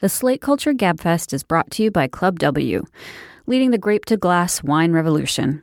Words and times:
The 0.00 0.08
Slate 0.08 0.40
Culture 0.40 0.72
Gabfest 0.72 1.34
is 1.34 1.42
brought 1.42 1.70
to 1.72 1.82
you 1.82 1.90
by 1.90 2.08
Club 2.08 2.38
W, 2.38 2.86
leading 3.46 3.70
the 3.70 3.76
grape 3.76 4.06
to 4.06 4.16
glass 4.16 4.62
wine 4.62 4.92
revolution. 4.92 5.62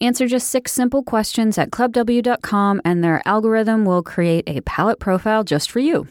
Answer 0.00 0.26
just 0.26 0.50
six 0.50 0.72
simple 0.72 1.04
questions 1.04 1.56
at 1.56 1.70
clubw.com, 1.70 2.82
and 2.84 3.04
their 3.04 3.22
algorithm 3.24 3.84
will 3.84 4.02
create 4.02 4.42
a 4.48 4.60
palate 4.62 4.98
profile 4.98 5.44
just 5.44 5.70
for 5.70 5.78
you. 5.78 6.08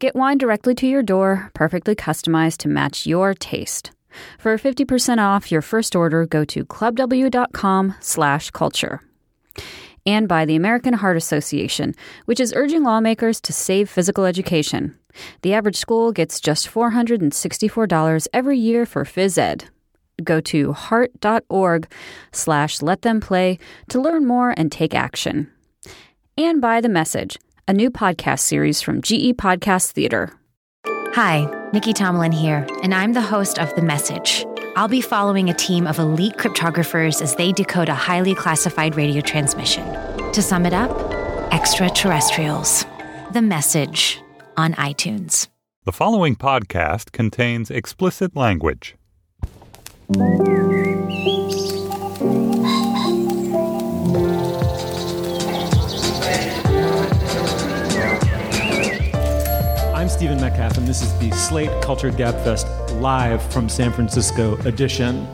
Get 0.00 0.16
wine 0.16 0.38
directly 0.38 0.74
to 0.74 0.88
your 0.88 1.04
door, 1.04 1.52
perfectly 1.54 1.94
customized 1.94 2.56
to 2.58 2.68
match 2.68 3.06
your 3.06 3.32
taste. 3.32 3.92
For 4.40 4.58
50% 4.58 5.18
off 5.18 5.52
your 5.52 5.62
first 5.62 5.94
order, 5.94 6.26
go 6.26 6.44
to 6.46 6.64
clubw.com 6.64 7.94
slash 8.00 8.50
culture. 8.50 9.00
And 10.04 10.26
by 10.28 10.44
the 10.44 10.56
American 10.56 10.94
Heart 10.94 11.16
Association, 11.16 11.94
which 12.24 12.40
is 12.40 12.52
urging 12.56 12.82
lawmakers 12.82 13.40
to 13.42 13.52
save 13.52 13.88
physical 13.88 14.24
education. 14.24 14.98
The 15.42 15.54
average 15.54 15.76
school 15.76 16.12
gets 16.12 16.40
just 16.40 16.68
$464 16.68 18.26
every 18.32 18.58
year 18.58 18.86
for 18.86 19.04
phys 19.04 19.38
ed. 19.38 19.68
Go 20.22 20.40
to 20.40 20.72
heart.org 20.72 21.90
slash 22.32 22.82
let 22.82 23.02
them 23.02 23.20
play 23.20 23.58
to 23.88 24.00
learn 24.00 24.26
more 24.26 24.54
and 24.56 24.70
take 24.70 24.94
action. 24.94 25.50
And 26.36 26.60
by 26.60 26.80
The 26.80 26.88
Message, 26.88 27.38
a 27.68 27.72
new 27.72 27.90
podcast 27.90 28.40
series 28.40 28.80
from 28.80 29.02
GE 29.02 29.34
Podcast 29.36 29.92
Theater. 29.92 30.32
Hi, 31.14 31.46
Nikki 31.72 31.92
Tomalin 31.92 32.32
here, 32.32 32.66
and 32.82 32.94
I'm 32.94 33.12
the 33.12 33.20
host 33.20 33.58
of 33.58 33.74
The 33.74 33.82
Message. 33.82 34.46
I'll 34.74 34.88
be 34.88 35.02
following 35.02 35.50
a 35.50 35.54
team 35.54 35.86
of 35.86 35.98
elite 35.98 36.38
cryptographers 36.38 37.20
as 37.20 37.36
they 37.36 37.52
decode 37.52 37.90
a 37.90 37.94
highly 37.94 38.34
classified 38.34 38.96
radio 38.96 39.20
transmission. 39.20 39.84
To 40.32 40.40
sum 40.40 40.64
it 40.64 40.72
up, 40.72 40.90
extraterrestrials. 41.52 42.86
The 43.34 43.42
Message 43.42 44.18
on 44.56 44.72
iTunes. 44.74 45.48
The 45.84 45.92
following 45.92 46.36
podcast 46.36 47.12
contains 47.12 47.70
explicit 47.70 48.34
language. 48.34 48.94
Metcalf, 60.52 60.76
and 60.76 60.86
this 60.86 61.00
is 61.00 61.18
the 61.18 61.30
Slate 61.30 61.70
Culture 61.80 62.10
Gabfest 62.10 63.00
live 63.00 63.42
from 63.50 63.70
San 63.70 63.90
Francisco 63.90 64.56
edition. 64.66 65.26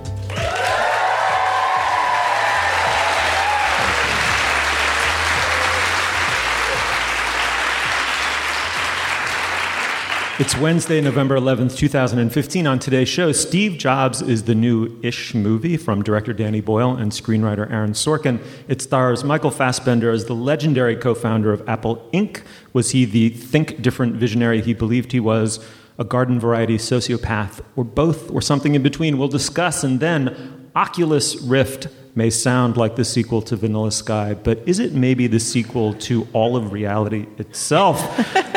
It's 10.41 10.57
Wednesday, 10.57 11.01
November 11.01 11.37
11th, 11.37 11.77
2015. 11.77 12.69
On 12.69 12.79
today's 12.79 13.09
show, 13.09 13.33
Steve 13.33 13.77
Jobs 13.77 14.23
is 14.23 14.45
the 14.45 14.55
new 14.55 14.97
ish 15.03 15.35
movie 15.35 15.77
from 15.77 16.01
director 16.01 16.33
Danny 16.33 16.61
Boyle 16.61 16.95
and 16.95 17.11
screenwriter 17.11 17.69
Aaron 17.73 17.91
Sorkin. 17.91 18.39
It 18.69 18.81
stars 18.81 19.25
Michael 19.25 19.51
Fassbender 19.51 20.13
as 20.13 20.27
the 20.27 20.37
legendary 20.37 20.95
co 20.95 21.17
founder 21.17 21.53
of 21.53 21.69
Apple 21.69 22.09
Inc. 22.13 22.43
Was 22.73 22.93
he 22.93 23.05
the 23.05 23.31
think 23.31 23.83
different 23.83 24.15
visionary 24.15 24.63
he 24.63 24.75
believed 24.75 25.11
he 25.11 25.19
was, 25.19 25.59
a 25.99 26.05
garden 26.05 26.39
variety 26.39 26.79
sociopath, 26.79 27.61
or 27.75 27.83
both, 27.83 28.31
or 28.31 28.41
something 28.41 28.77
in 28.77 28.83
between? 28.85 29.19
We'll 29.19 29.27
discuss. 29.27 29.83
And 29.83 29.99
then 29.99 30.71
Oculus 30.77 31.35
Rift 31.43 31.89
may 32.15 32.31
sound 32.31 32.77
like 32.77 32.95
the 32.95 33.05
sequel 33.05 33.43
to 33.43 33.57
Vanilla 33.57 33.91
Sky, 33.91 34.35
but 34.35 34.59
is 34.67 34.79
it 34.79 34.93
maybe 34.93 35.27
the 35.27 35.41
sequel 35.41 35.95
to 35.95 36.29
all 36.33 36.55
of 36.55 36.73
reality 36.73 37.27
itself? 37.39 37.99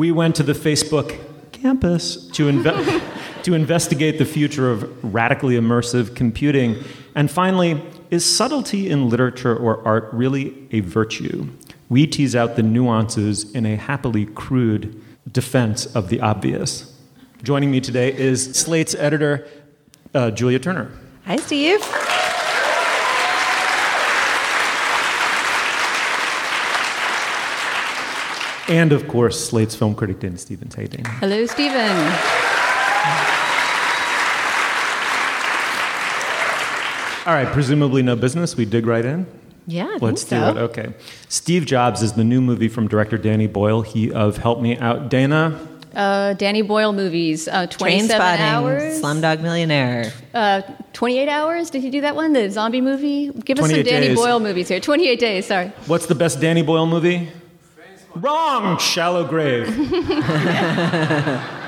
we 0.00 0.10
went 0.10 0.34
to 0.34 0.42
the 0.42 0.54
Facebook 0.54 1.20
campus 1.52 2.26
to, 2.28 2.50
inve- 2.50 3.42
to 3.42 3.52
investigate 3.52 4.16
the 4.16 4.24
future 4.24 4.70
of 4.70 5.04
radically 5.04 5.56
immersive 5.56 6.16
computing. 6.16 6.82
And 7.14 7.30
finally, 7.30 7.82
is 8.10 8.24
subtlety 8.24 8.88
in 8.88 9.10
literature 9.10 9.54
or 9.54 9.86
art 9.86 10.08
really 10.14 10.66
a 10.72 10.80
virtue? 10.80 11.50
We 11.90 12.06
tease 12.06 12.34
out 12.34 12.56
the 12.56 12.62
nuances 12.62 13.52
in 13.52 13.66
a 13.66 13.76
happily 13.76 14.24
crude 14.24 15.04
defense 15.30 15.84
of 15.94 16.08
the 16.08 16.18
obvious. 16.22 16.98
Joining 17.42 17.70
me 17.70 17.82
today 17.82 18.10
is 18.10 18.56
Slate's 18.56 18.94
editor, 18.94 19.46
uh, 20.14 20.30
Julia 20.30 20.60
Turner. 20.60 20.90
Hi, 21.26 21.36
Steve. 21.36 21.86
And 28.70 28.92
of 28.92 29.08
course, 29.08 29.38
Slate's 29.48 29.74
film 29.74 29.94
critic 29.94 30.20
Dana 30.20 30.38
Stevens. 30.38 30.74
Hey, 30.74 30.86
Dana. 30.86 31.08
Hello, 31.08 31.44
Stephen. 31.46 31.96
All 37.26 37.34
right, 37.36 37.46
presumably 37.52 38.02
no 38.02 38.16
business. 38.16 38.56
We 38.56 38.64
dig 38.64 38.86
right 38.86 39.04
in. 39.04 39.26
Yeah, 39.66 39.84
I 39.86 39.98
Let's 40.00 40.22
think 40.24 40.42
do 40.42 40.46
so. 40.46 40.50
it. 40.50 40.56
Okay. 40.70 40.94
Steve 41.28 41.66
Jobs 41.66 42.02
is 42.02 42.14
the 42.14 42.24
new 42.24 42.40
movie 42.40 42.68
from 42.68 42.88
director 42.88 43.18
Danny 43.18 43.46
Boyle. 43.46 43.82
He 43.82 44.10
of 44.10 44.38
Help 44.38 44.60
Me 44.60 44.76
Out. 44.78 45.10
Dana, 45.10 45.60
Uh, 45.94 46.32
Danny 46.34 46.62
Boyle 46.62 46.92
movies. 46.92 47.46
Uh, 47.46 47.66
Train 47.66 48.06
27 48.08 48.16
spotting, 48.16 48.44
hours. 48.44 49.02
Slumdog 49.02 49.42
Millionaire. 49.42 50.12
Uh, 50.32 50.62
28 50.94 51.28
hours? 51.28 51.68
Did 51.70 51.82
he 51.82 51.90
do 51.90 52.00
that 52.00 52.16
one? 52.16 52.32
The 52.32 52.48
zombie 52.50 52.80
movie? 52.80 53.30
Give 53.44 53.58
us 53.58 53.66
some 53.70 53.82
Danny 53.82 54.08
days. 54.08 54.16
Boyle 54.16 54.40
movies 54.40 54.68
here. 54.68 54.80
28 54.80 55.18
days, 55.20 55.46
sorry. 55.46 55.68
what's 55.86 56.06
the 56.06 56.14
best 56.14 56.40
Danny 56.40 56.62
Boyle 56.62 56.86
movie? 56.86 57.28
Wrong! 58.14 58.78
Shallow 58.78 59.26
Grave. 59.26 59.68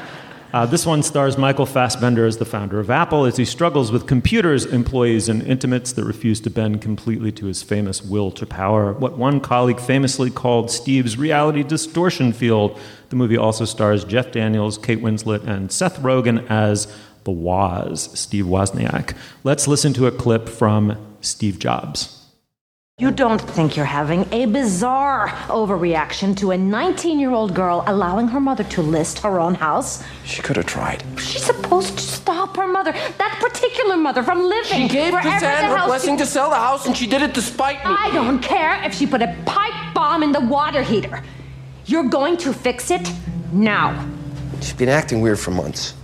Uh, 0.52 0.66
this 0.66 0.84
one 0.84 1.02
stars 1.02 1.38
Michael 1.38 1.64
Fassbender 1.64 2.26
as 2.26 2.36
the 2.36 2.44
founder 2.44 2.78
of 2.78 2.90
Apple 2.90 3.24
as 3.24 3.38
he 3.38 3.44
struggles 3.46 3.90
with 3.90 4.06
computers, 4.06 4.66
employees, 4.66 5.30
and 5.30 5.42
intimates 5.42 5.92
that 5.92 6.04
refuse 6.04 6.40
to 6.40 6.50
bend 6.50 6.82
completely 6.82 7.32
to 7.32 7.46
his 7.46 7.62
famous 7.62 8.02
will 8.02 8.30
to 8.32 8.44
power. 8.44 8.92
What 8.92 9.16
one 9.16 9.40
colleague 9.40 9.80
famously 9.80 10.28
called 10.28 10.70
Steve's 10.70 11.16
reality 11.16 11.62
distortion 11.62 12.34
field. 12.34 12.78
The 13.08 13.16
movie 13.16 13.38
also 13.38 13.64
stars 13.64 14.04
Jeff 14.04 14.30
Daniels, 14.30 14.76
Kate 14.76 15.00
Winslet, 15.00 15.46
and 15.46 15.72
Seth 15.72 15.98
Rogen 16.00 16.46
as 16.50 16.86
the 17.24 17.30
Woz, 17.30 18.10
Steve 18.18 18.44
Wozniak. 18.44 19.16
Let's 19.44 19.66
listen 19.66 19.94
to 19.94 20.06
a 20.06 20.12
clip 20.12 20.50
from 20.50 20.98
Steve 21.22 21.58
Jobs. 21.60 22.21
You 23.02 23.10
don't 23.10 23.40
think 23.40 23.76
you're 23.76 23.84
having 23.84 24.32
a 24.32 24.46
bizarre 24.46 25.26
overreaction 25.48 26.36
to 26.36 26.52
a 26.52 26.56
19 26.56 27.18
year 27.18 27.32
old 27.32 27.52
girl 27.52 27.82
allowing 27.88 28.28
her 28.28 28.38
mother 28.38 28.62
to 28.62 28.80
list 28.80 29.18
her 29.24 29.40
own 29.40 29.56
house? 29.56 30.04
She 30.24 30.40
could 30.40 30.56
have 30.56 30.66
tried. 30.66 31.02
She's 31.18 31.42
supposed 31.42 31.98
to 31.98 32.04
stop 32.04 32.56
her 32.56 32.68
mother, 32.68 32.92
that 32.92 33.38
particular 33.40 33.96
mother, 33.96 34.22
from 34.22 34.44
living 34.44 34.82
She 34.82 34.86
gave 34.86 35.14
Kazan 35.14 35.64
her 35.64 35.84
blessing 35.84 36.14
she- 36.14 36.18
to 36.18 36.26
sell 36.26 36.48
the 36.48 36.54
house, 36.54 36.86
and 36.86 36.96
she 36.96 37.08
did 37.08 37.22
it 37.22 37.34
despite 37.34 37.84
me. 37.84 37.90
I 37.92 38.12
don't 38.12 38.40
care 38.40 38.80
if 38.84 38.94
she 38.94 39.04
put 39.04 39.20
a 39.20 39.36
pipe 39.46 39.94
bomb 39.94 40.22
in 40.22 40.30
the 40.30 40.38
water 40.38 40.84
heater. 40.84 41.24
You're 41.86 42.08
going 42.08 42.36
to 42.36 42.52
fix 42.52 42.92
it 42.92 43.10
now. 43.50 44.08
She's 44.60 44.74
been 44.74 44.88
acting 44.88 45.20
weird 45.20 45.40
for 45.40 45.50
months. 45.50 45.94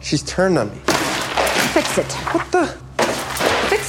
She's 0.00 0.22
turned 0.22 0.56
on 0.56 0.70
me. 0.70 0.78
Fix 1.74 1.98
it. 1.98 2.10
What 2.32 2.50
the? 2.50 2.78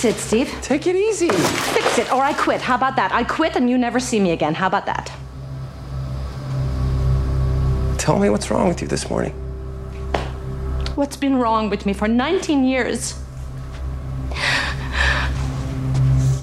Fix 0.02 0.18
it, 0.18 0.20
Steve. 0.20 0.62
Take 0.64 0.88
it 0.88 0.96
easy. 0.96 1.30
Fix 1.30 2.00
it, 2.00 2.12
or 2.12 2.24
I 2.24 2.34
quit. 2.34 2.60
How 2.60 2.74
about 2.74 2.96
that? 2.96 3.12
I 3.14 3.24
quit 3.24 3.56
and 3.56 3.70
you 3.70 3.78
never 3.78 4.00
see 4.00 4.20
me 4.20 4.32
again. 4.32 4.56
How 4.56 4.66
about 4.66 4.88
that? 4.88 5.12
Tell 8.00 8.18
me 8.18 8.32
what's 8.32 8.50
wrong 8.50 8.68
with 8.68 8.82
you 8.82 8.88
this 8.88 9.12
morning. 9.12 9.32
what's 10.96 11.16
been 11.16 11.36
wrong 11.38 11.70
with 11.70 11.86
me 11.86 11.94
for 11.94 12.08
19 12.08 12.64
years. 12.64 13.14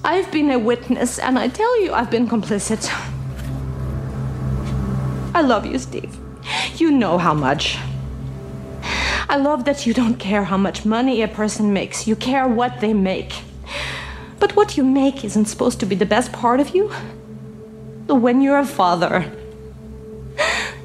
I've 0.04 0.30
been 0.30 0.52
a 0.52 0.58
witness, 0.60 1.18
and 1.18 1.36
I 1.36 1.48
tell 1.48 1.82
you, 1.82 1.92
I've 1.92 2.12
been 2.12 2.28
complicit. 2.28 2.88
I 5.34 5.40
love 5.40 5.66
you, 5.66 5.80
Steve. 5.80 6.16
You 6.76 6.92
know 6.92 7.18
how 7.18 7.34
much. 7.34 7.76
I 9.28 9.36
love 9.36 9.64
that 9.64 9.84
you 9.84 9.94
don't 9.94 10.14
care 10.14 10.44
how 10.44 10.56
much 10.56 10.84
money 10.84 11.22
a 11.22 11.28
person 11.28 11.72
makes, 11.72 12.06
you 12.06 12.14
care 12.14 12.46
what 12.46 12.78
they 12.78 12.94
make. 12.94 13.32
But 14.40 14.54
what 14.56 14.76
you 14.76 14.84
make 14.84 15.24
isn't 15.24 15.46
supposed 15.46 15.80
to 15.80 15.86
be 15.86 15.94
the 15.94 16.06
best 16.06 16.32
part 16.32 16.60
of 16.60 16.74
you. 16.74 16.92
When 18.06 18.40
you're 18.40 18.58
a 18.58 18.66
father, 18.66 19.30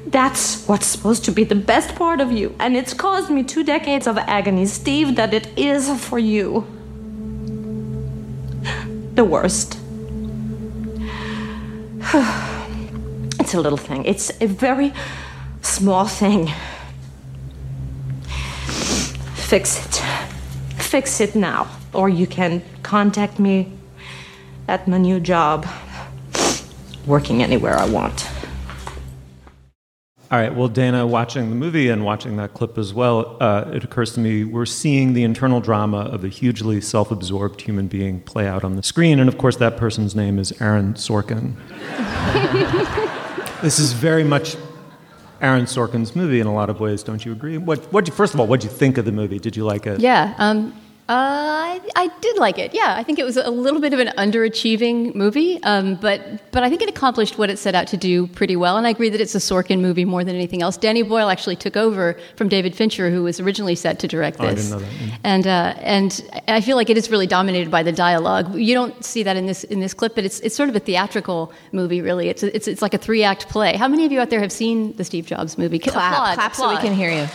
that's 0.06 0.66
what's 0.68 0.86
supposed 0.86 1.24
to 1.24 1.32
be 1.32 1.44
the 1.44 1.54
best 1.54 1.94
part 1.94 2.20
of 2.20 2.30
you. 2.32 2.54
And 2.58 2.76
it's 2.76 2.94
caused 2.94 3.30
me 3.30 3.42
two 3.42 3.64
decades 3.64 4.06
of 4.06 4.18
agony, 4.18 4.66
Steve, 4.66 5.16
that 5.16 5.32
it 5.32 5.48
is 5.56 5.88
for 6.04 6.18
you. 6.18 6.66
The 9.14 9.24
worst. 9.24 9.78
it's 13.40 13.54
a 13.54 13.60
little 13.60 13.78
thing, 13.78 14.04
it's 14.04 14.30
a 14.40 14.46
very 14.46 14.92
small 15.62 16.06
thing. 16.06 16.52
Fix 19.34 19.84
it. 19.84 20.02
Fix 20.78 21.20
it 21.20 21.34
now. 21.34 21.68
Or 21.94 22.08
you 22.08 22.26
can 22.26 22.62
contact 22.82 23.38
me 23.38 23.72
at 24.68 24.88
my 24.88 24.98
new 24.98 25.20
job, 25.20 25.66
working 27.06 27.42
anywhere 27.42 27.76
I 27.76 27.86
want. 27.86 28.28
All 30.30 30.40
right. 30.40 30.52
Well, 30.52 30.68
Dana, 30.68 31.06
watching 31.06 31.50
the 31.50 31.54
movie 31.54 31.90
and 31.90 32.04
watching 32.04 32.36
that 32.38 32.54
clip 32.54 32.76
as 32.76 32.92
well, 32.92 33.36
uh, 33.40 33.70
it 33.72 33.84
occurs 33.84 34.14
to 34.14 34.20
me 34.20 34.42
we're 34.42 34.66
seeing 34.66 35.12
the 35.12 35.22
internal 35.22 35.60
drama 35.60 35.98
of 35.98 36.24
a 36.24 36.28
hugely 36.28 36.80
self 36.80 37.12
absorbed 37.12 37.60
human 37.60 37.86
being 37.86 38.20
play 38.20 38.48
out 38.48 38.64
on 38.64 38.74
the 38.74 38.82
screen. 38.82 39.20
And 39.20 39.28
of 39.28 39.38
course, 39.38 39.56
that 39.58 39.76
person's 39.76 40.16
name 40.16 40.40
is 40.40 40.60
Aaron 40.60 40.94
Sorkin. 40.94 41.54
this 43.62 43.78
is 43.78 43.92
very 43.92 44.24
much 44.24 44.56
Aaron 45.40 45.66
Sorkin's 45.66 46.16
movie 46.16 46.40
in 46.40 46.46
a 46.46 46.54
lot 46.54 46.70
of 46.70 46.80
ways, 46.80 47.02
don't 47.02 47.24
you 47.24 47.30
agree? 47.30 47.58
What, 47.58 47.84
what 47.92 48.12
first 48.12 48.34
of 48.34 48.40
all, 48.40 48.46
what 48.46 48.60
did 48.60 48.70
you 48.70 48.76
think 48.76 48.98
of 48.98 49.04
the 49.04 49.12
movie? 49.12 49.38
Did 49.38 49.56
you 49.56 49.64
like 49.64 49.86
it? 49.86 50.00
Yeah, 50.00 50.34
um, 50.38 50.74
uh, 51.06 51.12
I, 51.12 51.80
I, 51.96 52.08
did 52.22 52.38
like 52.38 52.58
it. 52.58 52.72
Yeah, 52.72 52.94
I 52.96 53.02
think 53.02 53.18
it 53.18 53.24
was 53.24 53.36
a 53.36 53.50
little 53.50 53.78
bit 53.78 53.92
of 53.92 53.98
an 53.98 54.08
underachieving 54.16 55.14
movie, 55.14 55.62
um, 55.62 55.96
but 55.96 56.50
but 56.50 56.62
I 56.62 56.70
think 56.70 56.80
it 56.80 56.88
accomplished 56.88 57.36
what 57.36 57.50
it 57.50 57.58
set 57.58 57.74
out 57.74 57.86
to 57.88 57.98
do 57.98 58.26
pretty 58.28 58.56
well. 58.56 58.78
And 58.78 58.86
I 58.86 58.90
agree 58.90 59.10
that 59.10 59.20
it's 59.20 59.34
a 59.34 59.38
Sorkin 59.38 59.80
movie 59.80 60.06
more 60.06 60.24
than 60.24 60.34
anything 60.34 60.62
else. 60.62 60.78
Danny 60.78 61.02
Boyle 61.02 61.28
actually 61.28 61.56
took 61.56 61.76
over 61.76 62.18
from 62.36 62.48
David 62.48 62.74
Fincher, 62.74 63.10
who 63.10 63.22
was 63.22 63.38
originally 63.38 63.74
set 63.74 63.98
to 63.98 64.08
direct 64.08 64.38
this. 64.38 64.72
Oh, 64.72 64.76
I 64.76 64.78
didn't 64.78 64.98
know 64.98 64.98
that. 64.98 65.06
Yeah. 65.06 65.16
And 65.24 65.46
uh, 65.46 65.74
and 65.80 66.42
I 66.48 66.62
feel 66.62 66.76
like 66.76 66.88
it 66.88 66.96
is 66.96 67.10
really 67.10 67.26
dominated 67.26 67.70
by 67.70 67.82
the 67.82 67.92
dialogue. 67.92 68.54
You 68.54 68.72
don't 68.72 69.04
see 69.04 69.22
that 69.24 69.36
in 69.36 69.44
this 69.44 69.62
in 69.64 69.80
this 69.80 69.92
clip, 69.92 70.14
but 70.14 70.24
it's 70.24 70.40
it's 70.40 70.56
sort 70.56 70.70
of 70.70 70.76
a 70.76 70.80
theatrical 70.80 71.52
movie. 71.72 72.00
Really, 72.00 72.30
it's 72.30 72.42
it's 72.42 72.66
it's 72.66 72.80
like 72.80 72.94
a 72.94 72.98
three 72.98 73.24
act 73.24 73.50
play. 73.50 73.76
How 73.76 73.88
many 73.88 74.06
of 74.06 74.12
you 74.12 74.20
out 74.20 74.30
there 74.30 74.40
have 74.40 74.52
seen 74.52 74.96
the 74.96 75.04
Steve 75.04 75.26
Jobs 75.26 75.58
movie? 75.58 75.78
Clap, 75.78 75.94
applaud, 75.96 76.34
clap 76.36 76.52
applaud. 76.52 76.70
so 76.70 76.74
we 76.74 76.80
can 76.80 76.94
hear 76.94 77.10
you. 77.10 77.28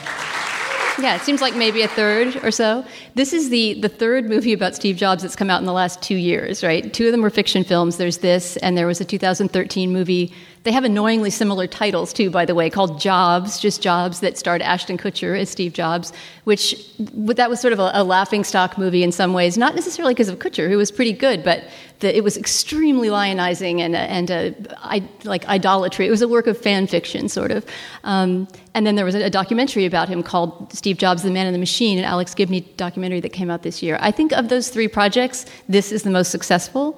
Yeah, 1.02 1.16
it 1.16 1.22
seems 1.22 1.42
like 1.42 1.56
maybe 1.56 1.82
a 1.82 1.88
third 1.88 2.44
or 2.44 2.52
so. 2.52 2.86
This 3.16 3.32
is 3.32 3.50
the 3.50 3.80
the 3.80 3.88
third 3.88 4.28
movie 4.28 4.52
about 4.52 4.76
Steve 4.76 4.98
Jobs 4.98 5.24
that's 5.24 5.36
come 5.36 5.50
out 5.50 5.62
in 5.62 5.66
the 5.66 5.74
last 5.74 6.02
two 6.02 6.16
years, 6.16 6.64
right? 6.64 6.94
Two 6.94 7.06
of 7.06 7.12
them 7.14 7.22
were 7.22 7.30
fiction 7.30 7.64
films. 7.64 7.98
There's 7.98 8.18
this, 8.18 8.58
and 8.58 8.78
there 8.78 8.86
was 8.86 9.00
a 9.00 9.06
2013 9.06 9.94
movie. 9.94 10.34
They 10.64 10.72
have 10.74 10.84
annoyingly 10.84 11.30
similar 11.30 11.68
titles 11.68 12.12
too, 12.12 12.30
by 12.30 12.46
the 12.46 12.54
way, 12.54 12.70
called 12.70 13.00
Jobs, 13.00 13.60
just 13.60 13.82
Jobs, 13.82 14.20
that 14.20 14.38
starred 14.38 14.62
Ashton 14.62 14.98
Kutcher 14.98 15.40
as 15.40 15.50
Steve 15.50 15.74
Jobs, 15.74 16.12
which 16.44 16.76
that 17.00 17.50
was 17.50 17.62
sort 17.62 17.72
of 17.72 17.80
a, 17.80 17.92
a 17.94 18.04
laughing 18.04 18.44
stock 18.44 18.78
movie 18.78 19.02
in 19.02 19.12
some 19.12 19.34
ways, 19.34 19.58
not 19.58 19.74
necessarily 19.74 20.14
because 20.14 20.28
of 20.28 20.40
Kutcher, 20.40 20.70
who 20.70 20.78
was 20.78 20.92
pretty 20.92 21.14
good, 21.14 21.44
but 21.46 21.64
the, 22.00 22.16
it 22.16 22.24
was 22.24 22.38
extremely 22.38 23.08
lionizing 23.08 23.80
and 23.80 23.96
and 23.96 24.30
a, 24.30 24.56
I, 24.78 25.08
like 25.24 25.46
idolatry. 25.48 26.08
It 26.08 26.12
was 26.12 26.22
a 26.22 26.28
work 26.28 26.48
of 26.48 26.58
fan 26.58 26.88
fiction, 26.88 27.30
sort 27.30 27.52
of. 27.52 27.66
Um, 28.04 28.48
and 28.74 28.86
then 28.86 28.96
there 28.96 29.06
was 29.06 29.16
a, 29.16 29.26
a, 29.26 29.30
documentary 29.30 29.86
about 29.86 30.08
him 30.10 30.24
called 30.24 30.74
Steve 30.74 30.98
Jobs: 30.98 31.24
The 31.24 31.32
Man 31.32 31.48
in 31.48 31.54
the 31.54 31.60
Machine, 31.60 31.98
an 31.98 32.06
Alex 32.06 32.34
Gibney 32.34 32.62
documentary 32.78 33.20
that 33.22 33.30
came 33.34 33.50
out 33.50 33.64
this 33.64 33.82
year. 33.84 33.98
I 34.02 34.12
think 34.12 34.32
of 34.34 34.50
those 34.50 34.70
three 34.70 34.88
projects, 34.88 35.46
this 35.68 35.92
is 35.92 36.04
the 36.04 36.10
most 36.10 36.32
successful 36.32 36.98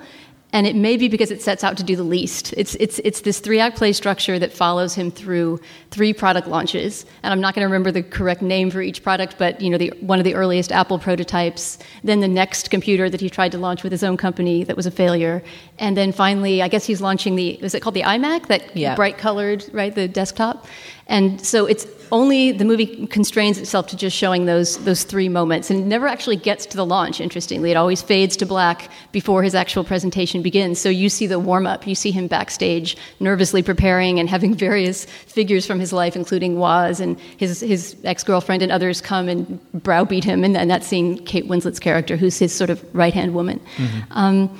and 0.54 0.68
it 0.68 0.76
may 0.76 0.98
be 0.98 1.08
because 1.08 1.32
it 1.32 1.42
sets 1.42 1.64
out 1.64 1.78
to 1.78 1.84
do 1.84 1.96
the 1.96 2.04
least. 2.04 2.54
It's, 2.58 2.76
it's, 2.76 3.00
it's 3.00 3.22
this 3.22 3.40
three 3.40 3.60
act 3.60 3.78
play 3.78 3.94
structure 3.94 4.38
that 4.38 4.52
follows 4.52 4.94
him 4.94 5.10
through 5.10 5.62
three 5.92 6.14
product 6.14 6.48
launches. 6.48 7.06
And 7.24 7.32
I'm 7.32 7.40
not 7.40 7.56
going 7.56 7.62
to 7.62 7.68
remember 7.68 7.92
the 7.92 8.04
correct 8.04 8.42
name 8.42 8.70
for 8.70 8.82
each 8.82 9.02
product, 9.02 9.36
but 9.38 9.62
you 9.62 9.70
know, 9.70 9.78
the, 9.78 9.94
one 10.02 10.20
of 10.20 10.26
the 10.26 10.36
earliest 10.36 10.72
Apple 10.72 11.00
prototypes, 11.00 11.78
then 12.04 12.20
the 12.20 12.28
next 12.28 12.70
computer 12.70 13.10
that 13.10 13.22
he 13.22 13.30
tried 13.30 13.54
to 13.54 13.58
launch 13.58 13.84
with 13.84 13.92
his 13.92 14.04
own 14.04 14.18
company 14.18 14.64
that 14.66 14.76
was 14.76 14.86
a 14.86 14.92
failure. 14.92 15.42
And 15.80 15.96
then 15.96 16.12
finally, 16.12 16.62
I 16.62 16.68
guess 16.68 16.86
he's 16.86 17.02
launching 17.02 17.36
the, 17.36 17.52
is 17.64 17.74
it 17.74 17.82
called 17.82 17.96
the 17.96 18.04
iMac? 18.04 18.48
That 18.48 18.76
yeah. 18.76 18.96
bright 18.96 19.18
colored, 19.18 19.66
right, 19.72 19.96
the 19.96 20.08
desktop? 20.08 20.68
And 21.12 21.46
so 21.46 21.66
it's 21.66 21.86
only 22.14 22.52
the 22.54 22.66
movie 22.66 23.06
constrains 23.08 23.58
itself 23.58 23.88
to 23.88 23.98
just 23.98 24.16
showing 24.16 24.46
those 24.46 24.78
those 24.86 25.04
three 25.04 25.30
moments 25.30 25.70
and 25.70 25.80
it 25.80 25.86
never 25.86 26.08
actually 26.08 26.36
gets 26.36 26.66
to 26.68 26.78
the 26.78 26.86
launch 26.86 27.22
interestingly. 27.22 27.72
It 27.72 27.76
always 27.76 28.02
fades 28.02 28.36
to 28.38 28.46
black 28.46 28.90
before 29.12 29.44
his 29.44 29.54
actual 29.54 29.84
presentation 29.84 30.42
begins. 30.42 30.80
So 30.80 30.90
you 30.90 31.10
see 31.10 31.28
the 31.28 31.38
warm 31.40 31.68
up 31.68 31.86
you 31.86 31.96
see 31.96 32.12
him 32.12 32.28
backstage 32.28 32.98
nervously 33.20 33.62
preparing 33.62 34.20
and 34.20 34.30
having 34.30 34.56
various 34.68 35.06
figures 35.06 35.66
from 35.66 35.80
his 35.80 35.94
life 35.94 36.16
including 36.16 36.58
Woz 36.58 37.00
and 37.00 37.20
his 37.38 37.60
his 37.60 37.96
ex-girlfriend 38.04 38.62
and 38.62 38.72
others 38.72 39.02
come 39.02 39.28
and 39.28 39.60
browbeat 39.74 40.24
him. 40.24 40.44
And, 40.44 40.56
and 40.58 40.70
that's 40.70 40.88
seeing 40.88 41.18
Kate 41.26 41.48
Winslet's 41.48 41.80
character 41.80 42.16
who's 42.16 42.38
his 42.40 42.54
sort 42.54 42.70
of 42.70 42.84
right-hand 42.96 43.34
woman. 43.34 43.60
Mm-hmm. 43.78 44.00
um, 44.12 44.60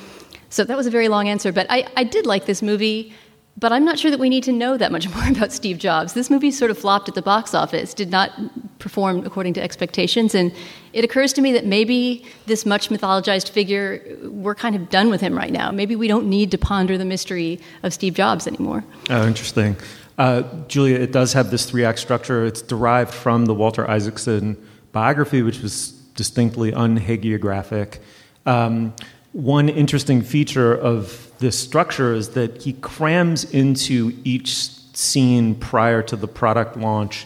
so 0.50 0.66
that 0.66 0.76
was 0.76 0.86
a 0.86 0.92
very 0.92 1.08
long 1.08 1.30
answer 1.30 1.52
but 1.54 1.66
I, 1.70 1.88
I 1.96 2.04
did 2.04 2.26
like 2.26 2.46
this 2.46 2.62
movie 2.62 3.14
but 3.62 3.72
I'm 3.72 3.86
not 3.86 3.98
sure 3.98 4.12
that 4.12 4.20
we 4.20 4.28
need 4.28 4.44
to 4.44 4.52
know 4.52 4.76
that 4.76 4.92
much 4.92 5.08
more 5.16 5.30
about 5.30 5.54
Steve 5.54 5.78
Jobs. 5.78 6.12
This 6.12 6.30
movie 6.30 6.52
sort 6.52 6.72
of 6.72 6.78
flopped 6.78 7.08
at 7.08 7.16
the 7.16 7.22
box 7.22 7.54
office, 7.54 7.94
did 7.94 8.12
not 8.12 8.32
perform 8.80 9.26
according 9.26 9.54
to 9.54 9.62
expectations, 9.62 10.36
and 10.36 10.52
it 10.92 11.06
occurs 11.06 11.32
to 11.34 11.42
me 11.42 11.54
that 11.54 11.66
maybe 11.66 12.26
this 12.48 12.66
much 12.66 12.90
mythologized 12.90 13.50
figure, 13.50 14.02
we're 14.24 14.56
kind 14.56 14.76
of 14.76 14.90
done 14.90 15.10
with 15.10 15.22
him 15.22 15.38
right 15.38 15.54
now. 15.54 15.72
Maybe 15.72 15.96
we 15.96 16.10
don't 16.10 16.28
need 16.28 16.52
to 16.52 16.58
ponder 16.58 16.98
the 16.98 17.06
mystery 17.06 17.60
of 17.84 17.94
Steve 17.94 18.16
Jobs 18.16 18.48
anymore. 18.48 18.84
Oh, 19.10 19.26
interesting. 19.26 19.78
Uh, 20.18 20.44
Julia, 20.68 20.98
it 20.98 21.12
does 21.12 21.34
have 21.34 21.52
this 21.52 21.70
three 21.70 21.86
act 21.86 22.00
structure. 22.00 22.46
It's 22.46 22.62
derived 22.62 23.14
from 23.14 23.46
the 23.46 23.54
Walter 23.54 23.90
Isaacson 23.90 24.58
biography, 24.92 25.42
which 25.42 25.62
was 25.62 25.92
distinctly 26.16 26.72
unhagiographic. 26.72 28.00
Um, 28.46 28.94
one 29.34 29.70
interesting 29.70 30.22
feature 30.22 30.74
of 30.74 31.32
this 31.40 31.58
structure 31.58 32.14
is 32.14 32.30
that 32.30 32.62
he 32.62 32.74
crams 32.74 33.46
into 33.52 34.14
each 34.24 34.56
scene 34.96 35.56
prior 35.56 36.02
to 36.04 36.16
the 36.16 36.28
product 36.28 36.78
launch 36.78 37.26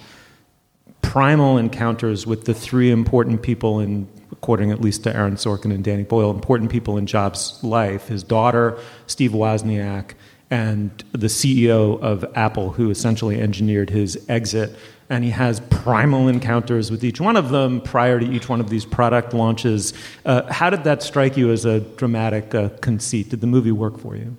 primal 1.02 1.58
encounters 1.58 2.28
with 2.28 2.46
the 2.46 2.54
three 2.54 2.92
important 2.92 3.42
people 3.42 3.80
in 3.80 4.08
according 4.32 4.70
at 4.70 4.82
least 4.82 5.04
to 5.04 5.16
Aaron 5.16 5.36
Sorkin 5.36 5.74
and 5.74 5.84
Danny 5.84 6.04
Boyle, 6.04 6.30
important 6.30 6.70
people 6.70 6.98
in 6.98 7.06
Jobs' 7.06 7.64
life 7.64 8.08
his 8.08 8.22
daughter, 8.22 8.78
Steve 9.08 9.32
Wozniak, 9.32 10.12
and 10.52 11.04
the 11.14 11.28
CEO 11.28 12.00
of 12.02 12.26
Apple, 12.36 12.72
who 12.72 12.92
essentially 12.92 13.42
engineered 13.42 13.90
his 13.90 14.24
exit 14.30 14.76
and 15.10 15.24
he 15.24 15.30
has 15.30 15.60
primal 15.60 16.28
encounters 16.28 16.90
with 16.90 17.04
each 17.04 17.22
one 17.22 17.38
of 17.38 17.50
them 17.50 17.80
prior 17.82 18.20
to 18.20 18.26
each 18.26 18.50
one 18.50 18.60
of 18.60 18.70
these 18.70 18.86
product 18.86 19.34
launches. 19.34 19.94
Uh, 20.26 20.52
how 20.52 20.70
did 20.70 20.84
that 20.84 21.04
strike 21.04 21.38
you 21.38 21.52
as 21.52 21.66
a 21.66 21.80
dramatic 21.80 22.56
uh, 22.56 22.70
conceit? 22.82 23.30
Did 23.30 23.42
the 23.42 23.48
movie 23.48 23.72
work 23.72 24.00
for 24.00 24.16
you? 24.16 24.36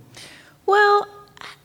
Well, 0.67 1.07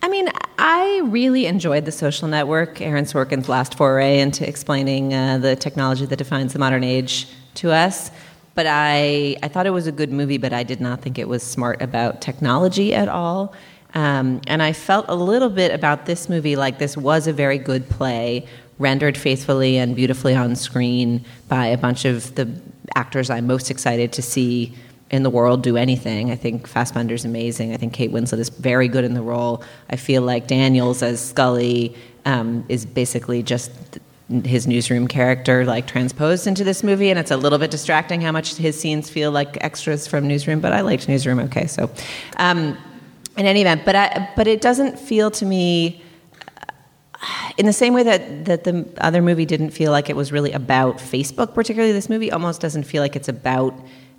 I 0.04 0.08
mean, 0.08 0.30
I 0.60 1.02
really 1.06 1.48
enjoyed 1.48 1.86
The 1.86 1.92
Social 1.92 2.28
Network, 2.28 2.82
Aaron 2.82 3.06
Sorkin's 3.06 3.50
last 3.50 3.76
foray 3.76 4.20
into 4.20 4.48
explaining 4.48 5.14
uh, 5.14 5.40
the 5.40 5.56
technology 5.56 6.06
that 6.06 6.18
defines 6.18 6.54
the 6.54 6.60
modern 6.60 6.84
age 6.84 7.28
to 7.56 7.72
us. 7.72 8.12
But 8.54 8.68
I, 8.68 9.38
I 9.42 9.48
thought 9.48 9.66
it 9.66 9.72
was 9.72 9.88
a 9.88 9.92
good 9.92 10.12
movie, 10.12 10.38
but 10.38 10.54
I 10.54 10.64
did 10.64 10.82
not 10.82 11.02
think 11.02 11.18
it 11.18 11.28
was 11.28 11.42
smart 11.42 11.82
about 11.82 12.22
technology 12.22 12.94
at 12.94 13.08
all. 13.08 13.54
Um, 13.94 14.42
and 14.48 14.62
I 14.62 14.74
felt 14.74 15.06
a 15.10 15.16
little 15.16 15.50
bit 15.50 15.74
about 15.74 16.06
this 16.06 16.30
movie 16.30 16.56
like 16.56 16.80
this 16.80 16.96
was 16.96 17.28
a 17.28 17.34
very 17.34 17.58
good 17.58 17.90
play 17.90 18.46
rendered 18.82 19.18
faithfully 19.18 19.78
and 19.78 19.96
beautifully 19.96 20.36
on 20.36 20.56
screen 20.56 21.24
by 21.48 21.68
a 21.68 21.78
bunch 21.78 22.04
of 22.06 22.36
the 22.36 22.50
actors 22.96 23.30
I'm 23.30 23.48
most 23.48 23.72
excited 23.72 24.12
to 24.14 24.22
see 24.22 24.74
in 25.12 25.24
the 25.24 25.30
world 25.30 25.62
do 25.62 25.78
anything. 25.78 26.32
I 26.32 26.36
think 26.36 26.68
Fassbender's 26.68 27.26
amazing. 27.26 27.74
I 27.74 27.78
think 27.78 27.94
Kate 27.94 28.12
Winslet 28.12 28.40
is 28.40 28.50
very 28.50 28.88
good 28.88 29.04
in 29.04 29.14
the 29.14 29.22
role. 29.22 29.64
I 29.90 29.98
feel 29.98 30.22
like 30.22 30.48
Daniels 30.48 31.04
as 31.04 31.34
Sculley 31.34 31.96
um, 32.26 32.66
is 32.70 32.86
basically 32.86 33.44
just 33.44 33.72
his 34.46 34.66
newsroom 34.66 35.10
character 35.10 35.66
like 35.66 35.86
transposed 35.88 36.48
into 36.48 36.64
this 36.64 36.84
movie 36.84 37.10
and 37.10 37.20
it's 37.20 37.32
a 37.32 37.38
little 37.38 37.60
bit 37.60 37.70
distracting 37.70 38.22
how 38.22 38.32
much 38.32 38.56
his 38.56 38.80
scenes 38.80 39.10
feel 39.10 39.30
like 39.30 39.58
extras 39.60 40.08
from 40.08 40.26
newsroom 40.26 40.62
but 40.62 40.72
i 40.72 40.80
liked 40.80 41.10
newsroom 41.10 41.38
okay 41.38 41.68
so 41.68 41.92
um, 42.38 42.78
in 43.36 43.46
any 43.46 43.60
event 43.60 43.82
but 43.84 43.94
I, 43.94 44.30
but 44.38 44.48
it 44.48 44.62
doesn't 44.62 44.98
feel 44.98 45.32
to 45.32 45.46
me 45.46 46.01
in 47.58 47.66
the 47.66 47.74
same 47.74 47.94
way 47.94 48.04
that, 48.04 48.46
that 48.46 48.64
the 48.64 48.88
other 48.98 49.22
movie 49.22 49.46
didn't 49.46 49.72
feel 49.72 49.92
like 49.92 50.10
it 50.10 50.16
was 50.16 50.32
really 50.32 50.52
about 50.52 50.98
Facebook, 50.98 51.54
particularly 51.54 51.92
this 51.94 52.10
movie 52.10 52.32
almost 52.32 52.62
doesn't 52.62 52.84
feel 52.84 53.02
like 53.02 53.16
it's 53.16 53.30
about 53.30 53.74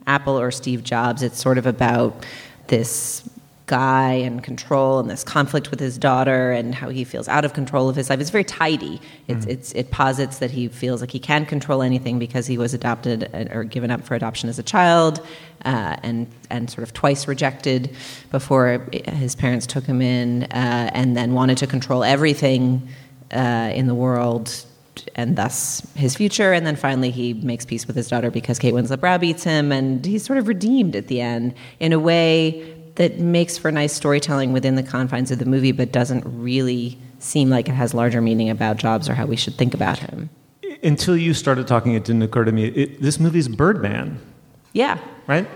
Apple 0.06 0.38
or 0.38 0.50
Steve 0.50 0.82
Jobs. 0.82 1.23
It's 1.23 1.40
sort 1.40 1.59
of 1.59 1.66
about 1.66 2.25
this 2.68 3.28
guy 3.73 4.12
and 4.12 4.45
control 4.45 5.00
and 5.00 5.09
this 5.09 5.25
conflict 5.25 5.71
with 5.71 5.81
his 5.81 5.97
daughter 5.97 6.52
and 6.52 6.75
how 6.75 6.91
he 6.91 7.05
feels 7.05 7.26
out 7.26 7.43
of 7.43 7.55
control 7.55 7.88
of 7.88 7.97
his 7.97 8.11
life. 8.11 8.21
It's 8.21 8.29
very 8.29 8.45
tidy. 8.45 9.00
It's, 9.29 9.47
mm. 9.47 9.50
it's, 9.50 9.73
it 9.73 9.91
posits 9.91 10.41
that 10.41 10.50
he 10.50 10.69
feels 10.69 11.00
like 11.00 11.11
he 11.11 11.19
can't 11.19 11.49
control 11.49 11.81
anything 11.81 12.19
because 12.19 12.47
he 12.47 12.59
was 12.59 12.75
adopted 12.75 13.31
or 13.50 13.64
given 13.64 13.91
up 13.91 14.02
for 14.02 14.14
adoption 14.14 14.50
as 14.50 14.59
a 14.59 14.62
child 14.62 15.26
uh, 15.64 15.97
and, 16.02 16.26
and 16.50 16.69
sort 16.69 16.83
of 16.83 16.93
twice 16.93 17.26
rejected 17.26 17.97
before 18.31 18.87
his 19.09 19.35
parents 19.35 19.67
took 19.67 19.87
him 19.87 20.02
in 20.02 20.43
uh, 20.43 20.91
and 20.93 21.17
then 21.17 21.33
wanted 21.33 21.57
to 21.57 21.67
control 21.67 22.05
everything 22.05 22.87
uh, 23.33 23.73
in 23.75 23.87
the 23.87 23.95
world 23.95 24.67
and 25.14 25.37
thus 25.37 25.81
his 25.95 26.14
future. 26.14 26.52
And 26.52 26.67
then 26.67 26.76
finally, 26.76 27.11
he 27.11 27.33
makes 27.33 27.64
peace 27.64 27.87
with 27.87 27.97
his 27.97 28.09
daughter 28.09 28.31
because 28.31 28.59
Kate 28.59 28.75
Winslet 28.75 29.00
browbeats 29.00 29.45
him, 29.45 29.73
and 29.73 30.05
he's 30.05 30.23
sort 30.23 30.38
of 30.38 30.47
redeemed 30.47 30.95
at 30.95 31.07
the 31.07 31.23
end 31.23 31.55
in 31.81 31.95
a 31.95 31.99
way 31.99 32.82
that 32.97 33.19
makes 33.19 33.57
for 33.59 33.71
nice 33.71 33.93
storytelling 33.93 34.53
within 34.53 34.75
the 34.75 34.83
confines 34.83 35.31
of 35.31 35.39
the 35.39 35.45
movie, 35.45 35.73
but 35.73 35.93
doesn't 35.93 36.25
really 36.27 36.99
seem 37.19 37.51
like 37.51 37.69
it 37.69 37.73
has 37.73 37.95
larger 37.95 38.21
meaning 38.21 38.51
about 38.51 38.77
Jobs 38.77 39.09
or 39.09 39.15
how 39.15 39.27
we 39.27 39.37
should 39.37 39.55
think 39.55 39.75
about 39.75 39.99
him. 39.99 40.29
Until 40.83 41.17
you 41.17 41.33
started 41.33 41.67
talking, 41.67 41.95
it 41.95 42.05
didn't 42.05 42.23
occur 42.23 42.45
to 42.45 42.53
me. 42.53 42.67
It, 42.67 43.01
this 43.01 43.21
movie's 43.21 43.49
Birdman. 43.49 44.19
Yeah. 44.73 44.99
Right? 45.27 45.49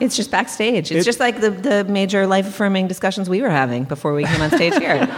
It's 0.00 0.14
just 0.16 0.30
backstage. 0.30 0.92
It's 0.92 1.02
it, 1.02 1.04
just 1.04 1.18
like 1.18 1.40
the, 1.40 1.50
the 1.50 1.84
major 1.84 2.26
life 2.26 2.46
affirming 2.46 2.86
discussions 2.86 3.28
we 3.28 3.42
were 3.42 3.50
having 3.50 3.84
before 3.84 4.14
we 4.14 4.24
came 4.24 4.40
on 4.40 4.50
stage 4.50 4.74
here. 4.74 4.98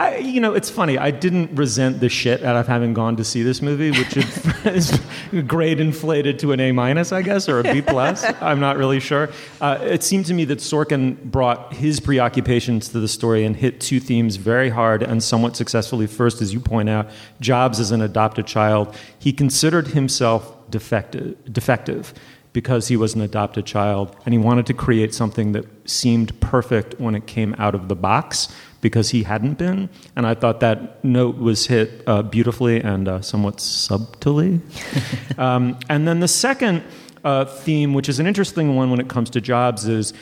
I, 0.00 0.20
you 0.22 0.40
know, 0.40 0.54
it's 0.54 0.70
funny. 0.70 0.96
I 0.96 1.10
didn't 1.10 1.56
resent 1.56 1.98
the 1.98 2.08
shit 2.08 2.44
out 2.44 2.54
of 2.56 2.68
having 2.68 2.94
gone 2.94 3.16
to 3.16 3.24
see 3.24 3.42
this 3.42 3.60
movie, 3.60 3.90
which 3.90 4.16
is, 4.16 4.46
is 4.66 5.00
grade 5.46 5.80
inflated 5.80 6.38
to 6.40 6.52
an 6.52 6.60
A 6.60 6.70
minus, 6.70 7.10
I 7.10 7.22
guess, 7.22 7.48
or 7.48 7.58
a 7.60 7.62
B 7.64 7.82
plus. 7.82 8.24
I'm 8.40 8.60
not 8.60 8.76
really 8.76 9.00
sure. 9.00 9.28
Uh, 9.60 9.78
it 9.82 10.04
seemed 10.04 10.26
to 10.26 10.34
me 10.34 10.44
that 10.44 10.60
Sorkin 10.60 11.20
brought 11.24 11.74
his 11.74 11.98
preoccupations 11.98 12.88
to 12.90 13.00
the 13.00 13.08
story 13.08 13.44
and 13.44 13.56
hit 13.56 13.80
two 13.80 13.98
themes 13.98 14.36
very 14.36 14.68
hard 14.70 15.02
and 15.02 15.20
somewhat 15.22 15.56
successfully. 15.56 16.06
First, 16.06 16.40
as 16.40 16.52
you 16.52 16.60
point 16.60 16.88
out, 16.88 17.08
Jobs 17.40 17.80
as 17.80 17.90
an 17.90 18.02
adopted 18.02 18.46
child. 18.46 18.94
He 19.18 19.32
considered 19.32 19.88
himself 19.88 20.54
defective. 20.70 21.36
defective 21.52 22.14
because 22.52 22.88
he 22.88 22.96
was 22.96 23.14
an 23.14 23.20
adopted 23.20 23.66
child 23.66 24.16
and 24.24 24.32
he 24.32 24.38
wanted 24.38 24.66
to 24.66 24.74
create 24.74 25.14
something 25.14 25.52
that 25.52 25.66
seemed 25.88 26.38
perfect 26.40 26.98
when 26.98 27.14
it 27.14 27.26
came 27.26 27.54
out 27.58 27.74
of 27.74 27.88
the 27.88 27.96
box 27.96 28.48
because 28.80 29.10
he 29.10 29.24
hadn't 29.24 29.58
been. 29.58 29.88
And 30.16 30.26
I 30.26 30.34
thought 30.34 30.60
that 30.60 31.02
note 31.04 31.36
was 31.36 31.66
hit 31.66 32.02
uh, 32.06 32.22
beautifully 32.22 32.80
and 32.80 33.08
uh, 33.08 33.20
somewhat 33.20 33.60
subtly. 33.60 34.60
um, 35.38 35.78
and 35.88 36.06
then 36.06 36.20
the 36.20 36.28
second 36.28 36.84
uh, 37.24 37.44
theme, 37.44 37.94
which 37.94 38.08
is 38.08 38.18
an 38.18 38.26
interesting 38.26 38.76
one 38.76 38.90
when 38.90 39.00
it 39.00 39.08
comes 39.08 39.30
to 39.30 39.40
jobs, 39.40 39.86
is 39.86 40.14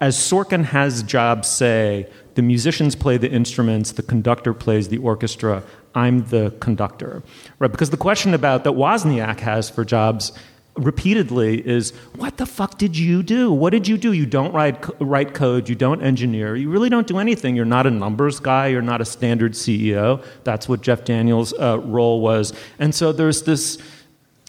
as 0.00 0.16
Sorkin 0.16 0.64
has 0.64 1.02
jobs 1.02 1.48
say, 1.48 2.08
the 2.34 2.42
musicians 2.42 2.94
play 2.94 3.16
the 3.16 3.30
instruments, 3.30 3.92
the 3.92 4.02
conductor 4.02 4.54
plays 4.54 4.88
the 4.88 4.98
orchestra, 4.98 5.62
I'm 5.94 6.24
the 6.26 6.54
conductor. 6.60 7.22
Right? 7.58 7.70
Because 7.70 7.90
the 7.90 7.96
question 7.96 8.32
about 8.32 8.64
that 8.64 8.74
Wozniak 8.74 9.40
has 9.40 9.68
for 9.68 9.84
jobs 9.84 10.32
repeatedly 10.78 11.66
is 11.66 11.90
what 12.16 12.36
the 12.36 12.46
fuck 12.46 12.78
did 12.78 12.96
you 12.96 13.22
do? 13.22 13.52
What 13.52 13.70
did 13.70 13.86
you 13.88 13.98
do? 13.98 14.12
You 14.12 14.26
don't 14.26 14.52
write, 14.52 14.84
write 15.00 15.34
code. 15.34 15.68
You 15.68 15.74
don't 15.74 16.02
engineer. 16.02 16.56
You 16.56 16.70
really 16.70 16.88
don't 16.88 17.06
do 17.06 17.18
anything. 17.18 17.56
You're 17.56 17.64
not 17.64 17.86
a 17.86 17.90
numbers 17.90 18.40
guy. 18.40 18.68
You're 18.68 18.82
not 18.82 19.00
a 19.00 19.04
standard 19.04 19.52
ceo 19.52 20.24
that's 20.44 20.68
what 20.68 20.80
jeff 20.80 21.04
daniels 21.04 21.52
uh, 21.54 21.78
role 21.80 22.20
was. 22.20 22.52
And 22.78 22.94
so 22.94 23.12
there's 23.12 23.42
this 23.42 23.78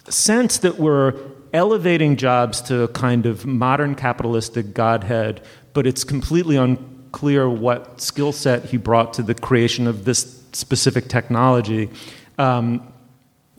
sense 0.08 0.58
that 0.60 0.78
we're 0.78 1.14
elevating 1.54 2.16
jobs 2.16 2.62
to 2.62 2.84
a 2.84 2.88
kind 2.88 3.26
of 3.26 3.46
modern 3.46 3.96
capitalistic 3.96 4.74
godhead 4.74 5.42
but 5.74 5.88
it's 5.88 6.04
completely 6.04 6.56
unclear 6.56 7.50
what 7.50 8.02
skill 8.02 8.32
set 8.32 8.66
he 8.66 8.78
brought 8.78 9.14
to 9.14 9.24
the 9.24 9.34
creation 9.34 9.88
of 9.88 10.06
this 10.06 10.44
specific 10.54 11.08
technology. 11.08 11.90
Um, 12.38 12.92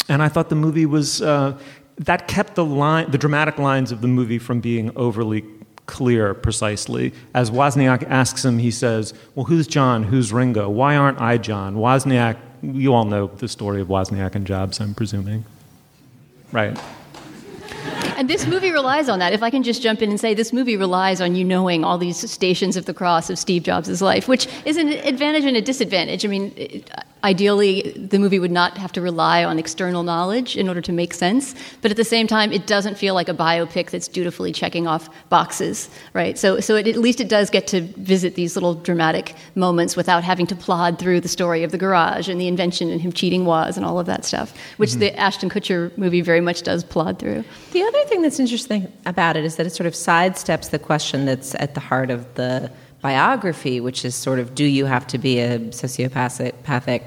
and 0.08 0.22
I 0.22 0.28
thought 0.28 0.48
the 0.48 0.56
movie 0.56 0.86
was 0.86 1.22
uh, 1.22 1.58
that 2.00 2.26
kept 2.26 2.54
the 2.54 2.64
line, 2.64 3.10
the 3.10 3.18
dramatic 3.18 3.58
lines 3.58 3.92
of 3.92 4.00
the 4.00 4.08
movie 4.08 4.38
from 4.38 4.60
being 4.60 4.90
overly 4.96 5.44
clear 5.84 6.34
precisely. 6.34 7.12
As 7.34 7.50
Wozniak 7.50 8.04
asks 8.08 8.44
him, 8.44 8.58
he 8.58 8.70
says, 8.70 9.12
Well, 9.34 9.44
who's 9.44 9.66
John? 9.66 10.04
Who's 10.04 10.32
Ringo? 10.32 10.68
Why 10.70 10.96
aren't 10.96 11.20
I 11.20 11.36
John? 11.36 11.76
Wozniak, 11.76 12.38
you 12.62 12.94
all 12.94 13.04
know 13.04 13.26
the 13.26 13.48
story 13.48 13.80
of 13.82 13.88
Wozniak 13.88 14.34
and 14.34 14.46
Jobs, 14.46 14.80
I'm 14.80 14.94
presuming. 14.94 15.44
Right. 16.52 16.78
And 18.16 18.28
this 18.28 18.46
movie 18.46 18.70
relies 18.70 19.08
on 19.08 19.18
that. 19.18 19.32
If 19.32 19.42
I 19.42 19.50
can 19.50 19.62
just 19.62 19.82
jump 19.82 20.02
in 20.02 20.10
and 20.10 20.20
say, 20.20 20.34
this 20.34 20.52
movie 20.52 20.76
relies 20.76 21.20
on 21.20 21.34
you 21.34 21.44
knowing 21.44 21.84
all 21.84 21.96
these 21.96 22.30
stations 22.30 22.76
of 22.76 22.84
the 22.84 22.94
cross 22.94 23.30
of 23.30 23.38
Steve 23.38 23.62
Jobs' 23.62 24.02
life, 24.02 24.28
which 24.28 24.46
is 24.64 24.76
an 24.76 24.88
advantage 24.88 25.44
and 25.44 25.56
a 25.56 25.62
disadvantage. 25.62 26.24
I 26.24 26.28
mean, 26.28 26.84
ideally, 27.24 27.92
the 27.96 28.18
movie 28.18 28.38
would 28.38 28.50
not 28.50 28.78
have 28.78 28.92
to 28.92 29.00
rely 29.00 29.44
on 29.44 29.58
external 29.58 30.02
knowledge 30.02 30.56
in 30.56 30.68
order 30.68 30.80
to 30.80 30.92
make 30.92 31.14
sense. 31.14 31.54
But 31.82 31.90
at 31.90 31.96
the 31.96 32.04
same 32.04 32.26
time, 32.26 32.52
it 32.52 32.66
doesn't 32.66 32.96
feel 32.96 33.14
like 33.14 33.28
a 33.28 33.34
biopic 33.34 33.90
that's 33.90 34.08
dutifully 34.08 34.52
checking 34.52 34.86
off 34.86 35.08
boxes, 35.28 35.90
right? 36.14 36.38
So, 36.38 36.60
so 36.60 36.76
it, 36.76 36.86
at 36.86 36.96
least 36.96 37.20
it 37.20 37.28
does 37.28 37.50
get 37.50 37.66
to 37.68 37.80
visit 37.80 38.34
these 38.34 38.56
little 38.56 38.74
dramatic 38.74 39.34
moments 39.54 39.96
without 39.96 40.24
having 40.24 40.46
to 40.46 40.56
plod 40.56 40.98
through 40.98 41.20
the 41.20 41.28
story 41.28 41.62
of 41.62 41.72
the 41.72 41.78
garage 41.78 42.28
and 42.28 42.40
the 42.40 42.48
invention 42.48 42.90
and 42.90 43.00
him 43.00 43.12
cheating 43.12 43.44
Woz 43.44 43.76
and 43.76 43.84
all 43.84 43.98
of 43.98 44.06
that 44.06 44.24
stuff, 44.24 44.54
which 44.76 44.90
mm-hmm. 44.90 45.00
the 45.00 45.18
Ashton 45.18 45.50
Kutcher 45.50 45.96
movie 45.96 46.20
very 46.20 46.40
much 46.40 46.62
does 46.62 46.84
plod 46.84 47.18
through. 47.18 47.44
The 47.72 47.82
other 47.82 48.04
thing 48.04 48.22
that's 48.22 48.40
interesting 48.40 48.90
about 49.06 49.36
it 49.36 49.44
is 49.44 49.56
that 49.56 49.66
it 49.66 49.70
sort 49.70 49.86
of 49.86 49.94
sidesteps 49.94 50.70
the 50.70 50.78
question 50.78 51.26
that's 51.26 51.54
at 51.56 51.74
the 51.74 51.80
heart 51.80 52.10
of 52.10 52.34
the 52.34 52.70
biography, 53.00 53.80
which 53.80 54.04
is 54.04 54.14
sort 54.14 54.38
of 54.38 54.54
do 54.54 54.64
you 54.64 54.84
have 54.84 55.06
to 55.08 55.18
be 55.18 55.40
a 55.40 55.58
sociopathic 55.58 57.02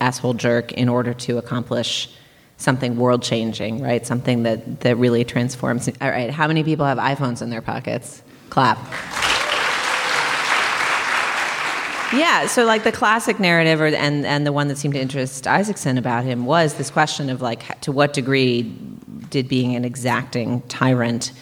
asshole 0.00 0.34
jerk 0.34 0.72
in 0.72 0.88
order 0.88 1.14
to 1.14 1.38
accomplish 1.38 2.10
something 2.58 2.96
world 2.96 3.22
changing, 3.22 3.80
right? 3.80 4.06
Something 4.06 4.42
that, 4.42 4.80
that 4.80 4.96
really 4.96 5.24
transforms. 5.24 5.88
All 6.00 6.10
right, 6.10 6.30
how 6.30 6.48
many 6.48 6.64
people 6.64 6.84
have 6.84 6.98
iPhones 6.98 7.40
in 7.40 7.50
their 7.50 7.62
pockets? 7.62 8.22
Clap. 8.50 8.78
Yeah, 12.12 12.46
so 12.46 12.64
like 12.64 12.84
the 12.84 12.92
classic 12.92 13.38
narrative, 13.38 13.82
or, 13.82 13.86
and 13.86 14.24
and 14.24 14.46
the 14.46 14.52
one 14.52 14.68
that 14.68 14.78
seemed 14.78 14.94
to 14.94 15.00
interest 15.00 15.46
Isaacson 15.46 15.98
about 15.98 16.24
him 16.24 16.46
was 16.46 16.74
this 16.74 16.90
question 16.90 17.28
of 17.28 17.42
like 17.42 17.78
to 17.82 17.92
what 17.92 18.14
degree 18.14 18.62
did 19.28 19.46
being 19.46 19.76
an 19.76 19.84
exacting 19.84 20.62
tyrant 20.62 21.32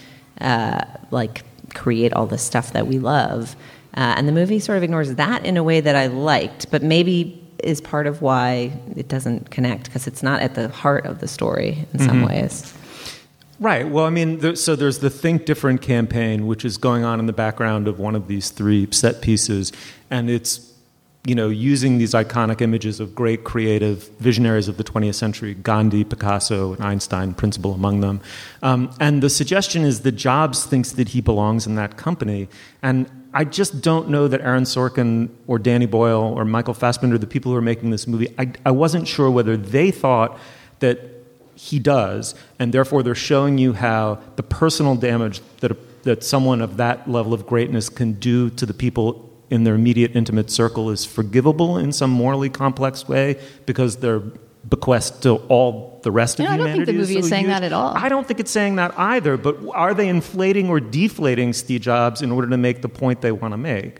uh, 0.41 0.83
like 1.09 1.43
create 1.73 2.11
all 2.11 2.27
the 2.27 2.37
stuff 2.37 2.73
that 2.73 2.85
we 2.85 2.99
love, 2.99 3.55
uh, 3.97 4.13
and 4.15 4.27
the 4.27 4.31
movie 4.31 4.59
sort 4.59 4.77
of 4.77 4.83
ignores 4.83 5.15
that 5.15 5.43
in 5.43 5.57
a 5.57 5.63
way 5.63 5.81
that 5.81 5.95
I 5.95 6.05
liked, 6.05 6.69
but 6.69 6.83
maybe 6.83 7.43
is 7.63 7.81
part 7.81 8.05
of 8.05 8.21
why 8.21 8.71
it 8.95 9.07
doesn't 9.07 9.49
connect 9.49 9.85
because 9.85 10.05
it's 10.05 10.21
not 10.21 10.39
at 10.41 10.53
the 10.53 10.69
heart 10.69 11.07
of 11.07 11.19
the 11.19 11.27
story 11.27 11.85
in 11.93 11.99
some 11.99 12.17
mm-hmm. 12.17 12.27
ways. 12.27 12.73
Right. 13.59 13.89
Well, 13.89 14.05
I 14.05 14.11
mean, 14.11 14.37
there, 14.37 14.55
so 14.55 14.75
there's 14.75 14.99
the 14.99 15.09
Think 15.09 15.47
Different 15.47 15.81
campaign, 15.81 16.45
which 16.45 16.63
is 16.63 16.77
going 16.77 17.03
on 17.03 17.19
in 17.19 17.25
the 17.25 17.33
background 17.33 17.87
of 17.87 17.97
one 17.97 18.15
of 18.15 18.27
these 18.27 18.51
three 18.51 18.87
set 18.91 19.21
pieces, 19.21 19.73
and 20.11 20.29
it's 20.29 20.71
you 21.25 21.33
know 21.33 21.49
using 21.49 21.97
these 21.97 22.13
iconic 22.13 22.61
images 22.61 22.99
of 22.99 23.15
great 23.15 23.45
creative 23.45 24.09
visionaries 24.19 24.67
of 24.67 24.77
the 24.77 24.83
20th 24.83 25.15
century, 25.15 25.55
Gandhi, 25.55 26.03
Picasso, 26.03 26.73
and 26.73 26.83
Einstein, 26.83 27.33
principal 27.33 27.73
among 27.73 28.01
them. 28.01 28.21
Um, 28.61 28.93
and 28.99 29.23
the 29.23 29.29
suggestion 29.29 29.83
is 29.83 30.01
that 30.01 30.11
Jobs 30.11 30.63
thinks 30.63 30.91
that 30.91 31.09
he 31.09 31.21
belongs 31.21 31.65
in 31.65 31.73
that 31.75 31.97
company, 31.97 32.47
and 32.83 33.09
I 33.33 33.43
just 33.43 33.81
don't 33.81 34.09
know 34.09 34.27
that 34.27 34.41
Aaron 34.41 34.63
Sorkin 34.63 35.29
or 35.47 35.59
Danny 35.59 35.85
Boyle 35.85 36.33
or 36.35 36.45
Michael 36.45 36.73
Fassbender, 36.73 37.17
the 37.17 37.27
people 37.27 37.51
who 37.51 37.57
are 37.57 37.61
making 37.61 37.89
this 37.89 38.07
movie, 38.07 38.33
I, 38.37 38.51
I 38.65 38.71
wasn't 38.71 39.07
sure 39.07 39.29
whether 39.29 39.57
they 39.57 39.91
thought 39.91 40.39
that 40.79 40.99
he 41.55 41.79
does, 41.79 42.35
and 42.59 42.73
therefore 42.73 43.03
they're 43.03 43.15
showing 43.15 43.57
you 43.57 43.73
how 43.73 44.19
the 44.35 44.43
personal 44.43 44.95
damage 44.95 45.41
that, 45.59 45.71
a, 45.71 45.77
that 46.03 46.23
someone 46.23 46.61
of 46.61 46.77
that 46.77 47.09
level 47.09 47.33
of 47.33 47.47
greatness 47.47 47.89
can 47.89 48.13
do 48.13 48.49
to 48.51 48.65
the 48.65 48.73
people 48.73 49.27
in 49.49 49.63
their 49.63 49.75
immediate 49.75 50.15
intimate 50.15 50.49
circle 50.49 50.89
is 50.89 51.05
forgivable 51.05 51.77
in 51.77 51.91
some 51.91 52.11
morally 52.11 52.49
complex 52.49 53.07
way 53.07 53.39
because 53.65 53.97
they're 53.97 54.21
bequest 54.69 55.23
to 55.23 55.35
all 55.47 55.99
the 56.03 56.11
rest 56.11 56.39
of 56.39 56.45
humanity. 56.45 56.63
I 56.63 56.67
don't 56.67 56.75
think 56.75 56.85
the 56.87 56.93
movie 56.93 57.17
is, 57.17 57.23
so 57.23 57.25
is 57.25 57.29
saying 57.29 57.45
huge. 57.45 57.49
that 57.49 57.63
at 57.63 57.73
all. 57.73 57.93
I 57.95 58.09
don't 58.09 58.27
think 58.27 58.39
it's 58.39 58.51
saying 58.51 58.75
that 58.77 58.97
either, 58.97 59.37
but 59.37 59.57
are 59.73 59.93
they 59.93 60.07
inflating 60.07 60.69
or 60.69 60.79
deflating 60.79 61.53
Steve 61.53 61.81
Jobs 61.81 62.21
in 62.21 62.31
order 62.31 62.49
to 62.49 62.57
make 62.57 62.81
the 62.81 62.89
point 62.89 63.21
they 63.21 63.31
want 63.31 63.53
to 63.53 63.57
make? 63.57 63.99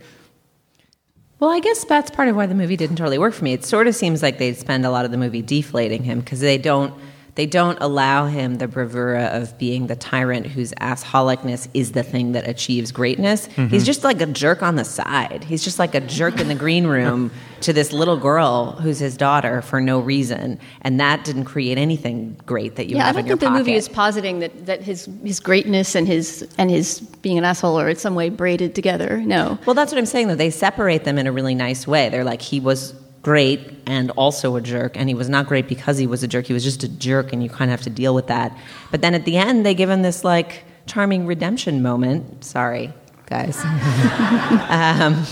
Well, 1.39 1.51
I 1.51 1.59
guess 1.59 1.83
that's 1.83 2.09
part 2.09 2.29
of 2.29 2.35
why 2.35 2.47
the 2.47 2.55
movie 2.55 2.75
didn't 2.75 2.95
totally 2.95 3.19
work 3.19 3.33
for 3.33 3.43
me. 3.43 3.53
It 3.53 3.63
sort 3.63 3.87
of 3.87 3.95
seems 3.95 4.23
like 4.23 4.39
they 4.39 4.53
spend 4.53 4.85
a 4.85 4.89
lot 4.89 5.05
of 5.05 5.11
the 5.11 5.17
movie 5.17 5.43
deflating 5.43 6.03
him 6.03 6.19
because 6.19 6.39
they 6.39 6.57
don't 6.57 6.93
they 7.37 7.45
don't 7.45 7.77
allow 7.81 8.25
him 8.25 8.55
the 8.55 8.67
bravura 8.67 9.25
of 9.25 9.59
being 9.59 9.85
the 9.85 9.95
tyrant 9.95 10.47
whose 10.47 10.73
assholicness 10.81 11.67
is 11.75 11.91
the 11.91 12.01
thing 12.01 12.31
that 12.31 12.47
achieves 12.47 12.91
greatness. 12.91 13.47
Mm-hmm. 13.49 13.67
He's 13.67 13.85
just 13.85 14.03
like 14.03 14.19
a 14.21 14.25
jerk 14.25 14.63
on 14.63 14.75
the 14.75 14.83
side. 14.83 15.43
He's 15.43 15.63
just 15.63 15.77
like 15.77 15.93
a 15.93 16.01
jerk 16.01 16.39
in 16.39 16.47
the 16.47 16.55
green 16.55 16.87
room 16.87 17.29
to 17.61 17.73
this 17.73 17.93
little 17.93 18.17
girl 18.17 18.71
who's 18.71 18.97
his 18.97 19.15
daughter 19.15 19.61
for 19.61 19.79
no 19.79 19.99
reason, 19.99 20.59
and 20.81 20.99
that 20.99 21.25
didn't 21.25 21.45
create 21.45 21.77
anything 21.77 22.35
great 22.47 22.75
that 22.75 22.87
you 22.87 22.97
yeah, 22.97 23.03
I 23.03 23.05
have 23.05 23.15
don't 23.17 23.25
in 23.25 23.37
think 23.37 23.39
the 23.39 23.51
movie 23.51 23.75
is 23.75 23.87
positing 23.87 24.39
that, 24.39 24.65
that 24.65 24.81
his 24.81 25.07
his 25.23 25.39
greatness 25.39 25.93
and 25.93 26.07
his 26.07 26.47
and 26.57 26.71
his 26.71 27.01
being 27.21 27.37
an 27.37 27.43
asshole 27.43 27.79
are 27.79 27.89
in 27.89 27.97
some 27.97 28.15
way 28.15 28.29
braided 28.29 28.73
together. 28.73 29.17
No. 29.17 29.59
Well, 29.67 29.75
that's 29.75 29.91
what 29.91 29.99
I'm 29.99 30.07
saying. 30.07 30.27
Though 30.27 30.35
they 30.35 30.49
separate 30.49 31.03
them 31.03 31.19
in 31.19 31.27
a 31.27 31.31
really 31.31 31.55
nice 31.55 31.85
way. 31.85 32.09
They're 32.09 32.23
like 32.23 32.41
he 32.41 32.59
was 32.59 32.95
great 33.21 33.59
and 33.85 34.11
also 34.11 34.55
a 34.55 34.61
jerk, 34.61 34.97
and 34.97 35.09
he 35.09 35.15
was 35.15 35.29
not 35.29 35.47
great 35.47 35.67
because 35.67 35.97
he 35.97 36.07
was 36.07 36.23
a 36.23 36.27
jerk. 36.27 36.45
He 36.45 36.53
was 36.53 36.63
just 36.63 36.83
a 36.83 36.87
jerk, 36.89 37.33
and 37.33 37.43
you 37.43 37.49
kind 37.49 37.71
of 37.71 37.79
have 37.79 37.83
to 37.83 37.89
deal 37.89 38.15
with 38.15 38.27
that. 38.27 38.57
But 38.91 39.01
then 39.01 39.13
at 39.13 39.25
the 39.25 39.37
end, 39.37 39.65
they 39.65 39.73
give 39.73 39.89
him 39.89 40.01
this 40.01 40.23
like 40.23 40.63
charming 40.85 41.25
redemption 41.25 41.81
moment. 41.81 42.43
Sorry, 42.43 42.93
guys. 43.25 43.63
um, 44.69 45.25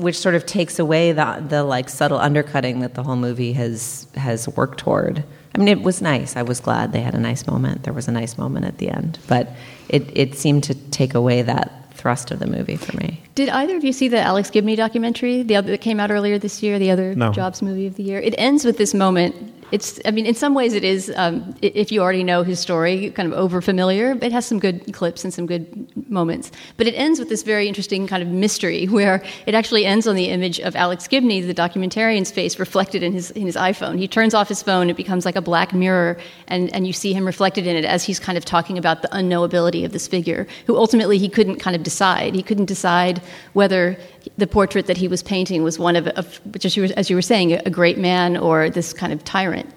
which 0.00 0.18
sort 0.18 0.34
of 0.34 0.46
takes 0.46 0.78
away 0.78 1.12
the 1.12 1.44
the 1.48 1.64
like 1.64 1.88
subtle 1.88 2.18
undercutting 2.18 2.80
that 2.80 2.94
the 2.94 3.02
whole 3.02 3.16
movie 3.16 3.52
has 3.52 4.06
has 4.14 4.48
worked 4.48 4.78
toward. 4.78 5.24
I 5.54 5.58
mean, 5.58 5.68
it 5.68 5.82
was 5.82 6.02
nice. 6.02 6.36
I 6.36 6.42
was 6.42 6.60
glad 6.60 6.92
they 6.92 7.00
had 7.00 7.14
a 7.14 7.20
nice 7.20 7.46
moment. 7.46 7.84
There 7.84 7.92
was 7.92 8.08
a 8.08 8.12
nice 8.12 8.36
moment 8.36 8.66
at 8.66 8.78
the 8.78 8.90
end, 8.90 9.18
but 9.28 9.50
it 9.88 10.10
it 10.16 10.34
seemed 10.36 10.64
to 10.64 10.74
take 10.74 11.14
away 11.14 11.42
that 11.42 11.94
thrust 11.94 12.30
of 12.30 12.38
the 12.38 12.46
movie 12.46 12.76
for 12.76 12.96
me. 12.96 13.23
Did 13.34 13.48
either 13.48 13.76
of 13.76 13.82
you 13.82 13.92
see 13.92 14.06
the 14.06 14.20
Alex 14.20 14.48
Gibney 14.50 14.76
documentary, 14.76 15.42
the 15.42 15.56
other 15.56 15.72
that 15.72 15.80
came 15.80 15.98
out 15.98 16.10
earlier 16.10 16.38
this 16.38 16.62
year, 16.62 16.78
the 16.78 16.90
other 16.90 17.14
No. 17.14 17.32
Jobs 17.32 17.62
movie 17.62 17.86
of 17.86 17.96
the 17.96 18.04
year? 18.04 18.20
It 18.20 18.34
ends 18.38 18.64
with 18.64 18.78
this 18.78 18.94
moment. 18.94 19.34
It's, 19.72 19.98
I 20.04 20.12
mean, 20.12 20.24
in 20.24 20.34
some 20.34 20.54
ways, 20.54 20.72
it 20.72 20.84
is. 20.84 21.12
Um, 21.16 21.56
if 21.60 21.90
you 21.90 22.00
already 22.00 22.22
know 22.22 22.44
his 22.44 22.60
story, 22.60 23.10
kind 23.10 23.32
of 23.32 23.36
over 23.36 23.60
familiar. 23.60 24.16
It 24.22 24.30
has 24.30 24.46
some 24.46 24.60
good 24.60 24.92
clips 24.92 25.24
and 25.24 25.34
some 25.34 25.46
good 25.46 25.66
moments. 26.08 26.52
But 26.76 26.86
it 26.86 26.92
ends 26.92 27.18
with 27.18 27.28
this 27.28 27.42
very 27.42 27.66
interesting 27.66 28.06
kind 28.06 28.22
of 28.22 28.28
mystery, 28.28 28.86
where 28.98 29.24
it 29.46 29.54
actually 29.56 29.84
ends 29.84 30.06
on 30.06 30.14
the 30.14 30.26
image 30.26 30.60
of 30.60 30.76
Alex 30.76 31.08
Gibney, 31.08 31.40
the 31.40 31.54
documentarian's 31.54 32.30
face, 32.30 32.60
reflected 32.60 33.02
in 33.02 33.12
his 33.12 33.32
in 33.32 33.46
his 33.46 33.56
iPhone. 33.56 33.98
He 33.98 34.06
turns 34.06 34.32
off 34.32 34.48
his 34.48 34.62
phone; 34.62 34.90
it 34.90 34.96
becomes 34.96 35.24
like 35.24 35.34
a 35.34 35.42
black 35.42 35.72
mirror, 35.72 36.18
and 36.46 36.72
and 36.72 36.86
you 36.86 36.92
see 36.92 37.12
him 37.12 37.26
reflected 37.26 37.66
in 37.66 37.74
it 37.74 37.84
as 37.84 38.04
he's 38.04 38.20
kind 38.20 38.38
of 38.38 38.44
talking 38.44 38.78
about 38.78 39.02
the 39.02 39.08
unknowability 39.08 39.84
of 39.84 39.90
this 39.90 40.06
figure, 40.06 40.46
who 40.66 40.76
ultimately 40.76 41.18
he 41.18 41.28
couldn't 41.28 41.56
kind 41.56 41.74
of 41.74 41.82
decide. 41.82 42.36
He 42.36 42.44
couldn't 42.44 42.66
decide 42.66 43.20
whether 43.52 43.96
the 44.38 44.46
portrait 44.46 44.86
that 44.86 44.96
he 44.96 45.08
was 45.08 45.22
painting 45.22 45.62
was 45.62 45.78
one 45.78 45.96
of, 45.96 46.08
of 46.08 46.36
which 46.52 46.64
as 46.64 46.76
you, 46.76 47.16
were, 47.16 47.22
saying, 47.22 47.52
a, 47.52 47.62
a 47.66 47.70
great 47.70 47.98
man 47.98 48.36
or 48.36 48.70
this 48.70 48.92
kind 48.92 49.12
of 49.12 49.22
tyrant. 49.24 49.68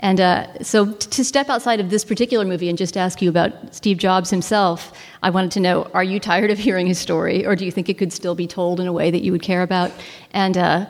And 0.00 0.20
uh, 0.20 0.62
so, 0.62 0.92
to 0.92 1.24
step 1.24 1.48
outside 1.48 1.80
of 1.80 1.88
this 1.88 2.04
particular 2.04 2.44
movie 2.44 2.68
and 2.68 2.76
just 2.76 2.98
ask 2.98 3.22
you 3.22 3.30
about 3.30 3.74
Steve 3.74 3.96
Jobs 3.96 4.28
himself, 4.28 4.92
I 5.22 5.30
wanted 5.30 5.52
to 5.52 5.60
know: 5.60 5.84
Are 5.94 6.04
you 6.04 6.20
tired 6.20 6.50
of 6.50 6.58
hearing 6.58 6.86
his 6.86 6.98
story, 6.98 7.46
or 7.46 7.56
do 7.56 7.64
you 7.64 7.72
think 7.72 7.88
it 7.88 7.96
could 7.96 8.12
still 8.12 8.34
be 8.34 8.46
told 8.46 8.78
in 8.78 8.86
a 8.86 8.92
way 8.92 9.10
that 9.10 9.22
you 9.22 9.32
would 9.32 9.40
care 9.40 9.62
about? 9.62 9.90
And 10.34 10.58
uh, 10.58 10.86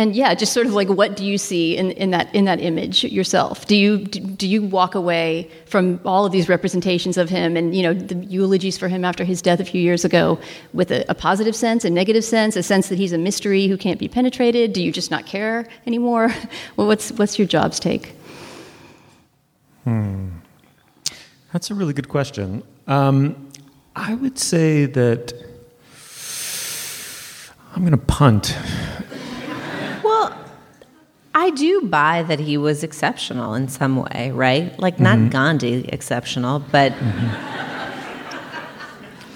and 0.00 0.16
yeah, 0.16 0.34
just 0.34 0.54
sort 0.54 0.66
of 0.66 0.72
like 0.72 0.88
what 0.88 1.14
do 1.14 1.24
you 1.26 1.36
see 1.36 1.76
in, 1.76 1.90
in 1.92 2.10
that 2.10 2.34
in 2.34 2.46
that 2.46 2.58
image 2.60 3.04
yourself? 3.04 3.66
Do 3.66 3.76
you 3.76 3.98
do, 3.98 4.48
you 4.48 4.62
walk 4.62 4.94
away 4.94 5.50
from 5.66 6.00
all 6.06 6.24
of 6.24 6.32
these 6.32 6.48
representations 6.48 7.18
of 7.18 7.28
him 7.28 7.54
and 7.54 7.74
you 7.74 7.82
know 7.82 7.92
the 7.92 8.14
eulogies 8.14 8.78
for 8.78 8.88
him 8.88 9.04
after 9.04 9.24
his 9.24 9.42
death 9.42 9.60
a 9.60 9.64
few 9.64 9.80
years 9.82 10.02
ago 10.04 10.40
with 10.72 10.90
a, 10.90 11.04
a 11.10 11.14
positive 11.14 11.54
sense, 11.54 11.84
a 11.84 11.90
negative 11.90 12.24
sense, 12.24 12.56
a 12.56 12.62
sense 12.62 12.88
that 12.88 12.96
he's 12.96 13.12
a 13.12 13.18
mystery 13.18 13.68
who 13.68 13.76
can't 13.76 14.00
be 14.00 14.08
penetrated? 14.08 14.72
Do 14.72 14.82
you 14.82 14.90
just 14.90 15.10
not 15.10 15.26
care 15.26 15.66
anymore? 15.86 16.32
well, 16.76 16.86
what's 16.86 17.12
what's 17.12 17.38
your 17.38 17.46
job's 17.46 17.78
take? 17.78 18.14
That's 21.52 21.70
a 21.70 21.74
really 21.74 21.92
good 21.92 22.08
question. 22.08 22.62
Um, 22.86 23.50
I 23.94 24.14
would 24.14 24.38
say 24.38 24.86
that 24.86 25.34
I'm 27.74 27.82
going 27.82 27.92
to 27.92 27.98
punt. 27.98 28.56
I 31.40 31.48
do 31.48 31.80
buy 31.80 32.22
that 32.24 32.38
he 32.38 32.58
was 32.58 32.84
exceptional 32.84 33.54
in 33.54 33.68
some 33.68 33.96
way, 33.96 34.30
right? 34.30 34.78
Like 34.78 35.00
not 35.00 35.16
mm-hmm. 35.16 35.30
Gandhi 35.30 35.88
exceptional, 35.88 36.58
but 36.58 36.92
mm-hmm. 36.92 37.30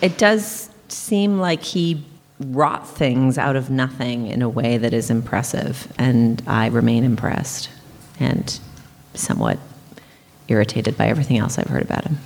it 0.03 0.19
does 0.19 0.69
seem 0.89 1.39
like 1.39 1.63
he 1.63 2.05
wrought 2.41 2.87
things 2.87 3.39
out 3.39 3.57
of 3.57 3.71
nothing 3.71 4.27
in 4.27 4.43
a 4.43 4.51
way 4.51 4.77
that 4.77 4.93
is 4.93 5.09
impressive, 5.09 5.91
and 5.99 6.43
I 6.47 6.67
remain 6.67 7.05
impressed 7.05 7.71
and 8.21 8.61
somewhat 9.15 9.59
irritated 10.49 10.99
by 10.99 11.07
everything 11.07 11.39
else 11.39 11.59
I've 11.59 11.69
heard 11.69 11.85
about 11.85 12.05
him. 12.05 12.19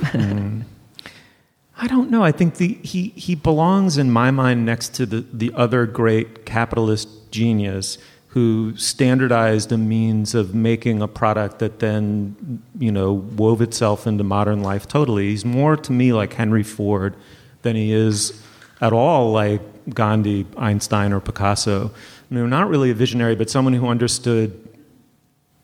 Mm-hmm. 0.00 0.62
I 1.82 1.86
don't 1.86 2.10
know. 2.10 2.24
I 2.24 2.32
think 2.32 2.56
the, 2.56 2.74
he, 2.82 3.10
he 3.10 3.36
belongs 3.36 3.96
in 3.96 4.10
my 4.10 4.32
mind 4.32 4.66
next 4.66 4.92
to 4.96 5.06
the, 5.06 5.24
the 5.32 5.52
other 5.54 5.86
great 5.86 6.44
capitalist 6.44 7.30
genius 7.30 7.96
who 8.30 8.76
standardized 8.76 9.72
a 9.72 9.78
means 9.78 10.34
of 10.36 10.54
making 10.54 11.02
a 11.02 11.08
product 11.08 11.58
that 11.58 11.80
then, 11.80 12.62
you 12.78 12.92
know, 12.92 13.12
wove 13.12 13.60
itself 13.60 14.06
into 14.06 14.22
modern 14.22 14.62
life 14.62 14.86
totally. 14.86 15.30
He's 15.30 15.44
more 15.44 15.76
to 15.76 15.92
me 15.92 16.12
like 16.12 16.32
Henry 16.32 16.62
Ford 16.62 17.16
than 17.62 17.74
he 17.74 17.92
is 17.92 18.40
at 18.80 18.92
all 18.92 19.32
like 19.32 19.60
Gandhi, 19.92 20.46
Einstein, 20.56 21.12
or 21.12 21.20
Picasso. 21.20 21.90
You 22.30 22.38
know, 22.38 22.46
not 22.46 22.68
really 22.68 22.90
a 22.90 22.94
visionary, 22.94 23.34
but 23.34 23.50
someone 23.50 23.74
who 23.74 23.88
understood 23.88 24.68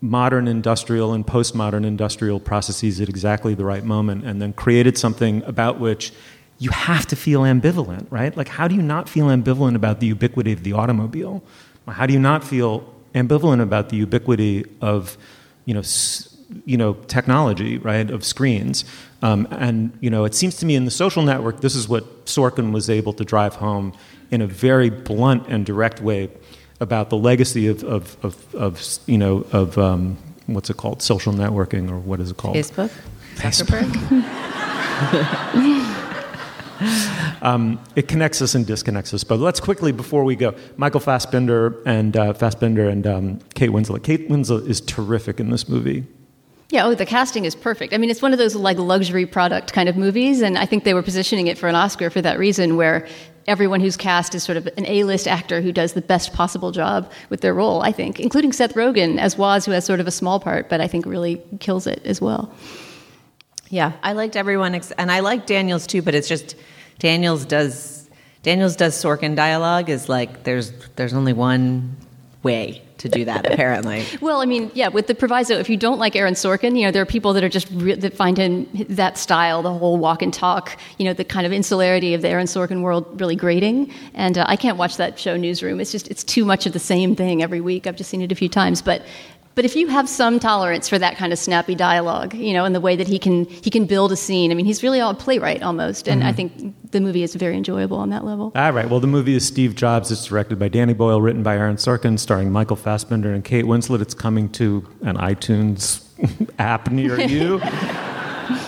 modern 0.01 0.49
industrial 0.49 1.13
and 1.13 1.25
postmodern 1.25 1.87
industrial 1.87 2.41
processes 2.41 3.01
at 3.01 3.09
exactly 3.09 3.55
the 3.55 3.65
right 3.65 3.85
moment 3.85 4.25
and 4.25 4.43
then 4.43 4.53
created 4.53 4.99
something 4.99 5.43
about 5.45 5.79
which 5.79 6.13
you 6.59 6.71
have 6.71 7.07
to 7.07 7.17
feel 7.17 7.43
ambivalent, 7.43 8.07
right? 8.11 8.37
Like, 8.37 8.49
how 8.49 8.67
do 8.67 8.75
you 8.75 8.83
not 8.83 9.09
feel 9.09 9.27
ambivalent 9.27 9.77
about 9.77 10.01
the 10.01 10.07
ubiquity 10.07 10.53
of 10.53 10.65
the 10.65 10.73
automobile? 10.73 11.43
How 11.89 12.07
do 12.07 12.13
you 12.13 12.19
not 12.19 12.43
feel 12.45 12.93
ambivalent 13.15 13.63
about 13.63 13.89
the 13.91 13.97
ubiquity 13.97 14.65
of, 14.81 15.17
you 15.65 15.75
know, 15.75 15.81
s- 15.81 16.37
you 16.65 16.77
know, 16.77 16.95
technology, 17.09 17.79
right, 17.79 18.11
of 18.11 18.25
screens? 18.25 18.85
Um, 19.23 19.47
and 19.51 19.93
you 20.01 20.11
know, 20.11 20.25
it 20.25 20.35
seems 20.35 20.57
to 20.57 20.67
me 20.67 20.75
in 20.75 20.85
the 20.85 20.91
social 20.91 21.23
network, 21.23 21.61
this 21.61 21.75
is 21.75 21.89
what 21.89 22.27
Sorkin 22.27 22.73
was 22.73 22.91
able 22.91 23.13
to 23.15 23.25
drive 23.25 23.55
home 23.57 23.93
in 24.31 24.43
a 24.43 24.47
very 24.47 24.91
blunt 24.91 25.47
and 25.49 25.65
direct 25.65 26.01
way 26.01 26.29
about 26.81 27.09
the 27.11 27.17
legacy 27.17 27.67
of, 27.69 27.83
of, 27.85 28.17
of, 28.23 28.55
of 28.55 28.83
you 29.07 29.17
know, 29.17 29.47
of 29.53 29.79
um, 29.79 30.17
what's 30.47 30.69
it 30.69 30.77
called, 30.77 31.01
social 31.03 31.33
networking, 31.33 31.91
or 31.91 31.99
what 31.99 32.21
is 32.21 32.31
it 32.33 32.37
called? 32.37 32.57
Facebook? 32.57 32.91
Facebook. 33.37 34.23
Um, 37.43 37.79
it 37.95 38.09
connects 38.09 38.41
us 38.41 38.55
and 38.55 38.67
disconnects 38.67 39.13
us. 39.13 39.23
But 39.23 39.39
let's 39.39 39.61
quickly, 39.61 39.93
before 39.93 40.25
we 40.25 40.35
go, 40.35 40.55
Michael 40.79 41.01
Fassbender 41.01 41.81
and 41.85 42.17
uh, 42.17 42.33
Fassbender 42.33 42.89
and 42.89 43.07
um, 43.07 43.39
Kate 43.55 43.71
Winslet. 43.71 44.03
Kate 44.03 44.29
Winslet 44.29 44.67
is 44.67 44.81
terrific 44.81 45.39
in 45.39 45.51
this 45.51 45.69
movie. 45.69 46.07
Yeah, 46.71 46.87
oh, 46.87 46.95
the 46.95 47.07
casting 47.07 47.45
is 47.45 47.55
perfect. 47.55 47.95
I 47.95 47.99
mean, 47.99 48.11
it's 48.11 48.23
one 48.23 48.33
of 48.33 48.39
those 48.39 48.57
like 48.57 48.79
luxury 48.79 49.27
product 49.27 49.73
kind 49.73 49.89
of 49.89 49.97
movies, 49.97 50.41
and 50.41 50.59
I 50.59 50.67
think 50.67 50.83
they 50.83 50.95
were 50.95 51.03
positioning 51.03 51.47
it 51.47 51.57
for 51.57 51.69
an 51.69 51.77
Oscar 51.77 52.11
for 52.11 52.21
that 52.23 52.39
reason, 52.39 52.77
where 52.77 53.07
everyone 53.47 53.81
who's 53.81 53.97
cast 53.97 54.35
is 54.35 54.43
sort 54.43 54.59
of 54.59 54.67
an 54.77 54.85
A-list 54.87 55.29
actor 55.29 55.61
who 55.61 55.71
does 55.71 55.93
the 55.93 56.03
best 56.03 56.33
possible 56.33 56.73
job 56.73 57.13
with 57.31 57.41
their 57.41 57.55
role. 57.55 57.83
I 57.83 57.93
think, 57.93 58.19
including 58.19 58.53
Seth 58.53 58.75
Rogen 58.75 59.19
as 59.19 59.39
Woz, 59.39 59.65
who 59.65 59.71
has 59.73 59.85
sort 59.85 60.01
of 60.01 60.09
a 60.09 60.11
small 60.11 60.41
part, 60.41 60.69
but 60.69 60.81
I 60.81 60.89
think 60.89 61.07
really 61.07 61.41
kills 61.61 61.87
it 61.87 62.03
as 62.05 62.21
well. 62.21 62.53
Yeah, 63.69 63.93
I 64.03 64.13
liked 64.13 64.37
everyone, 64.37 64.75
ex- 64.75 64.93
and 64.93 65.11
I 65.11 65.21
like 65.21 65.47
Daniels 65.47 65.87
too. 65.87 66.03
But 66.03 66.15
it's 66.15 66.29
just 66.29 66.55
Daniels 66.99 67.45
does 67.45 68.09
Daniels 68.43 68.77
does 68.77 68.95
Sorkin 68.95 69.35
dialogue 69.35 69.91
is 69.91 70.09
like 70.09 70.45
there's 70.45 70.73
there's 70.97 71.15
only 71.15 71.33
one 71.33 71.97
way 72.43 72.83
to 72.99 73.09
do 73.09 73.25
that 73.25 73.45
apparently. 73.53 74.05
Well, 74.21 74.41
I 74.41 74.47
mean, 74.47 74.71
yeah, 74.75 74.89
with 74.89 75.07
the 75.07 75.15
proviso, 75.15 75.55
if 75.59 75.69
you 75.69 75.77
don't 75.77 75.99
like 75.99 76.17
Aaron 76.17 76.35
Sorkin, 76.35 76.79
you 76.79 76.85
know, 76.85 76.91
there 76.91 77.03
are 77.03 77.07
people 77.07 77.33
that 77.35 77.45
are 77.45 77.49
just 77.49 77.69
re- 77.73 77.95
that 77.95 78.15
find 78.15 78.39
him 78.39 78.69
that 78.89 79.19
style, 79.19 79.63
the 79.63 79.73
whole 79.73 79.99
walk 79.99 80.23
and 80.23 80.33
talk, 80.33 80.79
you 80.99 81.05
know, 81.05 81.13
the 81.13 81.25
kind 81.25 81.47
of 81.47 81.53
insularity 81.53 82.15
of 82.15 82.23
the 82.23 82.29
Aaron 82.29 82.47
Sorkin 82.47 82.83
world 82.83 83.21
really 83.21 83.37
grating. 83.37 83.93
And 84.15 84.39
uh, 84.39 84.45
I 84.49 84.57
can't 84.57 84.79
watch 84.79 84.97
that 84.97 85.19
show 85.19 85.37
Newsroom. 85.37 85.81
It's 85.81 85.93
just 85.93 86.09
it's 86.09 86.25
too 86.25 86.45
much 86.45 86.67
of 86.67 86.73
the 86.73 86.79
same 86.79 87.17
thing 87.17 87.43
every 87.43 87.61
week. 87.61 87.87
I've 87.87 87.97
just 87.97 88.11
seen 88.11 88.23
it 88.23 88.33
a 88.33 88.37
few 88.37 88.49
times, 88.49 88.83
but. 88.83 89.03
But 89.57 89.65
if 89.65 89.75
you 89.75 89.87
have 89.89 90.07
some 90.07 90.39
tolerance 90.39 90.87
for 90.87 90.99
that 90.99 91.17
kind 91.17 91.33
of 91.33 91.39
snappy 91.39 91.75
dialogue, 91.75 92.35
you 92.35 92.53
know, 92.53 92.67
and 92.67 92.75
the 92.75 92.81
way 92.81 92.95
that 92.95 93.09
he 93.09 93.19
can 93.19 93.47
he 93.47 93.71
can 93.71 93.87
build 93.87 94.13
a 94.13 94.17
scene, 94.17 94.51
I 94.51 94.55
mean, 94.55 94.67
he's 94.67 94.83
really 94.83 95.01
a 95.01 95.15
playwright 95.15 95.63
almost, 95.63 96.07
and 96.09 96.23
I 96.23 96.33
think 96.33 96.75
the 96.93 97.01
movie 97.01 97.23
is 97.23 97.35
very 97.35 97.57
enjoyable 97.57 97.97
on 97.97 98.11
that 98.11 98.23
level. 98.23 98.53
All 98.55 98.73
right. 98.73 98.89
Well, 98.89 99.01
the 99.01 99.07
movie 99.07 99.35
is 99.35 99.47
Steve 99.47 99.75
Jobs. 99.75 100.13
It's 100.13 100.27
directed 100.27 100.59
by 100.59 100.69
Danny 100.69 100.93
Boyle, 100.93 101.23
written 101.23 101.43
by 101.43 101.57
Aaron 101.57 101.77
Sorkin, 101.77 102.19
starring 102.19 102.53
Michael 102.53 102.77
Fassbender 102.77 103.33
and 103.33 103.43
Kate 103.43 103.65
Winslet. 103.65 104.03
It's 104.03 104.13
coming 104.13 104.51
to 104.51 104.87
an 105.01 105.17
iTunes 105.17 106.05
app 106.59 106.91
near 106.91 107.19
you. 107.27 107.59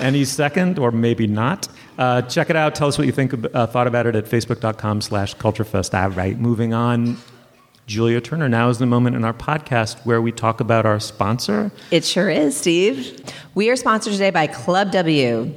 Any 0.00 0.24
second, 0.24 0.78
or 0.78 0.90
maybe 0.90 1.26
not. 1.26 1.68
Uh, 1.98 2.22
check 2.22 2.48
it 2.48 2.56
out. 2.56 2.74
Tell 2.74 2.88
us 2.88 2.96
what 2.96 3.06
you 3.06 3.12
think. 3.12 3.34
Uh, 3.54 3.66
thought 3.66 3.86
about 3.86 4.06
it 4.06 4.16
at 4.16 4.24
facebook.com/slash 4.24 5.36
culturefest. 5.36 5.92
All 5.92 6.08
right. 6.10 6.38
Moving 6.38 6.72
on. 6.72 7.18
Julia 7.88 8.20
Turner. 8.20 8.50
Now 8.50 8.68
is 8.68 8.78
the 8.78 8.84
moment 8.84 9.16
in 9.16 9.24
our 9.24 9.32
podcast 9.32 10.04
where 10.04 10.20
we 10.20 10.30
talk 10.30 10.60
about 10.60 10.84
our 10.84 11.00
sponsor. 11.00 11.72
It 11.90 12.04
sure 12.04 12.28
is, 12.28 12.54
Steve. 12.54 13.18
We 13.54 13.70
are 13.70 13.76
sponsored 13.76 14.12
today 14.12 14.28
by 14.28 14.46
Club 14.46 14.92
W. 14.92 15.50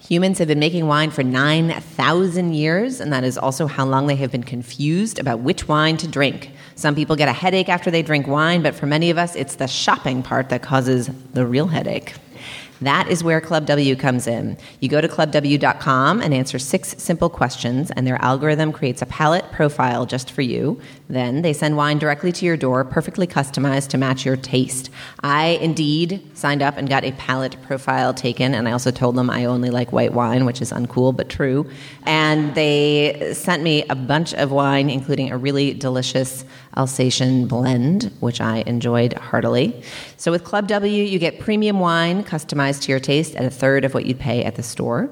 Humans 0.00 0.38
have 0.38 0.48
been 0.48 0.58
making 0.58 0.86
wine 0.86 1.10
for 1.10 1.22
9,000 1.22 2.54
years, 2.54 2.98
and 2.98 3.12
that 3.12 3.24
is 3.24 3.36
also 3.36 3.66
how 3.66 3.84
long 3.84 4.06
they 4.06 4.16
have 4.16 4.32
been 4.32 4.42
confused 4.42 5.18
about 5.18 5.40
which 5.40 5.68
wine 5.68 5.98
to 5.98 6.08
drink. 6.08 6.50
Some 6.76 6.94
people 6.94 7.14
get 7.14 7.28
a 7.28 7.32
headache 7.32 7.68
after 7.68 7.90
they 7.90 8.00
drink 8.02 8.26
wine, 8.26 8.62
but 8.62 8.74
for 8.74 8.86
many 8.86 9.10
of 9.10 9.18
us, 9.18 9.36
it's 9.36 9.56
the 9.56 9.66
shopping 9.66 10.22
part 10.22 10.48
that 10.48 10.62
causes 10.62 11.10
the 11.34 11.44
real 11.44 11.66
headache. 11.66 12.14
That 12.80 13.08
is 13.08 13.24
where 13.24 13.40
Club 13.40 13.66
W 13.66 13.96
comes 13.96 14.26
in. 14.26 14.58
You 14.80 14.88
go 14.88 15.00
to 15.00 15.08
clubw.com 15.08 16.20
and 16.20 16.34
answer 16.34 16.58
six 16.58 16.94
simple 16.98 17.30
questions, 17.30 17.90
and 17.92 18.06
their 18.06 18.20
algorithm 18.22 18.72
creates 18.72 19.02
a 19.02 19.06
palate 19.06 19.50
profile 19.52 20.04
just 20.04 20.30
for 20.30 20.42
you. 20.42 20.80
Then 21.08 21.42
they 21.42 21.52
send 21.52 21.76
wine 21.76 21.98
directly 21.98 22.32
to 22.32 22.44
your 22.44 22.56
door, 22.56 22.84
perfectly 22.84 23.26
customized 23.26 23.88
to 23.88 23.98
match 23.98 24.24
your 24.26 24.36
taste. 24.36 24.90
I 25.20 25.58
indeed 25.62 26.22
signed 26.34 26.62
up 26.62 26.76
and 26.76 26.88
got 26.88 27.04
a 27.04 27.12
palate 27.12 27.56
profile 27.62 28.12
taken, 28.12 28.54
and 28.54 28.68
I 28.68 28.72
also 28.72 28.90
told 28.90 29.16
them 29.16 29.30
I 29.30 29.46
only 29.46 29.70
like 29.70 29.92
white 29.92 30.12
wine, 30.12 30.44
which 30.44 30.60
is 30.60 30.72
uncool 30.72 31.16
but 31.16 31.28
true. 31.28 31.70
And 32.04 32.54
they 32.54 33.32
sent 33.32 33.62
me 33.62 33.84
a 33.88 33.94
bunch 33.94 34.34
of 34.34 34.50
wine, 34.50 34.90
including 34.90 35.30
a 35.30 35.38
really 35.38 35.72
delicious 35.72 36.44
Alsatian 36.76 37.46
blend, 37.46 38.12
which 38.20 38.40
I 38.40 38.62
enjoyed 38.66 39.14
heartily. 39.14 39.82
So 40.18 40.30
with 40.30 40.44
Club 40.44 40.68
W, 40.68 41.04
you 41.04 41.18
get 41.18 41.40
premium 41.40 41.80
wine 41.80 42.22
customized 42.22 42.65
to 42.72 42.92
your 42.92 43.00
taste 43.00 43.34
at 43.34 43.44
a 43.44 43.50
third 43.50 43.84
of 43.84 43.94
what 43.94 44.06
you'd 44.06 44.18
pay 44.20 44.44
at 44.44 44.56
the 44.56 44.62
store. 44.62 45.10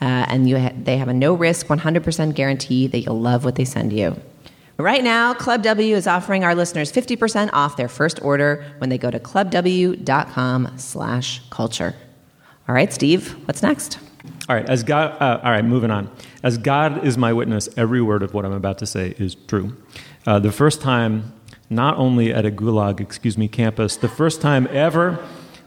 Uh, 0.00 0.26
and 0.28 0.48
you 0.48 0.58
ha- 0.58 0.72
they 0.76 0.96
have 0.96 1.08
a 1.08 1.14
no 1.14 1.34
risk, 1.34 1.66
100% 1.66 2.34
guarantee 2.34 2.86
that 2.88 3.00
you'll 3.00 3.20
love 3.20 3.44
what 3.44 3.54
they 3.54 3.64
send 3.64 3.92
you. 3.92 4.20
Right 4.78 5.04
now, 5.04 5.32
Club 5.34 5.62
W 5.62 5.94
is 5.94 6.06
offering 6.06 6.42
our 6.42 6.54
listeners 6.54 6.90
50% 6.90 7.50
off 7.52 7.76
their 7.76 7.88
first 7.88 8.20
order 8.22 8.64
when 8.78 8.90
they 8.90 8.98
go 8.98 9.10
to 9.10 9.20
clubw.com 9.20 10.76
slash 10.76 11.40
culture. 11.50 11.94
All 12.68 12.74
right, 12.74 12.92
Steve, 12.92 13.32
what's 13.46 13.62
next? 13.62 13.98
All 14.48 14.56
right, 14.56 14.68
as 14.68 14.82
God, 14.82 15.20
uh, 15.20 15.40
all 15.44 15.50
right, 15.50 15.64
moving 15.64 15.90
on. 15.90 16.10
As 16.42 16.58
God 16.58 17.04
is 17.06 17.16
my 17.16 17.32
witness, 17.32 17.68
every 17.76 18.02
word 18.02 18.22
of 18.22 18.34
what 18.34 18.44
I'm 18.44 18.52
about 18.52 18.78
to 18.78 18.86
say 18.86 19.14
is 19.18 19.34
true. 19.34 19.76
Uh, 20.26 20.38
the 20.38 20.52
first 20.52 20.80
time, 20.80 21.32
not 21.70 21.96
only 21.96 22.32
at 22.32 22.44
a 22.44 22.50
Gulag, 22.50 23.00
excuse 23.00 23.38
me, 23.38 23.46
campus, 23.48 23.96
the 23.96 24.08
first 24.08 24.40
time 24.40 24.66
ever 24.70 25.24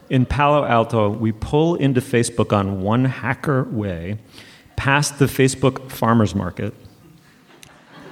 in 0.08 0.26
Palo 0.26 0.64
Alto, 0.64 1.08
we 1.08 1.32
pull 1.32 1.74
into 1.76 2.00
Facebook 2.00 2.56
on 2.56 2.82
one 2.82 3.04
hacker 3.04 3.64
way, 3.64 4.18
past 4.76 5.18
the 5.18 5.26
Facebook 5.26 5.90
farmers 5.90 6.34
market, 6.34 6.74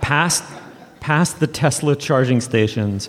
past, 0.01 0.45
past 1.01 1.41
the 1.41 1.47
Tesla 1.47 1.95
charging 1.95 2.41
stations, 2.41 3.09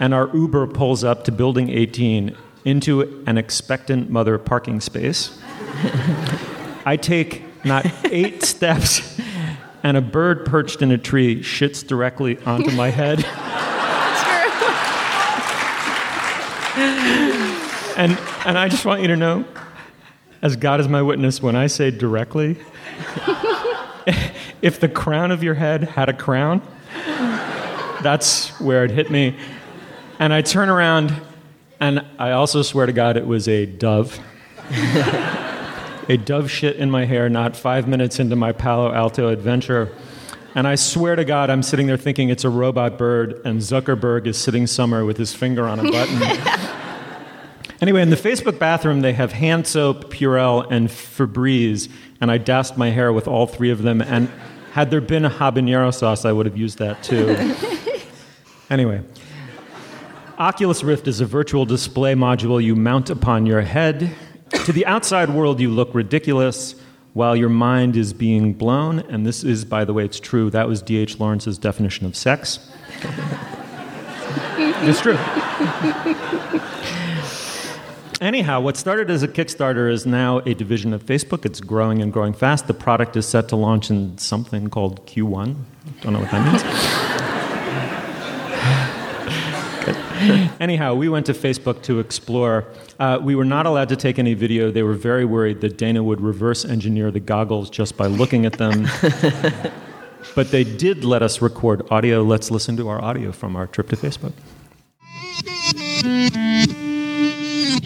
and 0.00 0.12
our 0.12 0.28
Uber 0.34 0.66
pulls 0.66 1.04
up 1.04 1.24
to 1.24 1.32
building 1.32 1.70
18 1.70 2.36
into 2.64 3.22
an 3.26 3.38
expectant 3.38 4.10
mother 4.10 4.38
parking 4.38 4.80
space. 4.80 5.38
I 6.86 6.98
take 7.00 7.42
not 7.64 7.86
eight 8.10 8.42
steps, 8.42 9.18
and 9.82 9.96
a 9.96 10.02
bird 10.02 10.44
perched 10.44 10.82
in 10.82 10.90
a 10.90 10.98
tree 10.98 11.40
shits 11.40 11.86
directly 11.86 12.38
onto 12.38 12.70
my 12.72 12.90
head. 12.90 13.24
and, 17.96 18.18
and 18.44 18.58
I 18.58 18.68
just 18.68 18.84
want 18.84 19.02
you 19.02 19.08
to 19.08 19.16
know, 19.16 19.44
as 20.42 20.56
God 20.56 20.80
is 20.80 20.88
my 20.88 21.02
witness, 21.02 21.40
when 21.40 21.56
I 21.56 21.68
say 21.68 21.90
directly, 21.90 22.56
if 24.62 24.80
the 24.80 24.88
crown 24.88 25.30
of 25.30 25.42
your 25.42 25.54
head 25.54 25.84
had 25.84 26.08
a 26.08 26.12
crown, 26.12 26.60
that's 28.02 28.48
where 28.60 28.84
it 28.84 28.90
hit 28.90 29.10
me. 29.10 29.36
And 30.18 30.32
I 30.32 30.42
turn 30.42 30.68
around, 30.68 31.14
and 31.80 32.04
I 32.18 32.32
also 32.32 32.62
swear 32.62 32.86
to 32.86 32.92
God 32.92 33.16
it 33.16 33.26
was 33.26 33.48
a 33.48 33.66
dove. 33.66 34.18
a 36.08 36.16
dove 36.16 36.50
shit 36.50 36.76
in 36.76 36.90
my 36.90 37.04
hair 37.04 37.28
not 37.28 37.56
five 37.56 37.88
minutes 37.88 38.18
into 38.20 38.36
my 38.36 38.52
Palo 38.52 38.92
Alto 38.92 39.28
adventure. 39.28 39.90
And 40.54 40.68
I 40.68 40.76
swear 40.76 41.16
to 41.16 41.24
God, 41.24 41.50
I'm 41.50 41.62
sitting 41.62 41.86
there 41.86 41.96
thinking 41.96 42.28
it's 42.28 42.44
a 42.44 42.50
robot 42.50 42.96
bird, 42.96 43.40
and 43.44 43.60
Zuckerberg 43.60 44.26
is 44.26 44.36
sitting 44.36 44.66
somewhere 44.66 45.04
with 45.04 45.16
his 45.16 45.34
finger 45.34 45.66
on 45.66 45.80
a 45.80 45.90
button. 45.90 46.60
anyway, 47.84 48.00
in 48.00 48.08
the 48.08 48.16
Facebook 48.16 48.58
bathroom, 48.58 49.02
they 49.02 49.12
have 49.12 49.32
hand 49.32 49.66
soap, 49.66 50.10
Purell, 50.10 50.66
and 50.70 50.88
Febreze, 50.88 51.90
and 52.18 52.30
I 52.30 52.38
doused 52.38 52.78
my 52.78 52.88
hair 52.88 53.12
with 53.12 53.28
all 53.28 53.46
three 53.46 53.70
of 53.70 53.82
them. 53.82 54.00
And 54.00 54.30
had 54.72 54.90
there 54.90 55.02
been 55.02 55.26
a 55.26 55.30
habanero 55.30 55.92
sauce, 55.92 56.24
I 56.24 56.32
would 56.32 56.46
have 56.46 56.56
used 56.56 56.78
that 56.78 57.02
too. 57.02 57.36
anyway. 58.70 59.02
Oculus 60.38 60.82
Rift 60.82 61.06
is 61.06 61.20
a 61.20 61.26
virtual 61.26 61.66
display 61.66 62.14
module 62.14 62.62
you 62.62 62.74
mount 62.74 63.10
upon 63.10 63.44
your 63.44 63.60
head. 63.60 64.16
To 64.64 64.72
the 64.72 64.86
outside 64.86 65.28
world, 65.28 65.60
you 65.60 65.68
look 65.68 65.94
ridiculous 65.94 66.76
while 67.12 67.36
your 67.36 67.50
mind 67.50 67.96
is 67.96 68.14
being 68.14 68.54
blown. 68.54 69.00
And 69.00 69.26
this 69.26 69.44
is, 69.44 69.66
by 69.66 69.84
the 69.84 69.92
way, 69.92 70.06
it's 70.06 70.18
true. 70.18 70.48
That 70.48 70.68
was 70.68 70.80
D.H. 70.80 71.20
Lawrence's 71.20 71.58
definition 71.58 72.06
of 72.06 72.16
sex. 72.16 72.66
it's 74.56 75.02
true. 75.02 75.18
Anyhow, 78.24 78.60
what 78.60 78.78
started 78.78 79.10
as 79.10 79.22
a 79.22 79.28
Kickstarter 79.28 79.92
is 79.92 80.06
now 80.06 80.38
a 80.46 80.54
division 80.54 80.94
of 80.94 81.04
Facebook. 81.04 81.44
It's 81.44 81.60
growing 81.60 82.00
and 82.00 82.10
growing 82.10 82.32
fast. 82.32 82.66
The 82.66 82.72
product 82.72 83.18
is 83.18 83.28
set 83.28 83.48
to 83.48 83.56
launch 83.56 83.90
in 83.90 84.16
something 84.16 84.70
called 84.70 85.06
Q1. 85.06 85.54
Don't 86.00 86.14
know 86.14 86.20
what 86.20 86.30
that 86.30 86.42
means. 90.40 90.50
Anyhow, 90.58 90.94
we 90.94 91.10
went 91.10 91.26
to 91.26 91.34
Facebook 91.34 91.82
to 91.82 92.00
explore. 92.00 92.64
Uh, 92.98 93.18
we 93.20 93.34
were 93.34 93.44
not 93.44 93.66
allowed 93.66 93.90
to 93.90 93.96
take 93.96 94.18
any 94.18 94.32
video. 94.32 94.70
They 94.70 94.82
were 94.82 94.94
very 94.94 95.26
worried 95.26 95.60
that 95.60 95.76
Dana 95.76 96.02
would 96.02 96.22
reverse 96.22 96.64
engineer 96.64 97.10
the 97.10 97.20
goggles 97.20 97.68
just 97.68 97.94
by 97.98 98.06
looking 98.06 98.46
at 98.46 98.54
them. 98.54 98.88
but 100.34 100.50
they 100.50 100.64
did 100.64 101.04
let 101.04 101.22
us 101.22 101.42
record 101.42 101.86
audio. 101.90 102.22
Let's 102.22 102.50
listen 102.50 102.74
to 102.78 102.88
our 102.88 103.04
audio 103.04 103.32
from 103.32 103.54
our 103.54 103.66
trip 103.66 103.90
to 103.90 103.96
Facebook. 103.96 104.32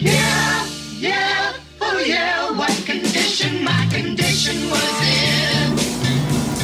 Yeah, 0.01 0.65
yeah, 0.97 1.53
oh 1.81 1.99
yeah, 1.99 2.51
what 2.57 2.71
condition 2.85 3.63
my 3.65 3.85
condition 3.91 4.69
was 4.69 5.01
in. 5.03 5.73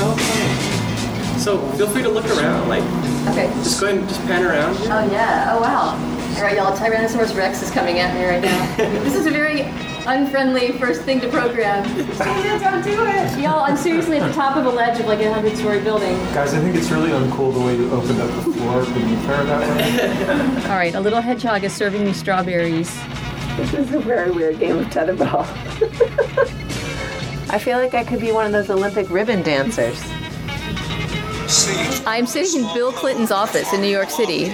Okay. 0.02 1.38
So 1.38 1.60
feel 1.74 1.88
free 1.88 2.02
to 2.04 2.10
look 2.10 2.26
around. 2.28 2.70
Like, 2.70 2.84
Okay. 3.30 3.48
just 3.64 3.82
go 3.82 3.88
ahead 3.88 4.00
and 4.00 4.08
just 4.08 4.22
pan 4.22 4.44
around. 4.46 4.76
here. 4.78 4.88
Oh 4.90 5.12
yeah. 5.12 5.52
Oh 5.54 5.60
wow. 5.62 6.00
All 6.38 6.44
right, 6.44 6.56
y'all. 6.56 6.76
Tyrannosaurus 6.78 7.36
Rex 7.36 7.62
is 7.62 7.72
coming 7.72 8.00
at 8.00 8.14
me 8.16 8.26
right 8.26 8.42
now. 8.42 8.76
this 9.04 9.16
is 9.16 9.26
a 9.26 9.32
very 9.32 9.62
unfriendly 10.06 10.74
first 10.78 11.02
thing 11.02 11.20
to 11.22 11.28
program. 11.30 11.84
Don't 12.18 12.84
do 12.84 13.06
it, 13.06 13.40
y'all. 13.40 13.62
I'm 13.64 13.76
seriously 13.78 14.18
at 14.18 14.28
the 14.28 14.34
top 14.34 14.56
of 14.56 14.66
a 14.66 14.70
ledge 14.70 15.00
of 15.00 15.08
like 15.08 15.20
a 15.22 15.34
hundred-story 15.34 15.82
building. 15.82 16.16
Guys, 16.34 16.54
I 16.54 16.60
think 16.60 16.76
it's 16.76 16.90
really 16.92 17.10
uncool 17.10 17.54
the 17.54 17.60
way 17.62 17.76
you 17.76 17.90
opened 17.92 18.22
up 18.22 18.30
the 18.46 18.52
floor 18.54 18.84
beneath 18.86 19.26
her 19.26 19.44
that 19.46 19.62
way. 19.62 20.64
All 20.70 20.78
right, 20.78 20.94
a 20.94 21.00
little 21.00 21.22
hedgehog 21.22 21.64
is 21.64 21.74
serving 21.74 22.06
me 22.06 22.14
strawberries. 22.14 22.96
This 23.58 23.74
is 23.74 23.94
a 23.94 24.00
very 24.00 24.32
weird 24.32 24.60
game 24.60 24.80
of 24.80 24.88
tetherball. 24.88 25.46
I 27.50 27.58
feel 27.58 27.78
like 27.78 27.94
I 27.94 28.04
could 28.04 28.20
be 28.20 28.32
one 28.32 28.46
of 28.46 28.52
those 28.52 28.70
Olympic 28.70 29.10
ribbon 29.10 29.44
dancers. 29.44 30.02
I'm 32.06 32.26
sitting 32.26 32.64
in 32.64 32.74
Bill 32.74 32.92
Clinton's 32.92 33.32
office 33.32 33.72
in 33.72 33.80
New 33.80 33.88
York 33.88 34.10
City. 34.10 34.50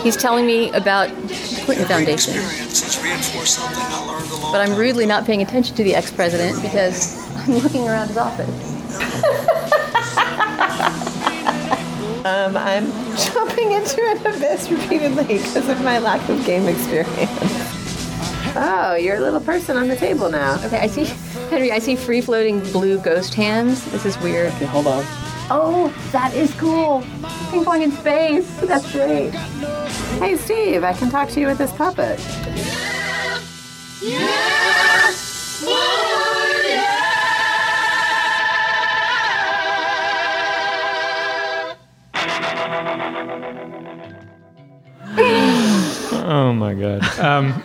He's 0.00 0.16
telling 0.16 0.46
me 0.46 0.70
about 0.70 1.10
the 1.28 1.62
Clinton 1.64 1.86
Foundation. 1.86 2.34
But 4.50 4.60
I'm 4.60 4.76
rudely 4.76 5.04
not 5.04 5.26
paying 5.26 5.42
attention 5.42 5.76
to 5.76 5.84
the 5.84 5.94
ex-president 5.94 6.62
because 6.62 7.18
I'm 7.36 7.58
looking 7.58 7.86
around 7.86 8.08
his 8.08 8.16
office. 8.16 8.48
Um, 12.24 12.56
I'm 12.56 12.86
jumping 13.16 13.72
into 13.72 14.00
an 14.00 14.18
abyss 14.18 14.70
repeatedly 14.70 15.24
because 15.24 15.68
of 15.68 15.82
my 15.82 15.98
lack 15.98 16.28
of 16.28 16.46
game 16.46 16.68
experience. 16.68 17.71
Oh, 18.54 18.94
you're 18.94 19.16
a 19.16 19.20
little 19.20 19.40
person 19.40 19.76
on 19.76 19.88
the 19.88 19.96
table 19.96 20.28
now. 20.30 20.62
Okay, 20.66 20.78
I 20.78 20.86
see, 20.86 21.04
Henry, 21.48 21.72
I 21.72 21.78
see 21.78 21.96
free-floating 21.96 22.60
blue 22.72 22.98
ghost 22.98 23.32
hands. 23.34 23.90
This 23.92 24.04
is 24.04 24.18
weird. 24.18 24.52
Okay, 24.54 24.66
hold 24.66 24.86
on. 24.86 25.04
Oh, 25.50 25.92
that 26.12 26.34
is 26.34 26.52
cool. 26.54 27.02
Ping 27.50 27.64
pong 27.64 27.82
in 27.82 27.92
space. 27.92 28.46
That's 28.60 28.90
great. 28.92 29.30
Hey, 30.18 30.36
Steve, 30.36 30.84
I 30.84 30.92
can 30.92 31.10
talk 31.10 31.30
to 31.30 31.40
you 31.40 31.46
with 31.46 31.58
this 31.58 31.72
puppet. 31.72 32.20
Oh 46.24 46.52
my 46.54 46.74
God. 46.74 47.02
Um, 47.18 47.62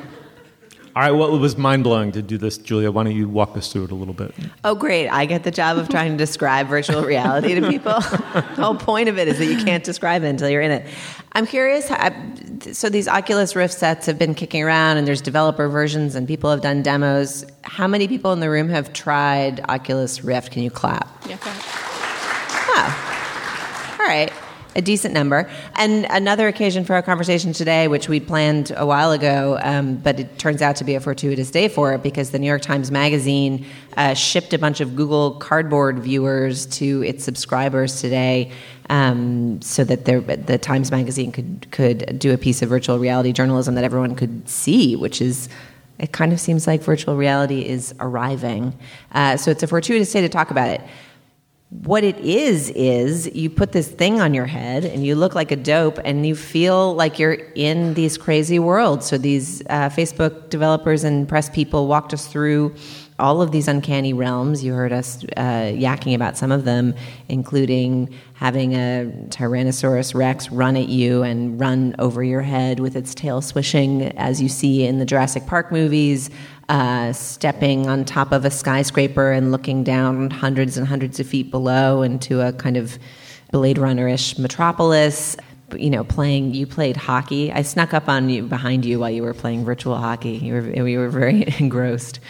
All 0.97 1.03
right, 1.03 1.11
well, 1.11 1.35
it 1.35 1.37
was 1.37 1.55
mind 1.59 1.83
blowing 1.83 2.11
to 2.13 2.23
do 2.23 2.39
this, 2.39 2.57
Julia. 2.57 2.89
Why 2.89 3.03
don't 3.03 3.15
you 3.15 3.29
walk 3.29 3.55
us 3.55 3.71
through 3.71 3.83
it 3.83 3.91
a 3.91 3.93
little 3.93 4.15
bit? 4.15 4.33
Oh, 4.63 4.73
great. 4.73 5.07
I 5.09 5.27
get 5.27 5.43
the 5.43 5.51
job 5.51 5.77
of 5.77 5.89
trying 5.89 6.13
to 6.13 6.17
describe 6.17 6.69
virtual 6.69 7.03
reality 7.03 7.53
to 7.53 7.69
people. 7.69 7.93
the 8.01 8.55
whole 8.57 8.73
point 8.73 9.07
of 9.07 9.19
it 9.19 9.27
is 9.27 9.37
that 9.37 9.45
you 9.45 9.63
can't 9.63 9.83
describe 9.83 10.23
it 10.23 10.27
until 10.27 10.49
you're 10.49 10.63
in 10.63 10.71
it. 10.71 10.87
I'm 11.33 11.45
curious. 11.45 11.87
How, 11.87 12.11
so, 12.71 12.89
these 12.89 13.07
Oculus 13.07 13.55
Rift 13.55 13.75
sets 13.75 14.07
have 14.07 14.17
been 14.17 14.33
kicking 14.33 14.63
around, 14.63 14.97
and 14.97 15.07
there's 15.07 15.21
developer 15.21 15.69
versions, 15.69 16.15
and 16.15 16.27
people 16.27 16.49
have 16.49 16.61
done 16.61 16.81
demos. 16.81 17.45
How 17.61 17.85
many 17.85 18.07
people 18.07 18.33
in 18.33 18.39
the 18.39 18.49
room 18.49 18.69
have 18.69 18.91
tried 18.91 19.63
Oculus 19.69 20.23
Rift? 20.23 20.51
Can 20.51 20.63
you 20.63 20.71
clap? 20.71 21.07
Yeah, 21.29 21.37
go 21.37 21.51
ahead. 21.51 21.63
Oh, 22.69 23.97
all 23.99 24.07
right. 24.07 24.33
A 24.77 24.81
decent 24.81 25.11
number. 25.11 25.49
And 25.73 26.05
another 26.11 26.47
occasion 26.47 26.85
for 26.85 26.93
our 26.93 27.01
conversation 27.01 27.51
today, 27.51 27.87
which 27.87 28.07
we 28.07 28.19
planned 28.19 28.71
a 28.77 28.85
while 28.85 29.11
ago, 29.11 29.57
um, 29.63 29.95
but 29.95 30.19
it 30.19 30.37
turns 30.37 30.61
out 30.61 30.75
to 30.75 30.83
be 30.83 30.93
a 30.93 30.99
fortuitous 30.99 31.49
day 31.49 31.67
for 31.67 31.93
it 31.93 32.03
because 32.03 32.29
the 32.29 32.37
New 32.37 32.45
York 32.45 32.61
Times 32.61 32.91
Magazine 32.91 33.65
uh, 33.97 34.13
shipped 34.13 34.53
a 34.53 34.59
bunch 34.59 34.79
of 34.79 34.95
Google 34.95 35.31
Cardboard 35.31 35.97
viewers 35.97 36.67
to 36.67 37.01
its 37.01 37.23
subscribers 37.23 38.01
today. 38.01 38.51
Um, 38.91 39.61
so 39.63 39.83
that 39.83 40.05
the 40.05 40.57
Times 40.59 40.91
Magazine 40.91 41.33
could 41.33 41.67
could 41.71 42.19
do 42.19 42.31
a 42.31 42.37
piece 42.37 42.61
of 42.61 42.69
virtual 42.69 42.99
reality 42.99 43.33
journalism 43.33 43.75
that 43.75 43.83
everyone 43.83 44.15
could 44.15 44.47
see, 44.47 44.95
which 44.95 45.21
is 45.21 45.49
it 45.99 46.13
kind 46.13 46.31
of 46.31 46.39
seems 46.39 46.67
like 46.67 46.83
virtual 46.83 47.17
reality 47.17 47.67
is 47.67 47.93
arriving. 47.99 48.77
Uh, 49.11 49.35
so 49.35 49.51
it's 49.51 49.63
a 49.63 49.67
fortuitous 49.67 50.11
day 50.13 50.21
to 50.21 50.29
talk 50.29 50.51
about 50.51 50.69
it 50.69 50.81
what 51.69 52.01
it 52.01 52.17
is 52.19 52.69
is 52.69 53.27
you 53.35 53.49
put 53.49 53.73
this 53.73 53.89
thing 53.89 54.21
on 54.21 54.33
your 54.33 54.45
head 54.45 54.85
and 54.85 55.05
you 55.05 55.15
look 55.15 55.35
like 55.35 55.51
a 55.51 55.55
dope 55.57 55.99
and 56.05 56.25
you 56.25 56.33
feel 56.33 56.95
like 56.95 57.19
you're 57.19 57.33
in 57.33 57.93
these 57.93 58.17
crazy 58.17 58.57
worlds. 58.57 59.05
So 59.05 59.17
these 59.17 59.61
uh, 59.69 59.89
facebook 59.89 60.49
developers 60.49 61.03
and 61.03 61.27
press 61.27 61.49
people 61.49 61.87
walked 61.87 62.13
us 62.13 62.25
through 62.25 62.73
all 63.19 63.41
of 63.41 63.51
these 63.51 63.67
uncanny 63.67 64.13
realms. 64.13 64.63
You 64.63 64.73
heard 64.75 64.93
us 64.93 65.25
uh, 65.35 65.73
yakking 65.73 66.15
about 66.15 66.37
some 66.37 66.53
of 66.53 66.63
them 66.63 66.93
including 67.27 68.13
having 68.35 68.73
a 68.73 69.11
tyrannosaurus 69.27 70.15
rex 70.15 70.49
run 70.49 70.77
at 70.77 70.87
you 70.87 71.23
and 71.23 71.59
run 71.59 71.95
over 71.99 72.23
your 72.23 72.43
head 72.43 72.79
with 72.79 72.95
its 72.95 73.13
tail 73.13 73.41
swishing 73.41 74.03
as 74.17 74.41
you 74.41 74.47
see 74.47 74.85
in 74.85 74.99
the 74.99 75.05
jurassic 75.05 75.45
park 75.45 75.69
movies 75.73 76.29
uh, 76.69 77.13
stepping 77.13 77.87
on 77.87 78.03
top 78.05 78.31
of 78.31 78.43
a 78.45 78.51
skyscraper 78.51 79.31
and 79.31 79.51
looking 79.51 79.83
down 79.83 80.29
hundreds 80.29 80.77
and 80.77 80.87
hundreds 80.87 81.19
of 81.19 81.27
feet 81.27 81.49
below 81.49 82.01
into 82.01 82.41
a 82.41 82.51
kind 82.53 82.77
of 82.77 82.97
Blade 83.51 83.77
Runner-ish 83.77 84.37
metropolis. 84.37 85.37
You 85.75 85.89
know, 85.89 86.05
playing. 86.05 86.53
You 86.53 86.65
played 86.65 86.95
hockey. 86.95 87.51
I 87.51 87.61
snuck 87.61 87.93
up 87.93 88.07
on 88.07 88.29
you 88.29 88.43
behind 88.43 88.85
you 88.85 88.99
while 89.01 89.09
you 89.09 89.21
were 89.21 89.33
playing 89.33 89.65
virtual 89.65 89.97
hockey. 89.97 90.37
You 90.37 90.53
were, 90.53 90.83
we 90.83 90.97
were 90.97 91.09
very 91.09 91.43
engrossed. 91.59 92.21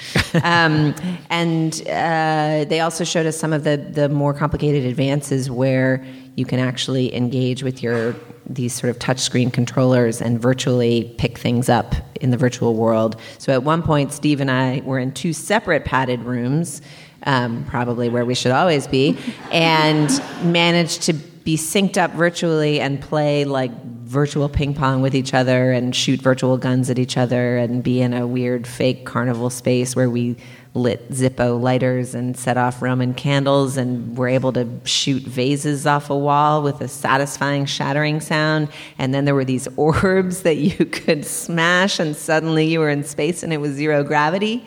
Um, 0.43 0.95
and 1.29 1.79
uh, 1.87 2.65
they 2.67 2.79
also 2.79 3.03
showed 3.03 3.27
us 3.27 3.37
some 3.37 3.53
of 3.53 3.63
the 3.63 3.77
the 3.77 4.09
more 4.09 4.33
complicated 4.33 4.85
advances 4.85 5.51
where 5.51 6.03
you 6.35 6.45
can 6.45 6.59
actually 6.59 7.13
engage 7.13 7.61
with 7.61 7.83
your 7.83 8.15
these 8.49 8.73
sort 8.73 8.89
of 8.89 8.99
touchscreen 8.99 9.51
controllers 9.51 10.21
and 10.21 10.41
virtually 10.41 11.13
pick 11.17 11.37
things 11.37 11.69
up 11.69 11.95
in 12.21 12.31
the 12.31 12.37
virtual 12.37 12.75
world. 12.75 13.19
So 13.37 13.53
at 13.53 13.63
one 13.63 13.83
point, 13.83 14.13
Steve 14.13 14.41
and 14.41 14.49
I 14.49 14.81
were 14.85 14.99
in 14.99 15.11
two 15.11 15.33
separate 15.33 15.85
padded 15.85 16.21
rooms, 16.21 16.81
um, 17.23 17.65
probably 17.65 18.09
where 18.09 18.25
we 18.25 18.35
should 18.35 18.51
always 18.51 18.87
be, 18.87 19.17
and 19.51 20.09
managed 20.43 21.03
to 21.03 21.13
be 21.13 21.55
synced 21.55 21.97
up 21.97 22.11
virtually 22.11 22.79
and 22.79 22.99
play 22.99 23.45
like 23.45 23.71
virtual 24.07 24.47
ping 24.47 24.73
pong 24.73 25.01
with 25.01 25.13
each 25.13 25.33
other 25.33 25.71
and 25.71 25.95
shoot 25.95 26.21
virtual 26.21 26.57
guns 26.57 26.89
at 26.89 26.97
each 26.97 27.17
other 27.17 27.57
and 27.57 27.83
be 27.83 28.01
in 28.01 28.13
a 28.13 28.25
weird 28.25 28.65
fake 28.65 29.05
carnival 29.05 29.49
space 29.49 29.95
where 29.95 30.09
we 30.09 30.35
lit 30.77 31.09
Zippo 31.11 31.59
lighters 31.61 32.13
and 32.15 32.37
set 32.37 32.57
off 32.57 32.81
Roman 32.81 33.13
candles 33.13 33.75
and 33.77 34.17
were 34.17 34.27
able 34.27 34.53
to 34.53 34.67
shoot 34.85 35.23
vases 35.23 35.85
off 35.85 36.09
a 36.09 36.17
wall 36.17 36.61
with 36.63 36.79
a 36.81 36.87
satisfying 36.87 37.65
shattering 37.65 38.21
sound. 38.21 38.69
And 38.97 39.13
then 39.13 39.25
there 39.25 39.35
were 39.35 39.45
these 39.45 39.67
orbs 39.75 40.43
that 40.43 40.57
you 40.57 40.85
could 40.85 41.25
smash, 41.25 41.99
and 41.99 42.15
suddenly 42.15 42.67
you 42.67 42.79
were 42.79 42.89
in 42.89 43.03
space 43.03 43.43
and 43.43 43.51
it 43.51 43.57
was 43.57 43.73
zero 43.73 44.03
gravity. 44.03 44.63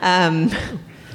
Um, 0.00 0.50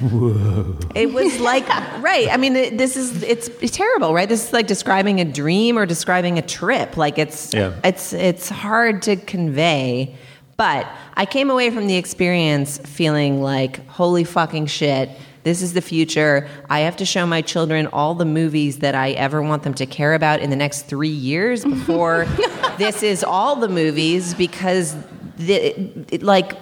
Whoa. 0.02 0.78
It 0.94 1.14
was 1.14 1.40
like 1.40 1.68
right. 2.04 2.28
I 2.30 2.36
mean, 2.36 2.56
it, 2.58 2.78
this 2.78 2.98
is 2.98 3.24
it's, 3.24 3.48
it's 3.62 3.78
terrible, 3.78 4.14
right? 4.14 4.28
This 4.28 4.48
is 4.48 4.54
like 4.54 4.68
describing 4.68 5.22
a 5.22 5.26
dream 5.26 5.78
or 5.78 5.86
describing 5.86 6.38
a 6.38 6.42
trip. 6.42 6.98
Like 6.98 7.18
it's 7.18 7.54
Yeah. 7.54 7.74
it's 7.84 8.12
it's 8.12 8.50
hard 8.50 9.02
to 9.04 9.16
convey. 9.16 10.16
But 10.58 10.88
I 11.16 11.26
came 11.26 11.50
away 11.50 11.70
from 11.70 11.88
the 11.88 11.96
experience 11.98 12.78
feeling 12.78 13.42
like, 13.42 13.86
holy 13.88 14.24
fucking 14.24 14.68
shit, 14.68 15.10
this 15.44 15.62
is 15.62 15.74
the 15.74 15.82
future. 15.82 16.48
I 16.70 16.80
have 16.82 16.96
to 16.98 17.06
show 17.06 17.26
my 17.26 17.42
children 17.42 17.88
all 17.88 18.16
the 18.16 18.26
movies 18.26 18.80
that 18.80 18.96
I 18.96 19.12
ever 19.12 19.42
want 19.42 19.64
them 19.64 19.74
to 19.76 19.86
care 19.86 20.14
about 20.14 20.40
in 20.40 20.50
the 20.50 20.56
next 20.56 20.84
three 20.88 21.10
years 21.10 21.64
before 21.64 22.26
this 22.78 23.04
is 23.04 23.24
all 23.24 23.58
the 23.58 23.68
movies 23.70 24.34
because, 24.34 24.96
the, 25.38 25.56
it, 25.56 26.14
it- 26.14 26.24
like, 26.24 26.54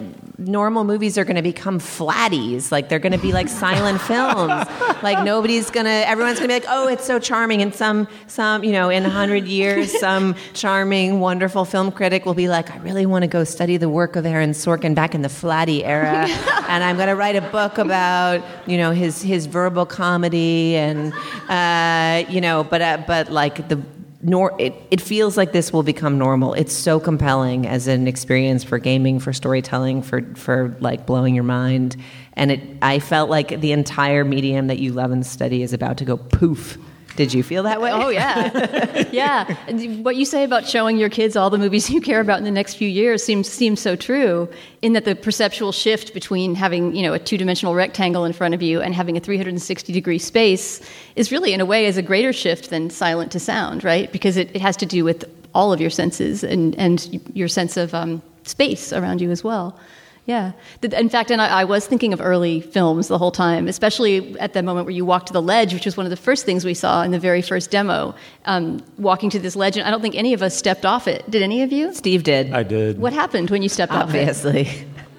normal 0.47 0.83
movies 0.83 1.17
are 1.17 1.23
going 1.23 1.35
to 1.35 1.41
become 1.41 1.79
flatties. 1.79 2.71
Like, 2.71 2.89
they're 2.89 2.99
going 2.99 3.13
to 3.13 3.17
be 3.17 3.31
like 3.31 3.49
silent 3.49 4.01
films. 4.13 4.67
Like, 5.01 5.23
nobody's 5.23 5.69
going 5.69 5.85
to, 5.85 5.91
everyone's 5.91 6.39
going 6.39 6.49
to 6.49 6.59
be 6.59 6.65
like, 6.65 6.69
oh, 6.69 6.87
it's 6.87 7.05
so 7.05 7.19
charming. 7.19 7.61
And 7.61 7.73
some, 7.73 8.07
some, 8.27 8.63
you 8.63 8.71
know, 8.71 8.89
in 8.89 9.05
a 9.05 9.09
hundred 9.09 9.45
years, 9.45 9.97
some 9.99 10.35
charming, 10.53 11.19
wonderful 11.19 11.65
film 11.65 11.91
critic 11.91 12.25
will 12.25 12.33
be 12.33 12.47
like, 12.47 12.71
I 12.71 12.77
really 12.77 13.05
want 13.05 13.23
to 13.23 13.27
go 13.27 13.43
study 13.43 13.77
the 13.77 13.89
work 13.89 14.15
of 14.15 14.25
Aaron 14.25 14.51
Sorkin 14.51 14.95
back 14.95 15.15
in 15.15 15.21
the 15.21 15.29
flatty 15.29 15.83
era. 15.83 16.27
and 16.67 16.83
I'm 16.83 16.95
going 16.95 17.09
to 17.09 17.15
write 17.15 17.35
a 17.35 17.41
book 17.41 17.77
about, 17.77 18.43
you 18.67 18.77
know, 18.77 18.91
his, 18.91 19.21
his 19.21 19.45
verbal 19.45 19.85
comedy 19.85 20.75
and, 20.75 21.13
uh, 21.49 22.29
you 22.31 22.41
know, 22.41 22.63
but, 22.63 22.81
uh, 22.81 23.03
but 23.07 23.31
like 23.31 23.67
the, 23.69 23.81
nor 24.23 24.55
it, 24.59 24.73
it 24.89 25.01
feels 25.01 25.37
like 25.37 25.51
this 25.51 25.73
will 25.73 25.83
become 25.83 26.17
normal. 26.17 26.53
It's 26.53 26.73
so 26.73 26.99
compelling 26.99 27.67
as 27.67 27.87
an 27.87 28.07
experience 28.07 28.63
for 28.63 28.79
gaming, 28.79 29.19
for 29.19 29.33
storytelling, 29.33 30.01
for 30.01 30.21
for 30.35 30.75
like 30.79 31.05
blowing 31.05 31.35
your 31.35 31.43
mind. 31.43 31.97
And 32.33 32.51
it 32.51 32.61
I 32.81 32.99
felt 32.99 33.29
like 33.29 33.59
the 33.59 33.73
entire 33.73 34.23
medium 34.23 34.67
that 34.67 34.79
you 34.79 34.93
love 34.93 35.11
and 35.11 35.25
study 35.25 35.61
is 35.61 35.73
about 35.73 35.97
to 35.97 36.05
go 36.05 36.17
poof. 36.17 36.77
Did 37.15 37.33
you 37.33 37.43
feel 37.43 37.63
that 37.63 37.79
way? 37.79 37.91
Oh 37.91 38.09
yeah, 38.09 39.07
yeah. 39.11 39.55
And 39.67 40.03
What 40.03 40.15
you 40.15 40.25
say 40.25 40.43
about 40.43 40.67
showing 40.67 40.97
your 40.97 41.09
kids 41.09 41.35
all 41.35 41.49
the 41.49 41.57
movies 41.57 41.89
you 41.93 42.01
care 42.01 42.19
about 42.19 42.39
in 42.39 42.43
the 42.43 42.51
next 42.51 42.75
few 42.75 42.87
years 42.87 43.23
seems 43.23 43.47
seems 43.47 43.79
so 43.79 43.95
true. 43.95 44.49
In 44.81 44.93
that 44.93 45.05
the 45.05 45.15
perceptual 45.15 45.71
shift 45.71 46.13
between 46.13 46.55
having 46.55 46.95
you 46.95 47.03
know 47.03 47.13
a 47.13 47.19
two 47.19 47.37
dimensional 47.37 47.75
rectangle 47.75 48.25
in 48.25 48.33
front 48.33 48.53
of 48.53 48.61
you 48.61 48.81
and 48.81 48.95
having 48.95 49.15
a 49.15 49.19
360 49.19 49.93
degree 49.93 50.19
space 50.19 50.81
is 51.15 51.31
really 51.31 51.53
in 51.53 51.61
a 51.61 51.65
way 51.65 51.85
is 51.85 51.97
a 51.97 52.01
greater 52.01 52.33
shift 52.33 52.69
than 52.69 52.89
silent 52.89 53.31
to 53.33 53.39
sound, 53.39 53.83
right? 53.83 54.11
Because 54.11 54.35
it, 54.37 54.49
it 54.55 54.61
has 54.61 54.75
to 54.77 54.85
do 54.85 55.03
with 55.03 55.23
all 55.53 55.71
of 55.71 55.79
your 55.79 55.91
senses 55.91 56.43
and 56.43 56.75
and 56.75 57.21
your 57.33 57.47
sense 57.47 57.77
of 57.77 57.93
um, 57.93 58.21
space 58.43 58.91
around 58.91 59.21
you 59.21 59.29
as 59.29 59.43
well. 59.43 59.77
Yeah. 60.25 60.53
In 60.81 61.09
fact, 61.09 61.31
and 61.31 61.41
I, 61.41 61.61
I 61.61 61.63
was 61.65 61.85
thinking 61.85 62.13
of 62.13 62.21
early 62.21 62.61
films 62.61 63.09
the 63.09 63.17
whole 63.17 63.31
time, 63.31 63.67
especially 63.67 64.39
at 64.39 64.53
the 64.53 64.63
moment 64.63 64.85
where 64.85 64.95
you 64.95 65.03
walk 65.03 65.25
to 65.25 65.33
the 65.33 65.41
ledge, 65.41 65.73
which 65.73 65.83
was 65.85 65.97
one 65.97 66.05
of 66.05 66.11
the 66.11 66.17
first 66.17 66.45
things 66.45 66.63
we 66.63 66.73
saw 66.73 67.01
in 67.03 67.11
the 67.11 67.19
very 67.19 67.41
first 67.41 67.71
demo. 67.71 68.15
Um, 68.45 68.81
walking 68.97 69.29
to 69.31 69.39
this 69.39 69.57
ledge, 69.57 69.75
and 69.75 69.85
I 69.85 69.91
don't 69.91 70.01
think 70.01 70.15
any 70.15 70.33
of 70.33 70.41
us 70.41 70.55
stepped 70.55 70.85
off 70.85 71.09
it. 71.09 71.29
Did 71.29 71.41
any 71.41 71.61
of 71.61 71.73
you? 71.73 71.93
Steve 71.93 72.23
did. 72.23 72.53
I 72.53 72.63
did. 72.63 72.99
What 72.99 73.11
happened 73.11 73.49
when 73.49 73.61
you 73.61 73.69
stepped 73.69 73.91
off? 73.91 74.03
Obviously. 74.03 74.69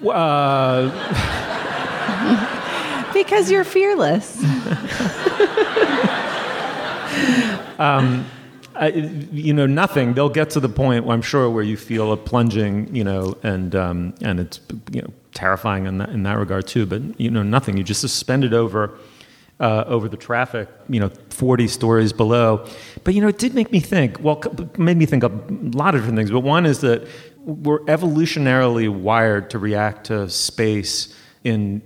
Uh, 0.03 0.89
because 3.13 3.51
you're 3.51 3.63
fearless. 3.63 4.43
um, 7.79 8.25
I, 8.75 8.87
you 8.87 9.53
know, 9.53 9.65
nothing. 9.65 10.13
They'll 10.13 10.29
get 10.29 10.49
to 10.51 10.59
the 10.59 10.69
point, 10.69 11.09
I'm 11.09 11.21
sure, 11.21 11.49
where 11.49 11.63
you 11.63 11.77
feel 11.77 12.11
a 12.11 12.17
plunging, 12.17 12.93
you 12.95 13.03
know, 13.03 13.37
and 13.43 13.75
um, 13.75 14.15
and 14.21 14.39
it's 14.39 14.59
you 14.91 15.01
know 15.01 15.09
terrifying 15.33 15.85
in 15.85 15.97
that, 15.99 16.09
in 16.09 16.23
that 16.23 16.37
regard 16.37 16.67
too. 16.67 16.85
But 16.85 17.19
you 17.19 17.31
know, 17.31 17.43
nothing. 17.43 17.77
You 17.77 17.83
just 17.83 18.01
suspended 18.01 18.53
over 18.53 18.97
uh, 19.59 19.85
over 19.87 20.09
the 20.09 20.17
traffic, 20.17 20.67
you 20.89 20.99
know, 20.99 21.09
40 21.29 21.67
stories 21.67 22.13
below. 22.13 22.67
But 23.03 23.13
you 23.13 23.21
know, 23.21 23.27
it 23.27 23.37
did 23.37 23.53
make 23.53 23.71
me 23.71 23.79
think. 23.79 24.19
Well, 24.19 24.41
made 24.77 24.97
me 24.97 25.05
think 25.05 25.23
a 25.23 25.31
lot 25.77 25.95
of 25.95 26.01
different 26.01 26.17
things. 26.17 26.31
But 26.31 26.41
one 26.41 26.65
is 26.65 26.81
that 26.81 27.07
we're 27.39 27.79
evolutionarily 27.81 28.89
wired 28.89 29.49
to 29.51 29.59
react 29.59 30.07
to 30.07 30.29
space 30.29 31.15
in 31.43 31.81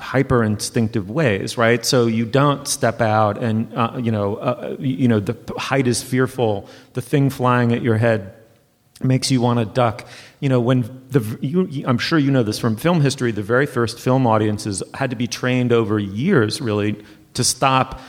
hyper 0.00 0.42
instinctive 0.42 1.10
ways, 1.10 1.56
right? 1.56 1.84
So 1.84 2.06
you 2.06 2.24
don't 2.24 2.66
step 2.66 3.00
out 3.00 3.38
and 3.38 3.72
uh, 3.74 3.98
you 4.02 4.10
know, 4.10 4.36
uh, 4.36 4.76
you 4.78 5.08
know, 5.08 5.20
the 5.20 5.36
height 5.56 5.86
is 5.86 6.02
fearful. 6.02 6.68
The 6.94 7.02
thing 7.02 7.30
flying 7.30 7.72
at 7.72 7.82
your 7.82 7.96
head 7.96 8.34
makes 9.02 9.30
you 9.30 9.40
want 9.40 9.58
to 9.58 9.64
duck. 9.64 10.06
You 10.40 10.48
know, 10.48 10.60
when 10.60 11.04
the 11.08 11.38
you, 11.40 11.84
I'm 11.86 11.98
sure 11.98 12.18
you 12.18 12.30
know 12.30 12.42
this 12.42 12.58
from 12.58 12.76
film 12.76 13.00
history. 13.00 13.30
The 13.32 13.42
very 13.42 13.66
first 13.66 14.00
film 14.00 14.26
audiences 14.26 14.82
had 14.94 15.10
to 15.10 15.16
be 15.16 15.26
trained 15.26 15.72
over 15.72 15.98
years, 15.98 16.60
really, 16.60 17.02
to 17.34 17.44
stop 17.44 18.00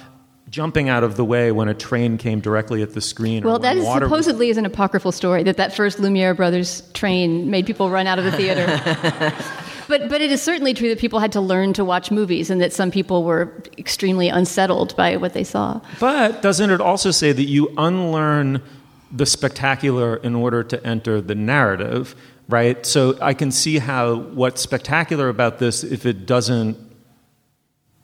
jumping 0.50 0.90
out 0.90 1.04
of 1.04 1.16
the 1.16 1.24
way 1.24 1.52
when 1.52 1.70
a 1.70 1.74
train 1.74 2.18
came 2.18 2.42
directly 2.42 2.82
at 2.82 2.94
the 2.94 3.02
screen. 3.02 3.44
Well, 3.44 3.60
that 3.60 3.78
is 3.78 3.86
was- 3.86 4.04
supposedly 4.04 4.50
is 4.50 4.58
an 4.58 4.66
apocryphal 4.66 5.12
story 5.12 5.44
that 5.44 5.58
that 5.58 5.74
first 5.74 6.00
Lumiere 6.00 6.34
brothers 6.34 6.82
train 6.94 7.50
made 7.50 7.66
people 7.66 7.90
run 7.90 8.06
out 8.06 8.20
of 8.20 8.26
the 8.26 8.32
theater. 8.34 8.66
but 9.92 10.10
but 10.10 10.22
it 10.22 10.32
is 10.32 10.42
certainly 10.42 10.74
true 10.74 10.88
that 10.90 11.00
people 11.00 11.20
had 11.20 11.34
to 11.34 11.42
learn 11.42 11.74
to 11.74 11.84
watch 11.86 12.10
movies, 12.10 12.50
and 12.50 12.62
that 12.62 12.72
some 12.74 12.90
people 12.90 13.24
were 13.24 13.54
extremely 13.78 14.30
unsettled 14.30 14.96
by 14.96 15.18
what 15.18 15.34
they 15.34 15.44
saw. 15.44 15.82
But 16.00 16.42
doesn't 16.42 16.70
it 16.72 16.80
also 16.80 17.12
say 17.12 17.34
that 17.34 17.44
you 17.44 17.72
unlearn 17.78 18.64
the 19.12 19.26
spectacular 19.26 20.16
in 20.16 20.34
order 20.34 20.64
to 20.64 20.88
enter 20.88 21.20
the 21.20 21.36
narrative, 21.36 22.16
right? 22.48 22.86
So 22.86 23.18
I 23.22 23.34
can 23.34 23.52
see 23.52 23.80
how 23.80 24.16
what's 24.16 24.62
spectacular 24.62 25.28
about 25.28 25.60
this, 25.60 25.84
if 25.84 26.06
it 26.06 26.26
doesn't 26.26 26.78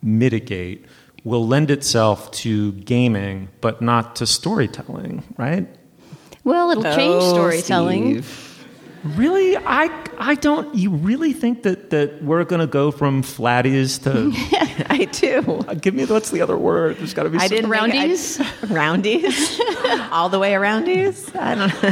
mitigate, 0.02 0.86
will 1.24 1.48
lend 1.48 1.72
itself 1.72 2.30
to 2.32 2.74
gaming, 2.74 3.48
but 3.62 3.82
not 3.82 4.18
to 4.18 4.28
storytelling, 4.28 5.24
right? 5.38 5.66
Well, 6.44 6.70
it'll 6.72 6.84
change 6.84 7.24
Oh, 7.24 7.34
storytelling. 7.34 8.24
Really, 9.04 9.56
I 9.58 9.90
I 10.18 10.36
don't. 10.36 10.74
You 10.76 10.90
really 10.92 11.34
think 11.34 11.64
that 11.64 11.90
that 11.92 12.22
we're 12.24 12.44
going 12.44 12.62
to 12.62 12.68
go 12.68 12.92
from 12.92 13.24
flatties 13.24 14.02
to? 14.04 14.32
I 14.90 15.06
do. 15.06 15.64
Give 15.82 15.94
me 15.94 16.06
what's 16.06 16.32
the 16.32 16.42
other 16.42 16.58
word? 16.58 16.98
There's 16.98 17.14
got 17.14 17.24
to 17.24 17.30
be. 17.30 17.38
I 17.38 17.48
didn't 17.48 17.70
think 17.72 17.94
I- 17.94 18.08
Roundies? 18.08 18.38
roundies, 18.68 20.12
all 20.12 20.30
the 20.30 20.40
way 20.40 20.52
aroundies. 20.54 21.36
I 21.36 21.56
don't. 21.56 21.84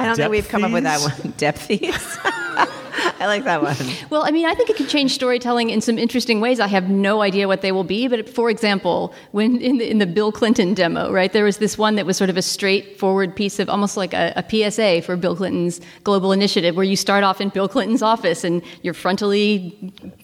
I 0.00 0.06
don't 0.06 0.16
think 0.16 0.30
we've 0.30 0.48
come 0.48 0.64
up 0.64 0.72
with 0.72 0.84
that 0.84 1.00
one. 1.00 1.32
Depthies. 1.34 2.80
I 3.24 3.26
like 3.26 3.44
that 3.44 3.62
one. 3.62 3.74
Well, 4.10 4.22
I 4.24 4.30
mean, 4.30 4.44
I 4.44 4.54
think 4.54 4.68
it 4.68 4.76
could 4.76 4.88
change 4.88 5.14
storytelling 5.14 5.70
in 5.70 5.80
some 5.80 5.98
interesting 5.98 6.40
ways. 6.40 6.60
I 6.60 6.66
have 6.66 6.90
no 6.90 7.22
idea 7.22 7.48
what 7.48 7.62
they 7.62 7.72
will 7.72 7.84
be, 7.84 8.06
but 8.06 8.28
for 8.28 8.50
example, 8.50 9.14
when 9.32 9.60
in 9.60 9.78
the, 9.78 9.90
in 9.90 9.98
the 9.98 10.06
Bill 10.06 10.30
Clinton 10.30 10.74
demo, 10.74 11.10
right, 11.10 11.32
there 11.32 11.44
was 11.44 11.56
this 11.56 11.78
one 11.78 11.94
that 11.94 12.04
was 12.04 12.18
sort 12.18 12.28
of 12.28 12.36
a 12.36 12.42
straightforward 12.42 13.34
piece 13.34 13.58
of 13.58 13.70
almost 13.70 13.96
like 13.96 14.12
a, 14.12 14.32
a 14.36 14.70
PSA 14.70 15.02
for 15.02 15.16
Bill 15.16 15.34
Clinton's 15.34 15.80
global 16.04 16.32
initiative, 16.32 16.76
where 16.76 16.84
you 16.84 16.96
start 16.96 17.24
off 17.24 17.40
in 17.40 17.48
Bill 17.48 17.66
Clinton's 17.66 18.02
office 18.02 18.44
and 18.44 18.62
you're 18.82 18.94
frontally 18.94 19.72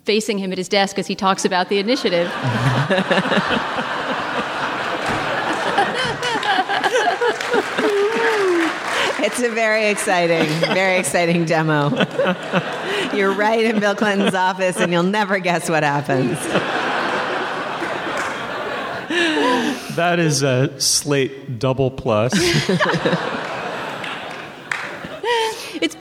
facing 0.05 0.37
him 0.39 0.53
at 0.53 0.59
his 0.59 0.69
desk 0.69 0.99
as 0.99 1.07
he 1.07 1.15
talks 1.15 1.47
about 1.47 1.71
the 1.71 1.79
initiative. 1.79 2.31
It's 9.23 9.43
a 9.43 9.51
very 9.51 9.89
exciting, 9.89 10.49
very 10.75 10.97
exciting 10.99 11.45
demo. 11.45 11.91
You're 13.15 13.33
right 13.33 13.65
in 13.65 13.81
Bill 13.81 13.95
Clinton's 13.95 14.35
office, 14.35 14.77
and 14.77 14.93
you'll 14.93 15.03
never 15.03 15.39
guess 15.39 15.69
what 15.69 15.83
happens. 15.83 16.39
That 19.97 20.19
is 20.19 20.43
a 20.43 20.81
slate 20.81 21.59
double 21.59 21.91
plus. 21.91 22.33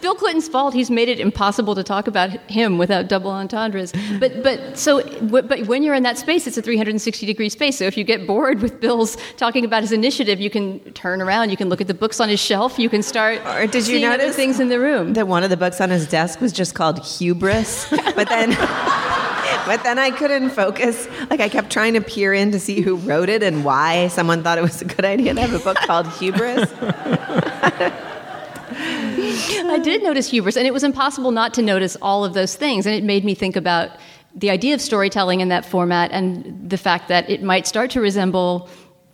Bill 0.09 0.15
Clinton's 0.15 0.47
fault. 0.47 0.73
He's 0.73 0.89
made 0.89 1.07
it 1.07 1.19
impossible 1.19 1.75
to 1.75 1.83
talk 1.83 2.07
about 2.07 2.31
him 2.49 2.79
without 2.79 3.07
double 3.07 3.29
entendres. 3.29 3.93
But 4.19 4.41
but 4.41 4.75
so 4.75 5.03
but 5.21 5.67
when 5.67 5.83
you're 5.83 5.93
in 5.93 6.01
that 6.01 6.17
space, 6.17 6.47
it's 6.47 6.57
a 6.57 6.63
360 6.63 7.27
degree 7.27 7.47
space. 7.47 7.77
So 7.77 7.83
if 7.83 7.95
you 7.95 8.03
get 8.03 8.25
bored 8.25 8.59
with 8.59 8.81
Bill's 8.81 9.17
talking 9.37 9.65
about 9.65 9.83
his 9.83 9.91
initiative, 9.91 10.39
you 10.39 10.49
can 10.49 10.79
turn 10.93 11.21
around. 11.21 11.51
You 11.51 11.57
can 11.57 11.69
look 11.69 11.79
at 11.79 11.85
the 11.85 11.93
books 11.93 12.19
on 12.19 12.27
his 12.27 12.39
shelf. 12.39 12.79
You 12.79 12.89
can 12.89 13.03
start. 13.03 13.39
Or 13.45 13.67
did 13.67 13.87
you 13.87 13.99
notice 13.99 14.35
things 14.35 14.59
in 14.59 14.69
the 14.69 14.79
room? 14.79 15.13
that 15.13 15.27
one 15.27 15.43
of 15.43 15.51
the 15.51 15.57
books 15.57 15.79
on 15.79 15.91
his 15.91 16.07
desk 16.07 16.41
was 16.41 16.53
just 16.53 16.73
called 16.73 17.05
Hubris? 17.05 17.87
But 18.19 18.27
then, 18.27 18.49
but 19.65 19.83
then 19.83 19.97
I 19.99 20.11
couldn't 20.11 20.49
focus. 20.49 21.07
Like 21.29 21.39
I 21.39 21.47
kept 21.47 21.69
trying 21.69 21.93
to 21.93 22.01
peer 22.01 22.33
in 22.33 22.51
to 22.51 22.59
see 22.59 22.81
who 22.81 22.95
wrote 22.95 23.29
it 23.29 23.43
and 23.43 23.63
why 23.63 24.07
someone 24.07 24.43
thought 24.43 24.57
it 24.57 24.61
was 24.61 24.81
a 24.81 24.85
good 24.85 25.05
idea 25.05 25.35
to 25.35 25.39
have 25.39 25.53
a 25.53 25.59
book 25.59 25.77
called 25.77 26.07
Hubris. 26.13 26.69
I 29.69 29.79
did 29.79 30.03
notice 30.03 30.29
hubris, 30.29 30.57
and 30.57 30.67
it 30.67 30.73
was 30.73 30.83
impossible 30.83 31.31
not 31.31 31.53
to 31.55 31.61
notice 31.61 31.97
all 32.01 32.25
of 32.25 32.33
those 32.33 32.55
things. 32.55 32.85
And 32.85 32.95
it 32.95 33.03
made 33.03 33.23
me 33.23 33.35
think 33.35 33.55
about 33.55 33.91
the 34.35 34.49
idea 34.49 34.73
of 34.73 34.81
storytelling 34.81 35.41
in 35.41 35.49
that 35.49 35.65
format 35.65 36.11
and 36.11 36.69
the 36.69 36.77
fact 36.77 37.07
that 37.07 37.29
it 37.29 37.41
might 37.41 37.65
start 37.65 37.89
to 37.91 38.01
resemble 38.01 38.69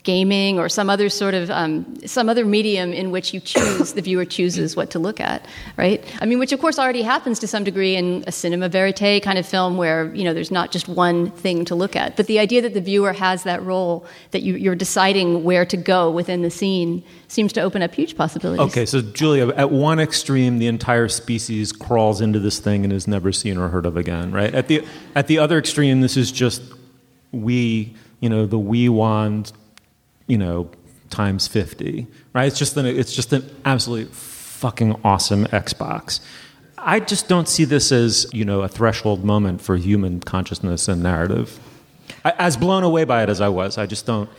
gaming 0.05 0.57
or 0.57 0.69
some 0.69 0.89
other 0.89 1.09
sort 1.09 1.33
of 1.33 1.51
um, 1.51 1.85
some 2.05 2.29
other 2.29 2.45
medium 2.45 2.93
in 2.93 3.11
which 3.11 3.33
you 3.33 3.41
choose 3.41 3.93
the 3.93 4.01
viewer 4.01 4.23
chooses 4.23 4.75
what 4.75 4.89
to 4.91 4.99
look 4.99 5.19
at 5.19 5.45
right? 5.75 6.03
I 6.21 6.25
mean 6.25 6.39
which 6.39 6.53
of 6.53 6.61
course 6.61 6.79
already 6.79 7.01
happens 7.01 7.39
to 7.39 7.47
some 7.47 7.63
degree 7.63 7.95
in 7.95 8.23
a 8.27 8.31
cinema 8.31 8.69
verite 8.69 9.21
kind 9.21 9.37
of 9.37 9.45
film 9.45 9.75
where 9.75 10.13
you 10.15 10.23
know 10.23 10.33
there's 10.33 10.51
not 10.51 10.71
just 10.71 10.87
one 10.87 11.31
thing 11.31 11.65
to 11.65 11.75
look 11.75 11.95
at. 11.95 12.15
But 12.15 12.27
the 12.27 12.39
idea 12.39 12.61
that 12.61 12.73
the 12.73 12.81
viewer 12.81 13.13
has 13.13 13.43
that 13.43 13.63
role 13.63 14.05
that 14.31 14.41
you, 14.41 14.55
you're 14.55 14.75
deciding 14.75 15.43
where 15.43 15.65
to 15.65 15.77
go 15.77 16.11
within 16.11 16.41
the 16.41 16.51
scene 16.51 17.03
seems 17.27 17.51
to 17.53 17.61
open 17.61 17.81
up 17.81 17.93
huge 17.93 18.15
possibilities. 18.15 18.71
Okay, 18.71 18.85
so 18.85 19.01
Julia, 19.01 19.49
at 19.49 19.71
one 19.71 19.99
extreme, 19.99 20.59
the 20.59 20.67
entire 20.67 21.07
species 21.07 21.71
crawls 21.71 22.21
into 22.21 22.39
this 22.39 22.59
thing 22.59 22.83
and 22.83 22.93
is 22.93 23.07
never 23.07 23.31
seen 23.31 23.57
or 23.57 23.69
heard 23.69 23.85
of 23.85 23.97
again, 23.97 24.31
right? 24.31 24.53
At 24.53 24.67
the 24.67 24.85
at 25.15 25.27
the 25.27 25.39
other 25.39 25.57
extreme, 25.57 26.01
this 26.01 26.17
is 26.17 26.31
just 26.31 26.61
we, 27.31 27.95
you 28.19 28.29
know, 28.29 28.45
the 28.45 28.59
Wii 28.59 28.89
wand, 28.89 29.51
you 30.27 30.38
know, 30.38 30.69
times 31.09 31.47
fifty, 31.47 32.07
right? 32.33 32.45
It's 32.45 32.57
just 32.57 32.77
an 32.77 32.85
it's 32.85 33.13
just 33.13 33.33
an 33.33 33.49
absolutely 33.65 34.11
fucking 34.13 34.99
awesome 35.03 35.45
Xbox. 35.45 36.19
I 36.77 36.99
just 36.99 37.27
don't 37.27 37.47
see 37.47 37.65
this 37.65 37.91
as 37.91 38.27
you 38.33 38.45
know 38.45 38.61
a 38.61 38.67
threshold 38.67 39.23
moment 39.23 39.61
for 39.61 39.75
human 39.75 40.19
consciousness 40.19 40.88
and 40.88 41.01
narrative. 41.01 41.59
I, 42.23 42.33
as 42.38 42.57
blown 42.57 42.83
away 42.83 43.03
by 43.03 43.23
it 43.23 43.29
as 43.29 43.41
I 43.41 43.49
was, 43.49 43.77
I 43.77 43.85
just 43.85 44.05
don't. 44.05 44.29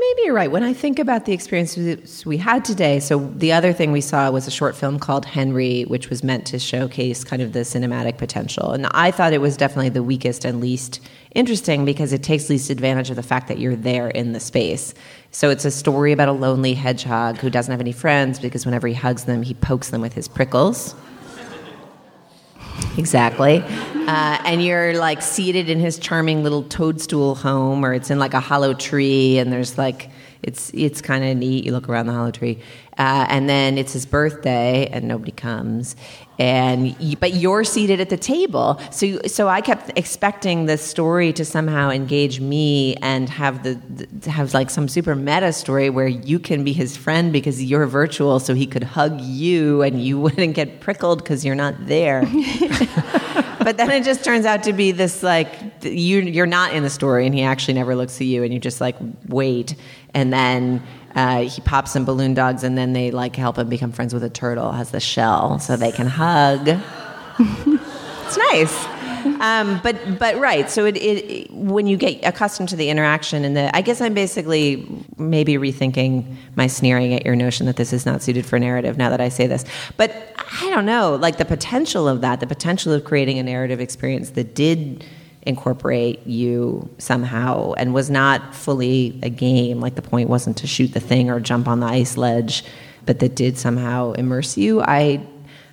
Maybe 0.00 0.22
you're 0.26 0.34
right. 0.34 0.50
When 0.50 0.62
I 0.62 0.72
think 0.72 0.98
about 0.98 1.24
the 1.24 1.32
experiences 1.32 2.26
we 2.26 2.36
had 2.36 2.64
today, 2.64 3.00
so 3.00 3.18
the 3.36 3.52
other 3.52 3.72
thing 3.72 3.90
we 3.92 4.00
saw 4.00 4.30
was 4.30 4.46
a 4.46 4.50
short 4.50 4.76
film 4.76 4.98
called 4.98 5.24
Henry, 5.24 5.82
which 5.84 6.10
was 6.10 6.22
meant 6.22 6.46
to 6.46 6.58
showcase 6.58 7.24
kind 7.24 7.40
of 7.40 7.52
the 7.52 7.60
cinematic 7.60 8.18
potential. 8.18 8.72
And 8.72 8.86
I 8.90 9.10
thought 9.10 9.32
it 9.32 9.40
was 9.40 9.56
definitely 9.56 9.90
the 9.90 10.02
weakest 10.02 10.44
and 10.44 10.60
least 10.60 11.00
interesting 11.34 11.84
because 11.84 12.12
it 12.12 12.22
takes 12.22 12.50
least 12.50 12.70
advantage 12.70 13.10
of 13.10 13.16
the 13.16 13.22
fact 13.22 13.48
that 13.48 13.58
you're 13.58 13.76
there 13.76 14.08
in 14.08 14.32
the 14.32 14.40
space. 14.40 14.94
So 15.30 15.50
it's 15.50 15.64
a 15.64 15.70
story 15.70 16.12
about 16.12 16.28
a 16.28 16.32
lonely 16.32 16.74
hedgehog 16.74 17.38
who 17.38 17.48
doesn't 17.48 17.70
have 17.70 17.80
any 17.80 17.92
friends 17.92 18.38
because 18.38 18.64
whenever 18.66 18.86
he 18.88 18.94
hugs 18.94 19.24
them, 19.24 19.42
he 19.42 19.54
pokes 19.54 19.90
them 19.90 20.00
with 20.00 20.12
his 20.12 20.28
prickles. 20.28 20.94
Exactly. 22.98 23.64
Uh, 24.06 24.38
and 24.44 24.62
you're 24.62 24.98
like 24.98 25.22
seated 25.22 25.70
in 25.70 25.80
his 25.80 25.98
charming 25.98 26.42
little 26.42 26.62
toadstool 26.62 27.34
home, 27.34 27.84
or 27.84 27.94
it's 27.94 28.10
in 28.10 28.18
like 28.18 28.34
a 28.34 28.40
hollow 28.40 28.74
tree, 28.74 29.38
and 29.38 29.50
there's 29.50 29.78
like, 29.78 30.10
it's, 30.42 30.70
it's 30.74 31.00
kind 31.00 31.24
of 31.24 31.36
neat. 31.38 31.64
You 31.64 31.72
look 31.72 31.88
around 31.88 32.06
the 32.06 32.12
hollow 32.12 32.30
tree. 32.30 32.58
Uh, 32.98 33.26
and 33.28 33.48
then 33.48 33.78
it's 33.78 33.94
his 33.94 34.04
birthday, 34.04 34.86
and 34.88 35.08
nobody 35.08 35.32
comes. 35.32 35.96
And 36.38 36.96
but 37.20 37.34
you're 37.34 37.62
seated 37.62 38.00
at 38.00 38.10
the 38.10 38.16
table, 38.16 38.80
so 38.90 39.20
so 39.26 39.48
I 39.48 39.60
kept 39.60 39.96
expecting 39.96 40.66
this 40.66 40.82
story 40.82 41.32
to 41.32 41.44
somehow 41.44 41.90
engage 41.90 42.40
me 42.40 42.96
and 42.96 43.28
have 43.28 43.62
the, 43.62 43.74
the 43.74 44.30
have 44.30 44.52
like 44.52 44.68
some 44.68 44.88
super 44.88 45.14
meta 45.14 45.52
story 45.52 45.90
where 45.90 46.08
you 46.08 46.40
can 46.40 46.64
be 46.64 46.72
his 46.72 46.96
friend 46.96 47.32
because 47.32 47.62
you're 47.62 47.86
virtual, 47.86 48.40
so 48.40 48.54
he 48.54 48.66
could 48.66 48.82
hug 48.82 49.20
you 49.20 49.82
and 49.82 50.02
you 50.02 50.18
wouldn't 50.24 50.54
get 50.54 50.80
prickled 50.80 51.22
because 51.22 51.44
you're 51.44 51.54
not 51.54 51.74
there. 51.86 52.22
but 53.64 53.76
then 53.76 53.90
it 53.90 54.04
just 54.04 54.22
turns 54.22 54.44
out 54.44 54.62
to 54.64 54.72
be 54.72 54.92
this 54.92 55.22
like 55.22 55.48
you 55.82 56.20
you're 56.20 56.46
not 56.46 56.74
in 56.74 56.82
the 56.82 56.90
story 56.90 57.26
and 57.26 57.34
he 57.34 57.42
actually 57.42 57.74
never 57.74 57.96
looks 57.96 58.20
at 58.20 58.26
you 58.26 58.42
and 58.42 58.52
you 58.52 58.60
just 58.60 58.80
like 58.80 58.96
wait 59.28 59.74
and 60.12 60.32
then 60.32 60.82
uh, 61.14 61.42
he 61.42 61.60
pops 61.60 61.92
some 61.92 62.04
balloon 62.04 62.34
dogs 62.34 62.64
and 62.64 62.76
then 62.76 62.92
they 62.92 63.10
like 63.10 63.36
help 63.36 63.58
him 63.58 63.68
become 63.68 63.92
friends 63.92 64.12
with 64.12 64.24
a 64.24 64.30
turtle 64.30 64.72
has 64.72 64.90
the 64.90 65.00
shell 65.00 65.58
so 65.58 65.76
they 65.76 65.92
can 65.92 66.06
hug. 66.06 66.80
It's 68.26 68.38
nice. 68.52 69.40
Um, 69.40 69.80
but 69.82 70.18
but 70.18 70.36
right 70.38 70.68
so 70.70 70.84
it, 70.84 70.96
it 70.96 71.50
when 71.50 71.86
you 71.86 71.96
get 71.96 72.24
accustomed 72.24 72.68
to 72.70 72.76
the 72.76 72.90
interaction 72.90 73.44
and 73.44 73.56
the 73.56 73.74
i 73.74 73.80
guess 73.80 74.02
i'm 74.02 74.12
basically 74.12 74.86
maybe 75.16 75.54
rethinking 75.54 76.36
my 76.56 76.66
sneering 76.66 77.14
at 77.14 77.24
your 77.24 77.34
notion 77.34 77.64
that 77.66 77.76
this 77.76 77.94
is 77.94 78.04
not 78.04 78.22
suited 78.22 78.44
for 78.44 78.58
narrative 78.58 78.98
now 78.98 79.08
that 79.08 79.22
i 79.22 79.30
say 79.30 79.46
this. 79.46 79.64
But 79.96 80.12
i 80.60 80.68
don't 80.70 80.84
know 80.84 81.16
like 81.16 81.38
the 81.38 81.44
potential 81.46 82.06
of 82.06 82.20
that 82.20 82.40
the 82.40 82.46
potential 82.46 82.92
of 82.92 83.04
creating 83.04 83.38
a 83.38 83.42
narrative 83.42 83.80
experience 83.80 84.30
that 84.30 84.54
did 84.54 85.04
incorporate 85.46 86.26
you 86.26 86.88
somehow 86.98 87.72
and 87.74 87.92
was 87.92 88.10
not 88.10 88.54
fully 88.54 89.18
a 89.22 89.28
game 89.28 89.80
like 89.80 89.94
the 89.94 90.02
point 90.02 90.28
wasn't 90.28 90.56
to 90.56 90.66
shoot 90.66 90.88
the 90.88 91.00
thing 91.00 91.30
or 91.30 91.38
jump 91.40 91.68
on 91.68 91.80
the 91.80 91.86
ice 91.86 92.16
ledge 92.16 92.64
but 93.06 93.18
that 93.18 93.34
did 93.34 93.58
somehow 93.58 94.12
immerse 94.12 94.56
you 94.56 94.80
i 94.82 95.20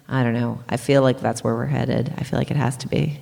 i 0.09 0.23
don't 0.23 0.33
know 0.33 0.59
i 0.67 0.75
feel 0.75 1.01
like 1.01 1.21
that's 1.21 1.43
where 1.43 1.55
we're 1.55 1.65
headed 1.65 2.13
i 2.17 2.23
feel 2.23 2.37
like 2.37 2.51
it 2.51 2.57
has 2.57 2.75
to 2.75 2.87
be 2.87 3.19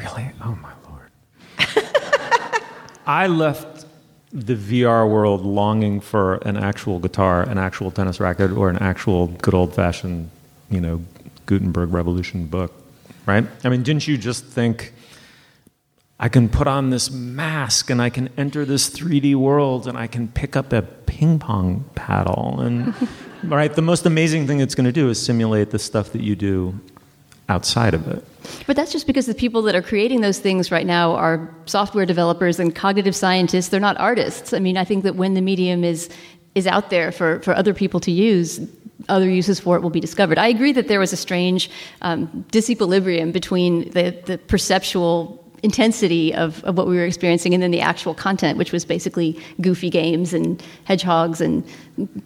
Really? 0.00 0.30
Oh 0.42 0.58
my 0.62 0.72
lord. 0.88 1.10
I 3.06 3.26
left 3.26 3.84
the 4.32 4.54
VR 4.54 5.10
world 5.10 5.44
longing 5.44 6.00
for 6.00 6.36
an 6.36 6.56
actual 6.56 6.98
guitar, 6.98 7.42
an 7.42 7.58
actual 7.58 7.90
tennis 7.90 8.18
racket, 8.18 8.52
or 8.52 8.70
an 8.70 8.78
actual 8.78 9.26
good 9.26 9.52
old 9.52 9.74
fashioned, 9.74 10.30
you 10.70 10.80
know, 10.80 11.02
Gutenberg 11.44 11.92
Revolution 11.92 12.46
book. 12.46 12.72
Right? 13.26 13.46
I 13.62 13.68
mean, 13.68 13.82
didn't 13.82 14.08
you 14.08 14.16
just 14.16 14.46
think 14.46 14.94
I 16.22 16.28
can 16.28 16.50
put 16.50 16.66
on 16.66 16.90
this 16.90 17.10
mask 17.10 17.88
and 17.88 18.00
I 18.00 18.10
can 18.10 18.28
enter 18.36 18.66
this 18.66 18.90
3D 18.90 19.34
world 19.36 19.88
and 19.88 19.96
I 19.96 20.06
can 20.06 20.28
pick 20.28 20.54
up 20.54 20.70
a 20.70 20.82
ping 20.82 21.38
pong 21.38 21.88
paddle. 21.94 22.60
And 22.60 22.94
right, 23.42 23.74
the 23.74 23.80
most 23.80 24.04
amazing 24.04 24.46
thing 24.46 24.60
it's 24.60 24.74
going 24.74 24.84
to 24.84 24.92
do 24.92 25.08
is 25.08 25.20
simulate 25.20 25.70
the 25.70 25.78
stuff 25.78 26.12
that 26.12 26.20
you 26.20 26.36
do 26.36 26.78
outside 27.48 27.94
of 27.94 28.06
it. 28.06 28.22
But 28.66 28.76
that's 28.76 28.92
just 28.92 29.06
because 29.06 29.24
the 29.24 29.34
people 29.34 29.62
that 29.62 29.74
are 29.74 29.80
creating 29.80 30.20
those 30.20 30.38
things 30.38 30.70
right 30.70 30.84
now 30.84 31.14
are 31.14 31.52
software 31.64 32.04
developers 32.04 32.60
and 32.60 32.74
cognitive 32.74 33.16
scientists. 33.16 33.68
They're 33.68 33.80
not 33.80 33.98
artists. 33.98 34.52
I 34.52 34.58
mean, 34.58 34.76
I 34.76 34.84
think 34.84 35.04
that 35.04 35.16
when 35.16 35.32
the 35.32 35.40
medium 35.40 35.84
is 35.84 36.10
is 36.54 36.66
out 36.66 36.90
there 36.90 37.12
for, 37.12 37.40
for 37.40 37.54
other 37.54 37.72
people 37.72 38.00
to 38.00 38.10
use, 38.10 38.60
other 39.08 39.28
uses 39.28 39.60
for 39.60 39.76
it 39.76 39.82
will 39.82 39.88
be 39.90 40.00
discovered. 40.00 40.36
I 40.36 40.48
agree 40.48 40.72
that 40.72 40.88
there 40.88 40.98
was 41.00 41.12
a 41.12 41.16
strange 41.16 41.70
um, 42.02 42.44
disequilibrium 42.50 43.32
between 43.32 43.88
the, 43.90 44.10
the 44.26 44.36
perceptual 44.36 45.39
intensity 45.62 46.34
of, 46.34 46.62
of 46.64 46.76
what 46.76 46.86
we 46.86 46.96
were 46.96 47.04
experiencing 47.04 47.54
and 47.54 47.62
then 47.62 47.70
the 47.70 47.80
actual 47.80 48.14
content, 48.14 48.58
which 48.58 48.72
was 48.72 48.84
basically 48.84 49.38
goofy 49.60 49.90
games 49.90 50.32
and 50.32 50.62
hedgehogs 50.84 51.40
and 51.40 51.64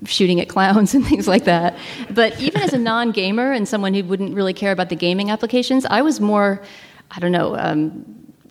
shooting 0.05 0.41
at 0.41 0.49
clowns 0.49 0.95
and 0.95 1.07
things 1.07 1.27
like 1.27 1.45
that. 1.45 1.77
But 2.11 2.39
even 2.41 2.63
as 2.63 2.73
a 2.73 2.79
non 2.79 3.13
gamer 3.13 3.53
and 3.53 3.69
someone 3.69 3.95
who 3.95 4.05
wouldn't 4.05 4.35
really 4.35 4.55
care 4.55 4.73
about 4.73 4.89
the 4.89 4.97
gaming 4.97 5.31
applications, 5.31 5.85
I 5.87 6.03
was 6.03 6.21
more, 6.21 6.63
I 7.11 7.21
don't 7.21 7.33
know, 7.33 7.57
um, 7.57 8.05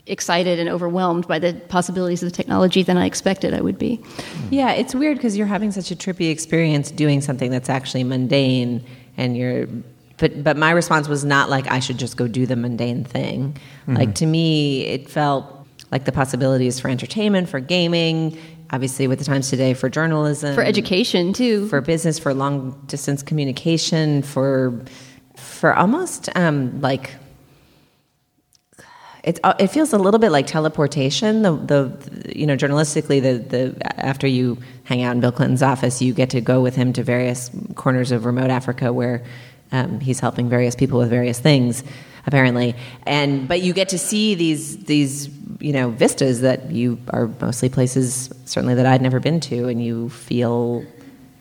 excited 0.06 0.60
and 0.60 0.70
overwhelmed 0.70 1.28
by 1.28 1.40
the 1.40 1.54
possibilities 1.70 2.22
of 2.22 2.30
the 2.30 2.36
technology 2.36 2.84
than 2.84 2.98
I 2.98 3.06
expected 3.06 3.54
I 3.54 3.62
would 3.62 3.78
be. 3.78 4.02
Yeah, 4.50 4.72
it's 4.72 4.94
weird 4.94 5.18
because 5.18 5.38
you're 5.38 5.48
having 5.48 5.72
such 5.72 5.92
a 5.92 5.96
trippy 5.96 6.30
experience 6.30 6.92
doing 6.92 7.22
something 7.22 7.50
that's 7.52 7.70
actually 7.70 8.04
mundane 8.04 8.84
and 9.16 9.38
you're 9.38 9.68
but 10.18 10.44
but 10.44 10.58
my 10.58 10.72
response 10.72 11.08
was 11.08 11.26
not 11.26 11.50
like 11.50 11.70
I 11.70 11.80
should 11.80 11.98
just 11.98 12.18
go 12.18 12.28
do 12.28 12.46
the 12.46 12.56
mundane 12.56 13.04
thing. 13.04 13.58
Mm-hmm. 13.82 13.96
Like 13.96 14.16
to 14.16 14.26
me, 14.26 14.86
it 14.86 15.10
felt 15.10 15.68
like 15.92 16.06
the 16.06 16.12
possibilities 16.12 16.80
for 16.80 16.88
entertainment, 16.88 17.50
for 17.50 17.60
gaming, 17.60 18.38
obviously 18.72 19.08
with 19.08 19.20
the 19.20 19.26
times 19.26 19.50
today 19.50 19.74
for 19.74 19.90
journalism, 19.90 20.56
for 20.56 20.64
education 20.64 21.34
too, 21.34 21.68
for 21.68 21.82
business, 21.82 22.20
for 22.20 22.34
long 22.34 22.72
distance 22.88 23.24
communication, 23.24 24.22
for 24.22 24.84
for 25.36 25.74
almost 25.74 26.30
um, 26.36 26.82
like 26.82 27.16
it, 29.24 29.40
it 29.58 29.68
feels 29.68 29.94
a 29.94 29.98
little 29.98 30.20
bit 30.20 30.32
like 30.32 30.48
teleportation. 30.48 31.44
The, 31.44 31.56
the 31.56 32.34
you 32.36 32.46
know 32.46 32.58
journalistically 32.58 33.22
the 33.22 33.38
the 33.38 34.04
after 34.06 34.28
you 34.28 34.58
hang 34.84 35.02
out 35.02 35.16
in 35.16 35.22
Bill 35.22 35.32
Clinton's 35.32 35.64
office, 35.64 36.02
you 36.02 36.14
get 36.14 36.30
to 36.32 36.42
go 36.42 36.62
with 36.62 36.76
him 36.76 36.92
to 36.94 37.04
various 37.04 37.50
corners 37.76 38.12
of 38.12 38.26
remote 38.26 38.50
Africa 38.50 38.92
where 38.92 39.24
um, 39.74 40.00
he's 40.00 40.20
helping 40.20 40.48
various 40.48 40.76
people 40.76 41.00
with 41.00 41.10
various 41.10 41.40
things, 41.40 41.84
apparently. 42.26 42.76
And 43.06 43.48
but 43.48 43.62
you 43.62 43.74
get 43.74 43.90
to 43.90 44.00
see 44.00 44.36
these 44.36 44.78
these 44.86 45.30
you 45.60 45.74
know 45.74 45.90
vistas 45.90 46.42
that 46.42 46.72
you 46.72 47.00
are 47.10 47.28
mostly 47.42 47.70
places 47.70 48.32
certainly 48.46 48.76
that 48.76 48.86
I'd 48.86 49.02
never 49.02 49.20
been 49.20 49.40
to, 49.42 49.68
and 49.68 49.84
you 49.84 50.10
feel 50.10 50.86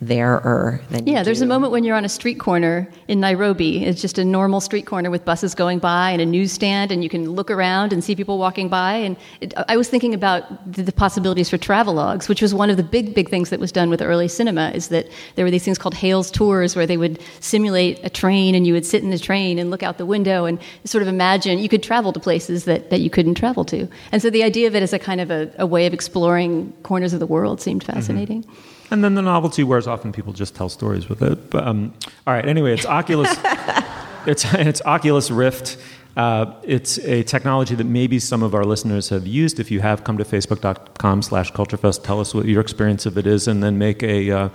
there 0.09 0.41
are 0.45 0.81
than 0.91 1.07
yeah 1.07 1.23
there's 1.23 1.43
a 1.43 1.47
moment 1.47 1.71
when 1.71 1.85
you're 1.85 1.95
on 1.95 2.05
a 2.05 2.09
street 2.09 2.41
corner 2.41 2.89
in 3.07 3.21
nairobi 3.21 3.85
it's 3.85 4.03
just 4.03 4.19
a 4.19 4.25
normal 4.25 4.61
street 4.61 4.85
corner 4.85 5.11
with 5.13 5.25
buses 5.25 5.55
going 5.55 5.79
by 5.79 6.11
and 6.11 6.21
a 6.21 6.27
newsstand 6.27 6.91
and 6.91 7.05
you 7.05 7.09
can 7.09 7.31
look 7.31 7.53
around 7.53 7.93
and 7.93 8.03
see 8.03 8.17
people 8.17 8.37
walking 8.37 8.69
by 8.69 8.95
and 8.95 9.17
it, 9.41 9.55
i 9.69 9.77
was 9.77 9.89
thinking 9.89 10.13
about 10.13 10.43
the, 10.73 10.83
the, 10.83 10.93
possibilities 10.93 11.49
for 11.49 11.57
travelogues 11.57 12.29
which 12.29 12.43
was 12.43 12.53
one 12.53 12.69
of 12.69 12.77
the 12.77 12.83
big 12.83 13.15
big 13.15 13.29
things 13.29 13.49
that 13.51 13.61
was 13.61 13.71
done 13.71 13.91
with 13.91 14.03
early 14.03 14.27
cinema 14.27 14.73
is 14.75 14.89
that 14.89 15.09
there 15.37 15.45
were 15.45 15.53
these 15.53 15.65
things 15.65 15.79
called 15.79 15.95
Hale's 15.95 16.33
tours 16.33 16.75
where 16.75 16.87
they 16.87 16.97
would 16.97 17.21
simulate 17.39 18.01
a 18.03 18.11
train 18.11 18.57
and 18.57 18.67
you 18.67 18.73
would 18.73 18.85
sit 18.85 19.05
in 19.05 19.11
the 19.11 19.19
train 19.21 19.57
and 19.57 19.71
look 19.71 19.85
out 19.85 19.99
the 19.99 20.07
window 20.07 20.47
and 20.47 20.59
sort 20.85 21.03
of 21.03 21.09
imagine 21.09 21.61
you 21.61 21.69
could 21.69 21.83
travel 21.83 22.13
to 22.13 22.19
places 22.19 22.65
that, 22.65 22.91
that 22.91 23.01
you 23.01 23.09
couldn't 23.09 23.37
travel 23.37 23.65
to 23.65 23.89
and 24.11 24.21
so 24.21 24.31
the 24.31 24.43
idea 24.43 24.67
of 24.67 24.75
it 24.75 24.83
as 24.83 24.93
a 24.93 24.99
kind 24.99 25.21
of 25.21 25.31
a, 25.31 25.49
a 25.59 25.67
way 25.67 25.87
of 25.87 25.95
exploring 25.95 26.73
corners 26.83 27.13
of 27.13 27.21
the 27.21 27.27
world 27.27 27.61
seemed 27.61 27.85
mm-hmm. 27.85 27.93
fascinating 27.93 28.43
mm-hmm. 28.43 28.82
And 28.93 29.03
then 29.03 29.15
the 29.15 29.23
novelty 29.23 29.65
wears 29.65 29.87
off, 29.87 30.05
and 30.05 30.13
people 30.13 30.35
just 30.35 30.55
tell 30.55 30.69
stories 30.69 31.09
with 31.09 31.23
it. 31.23 31.49
But, 31.49 31.67
um, 31.67 31.95
all 32.27 32.35
right. 32.35 32.47
Anyway, 32.47 32.75
it's 32.75 32.85
Oculus. 32.85 33.35
it's 34.27 34.45
it's 34.53 34.83
Oculus 34.83 35.31
Rift. 35.31 35.79
Uh, 36.15 36.53
it's 36.63 36.99
a 36.99 37.23
technology 37.23 37.75
that 37.75 37.85
maybe 37.85 38.19
some 38.19 38.43
of 38.43 38.55
our 38.55 38.65
listeners 38.65 39.09
have 39.09 39.27
used. 39.27 39.59
If 39.59 39.71
you 39.71 39.81
have, 39.81 40.05
come 40.05 40.19
to 40.19 40.25
facebook.com 40.25 41.23
slash 41.23 41.51
culturefest. 41.55 42.05
Tell 42.05 42.21
us 42.21 42.35
what 42.35 42.45
your 42.45 42.61
experience 42.61 43.07
of 43.07 43.17
it 43.17 43.27
is, 43.27 43.49
and 43.49 43.63
then 43.63 43.79
make 43.79 44.03
a 44.03 44.31
uh, 44.31 44.49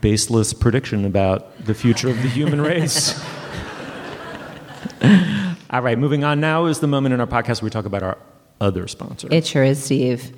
baseless 0.00 0.54
prediction 0.54 1.04
about 1.04 1.64
the 1.64 1.74
future 1.74 2.08
of 2.08 2.22
the 2.22 2.28
human 2.28 2.60
race. 2.70 3.20
All 5.70 5.82
right, 5.82 5.98
moving 5.98 6.22
on 6.22 6.38
now 6.38 6.66
is 6.66 6.78
the 6.78 6.86
moment 6.86 7.14
in 7.14 7.20
our 7.20 7.26
podcast 7.26 7.62
where 7.62 7.66
we 7.66 7.70
talk 7.70 7.86
about 7.86 8.04
our 8.04 8.16
other 8.60 8.86
sponsor. 8.86 9.26
It 9.32 9.44
sure 9.44 9.64
is, 9.64 9.82
Steve. 9.82 10.36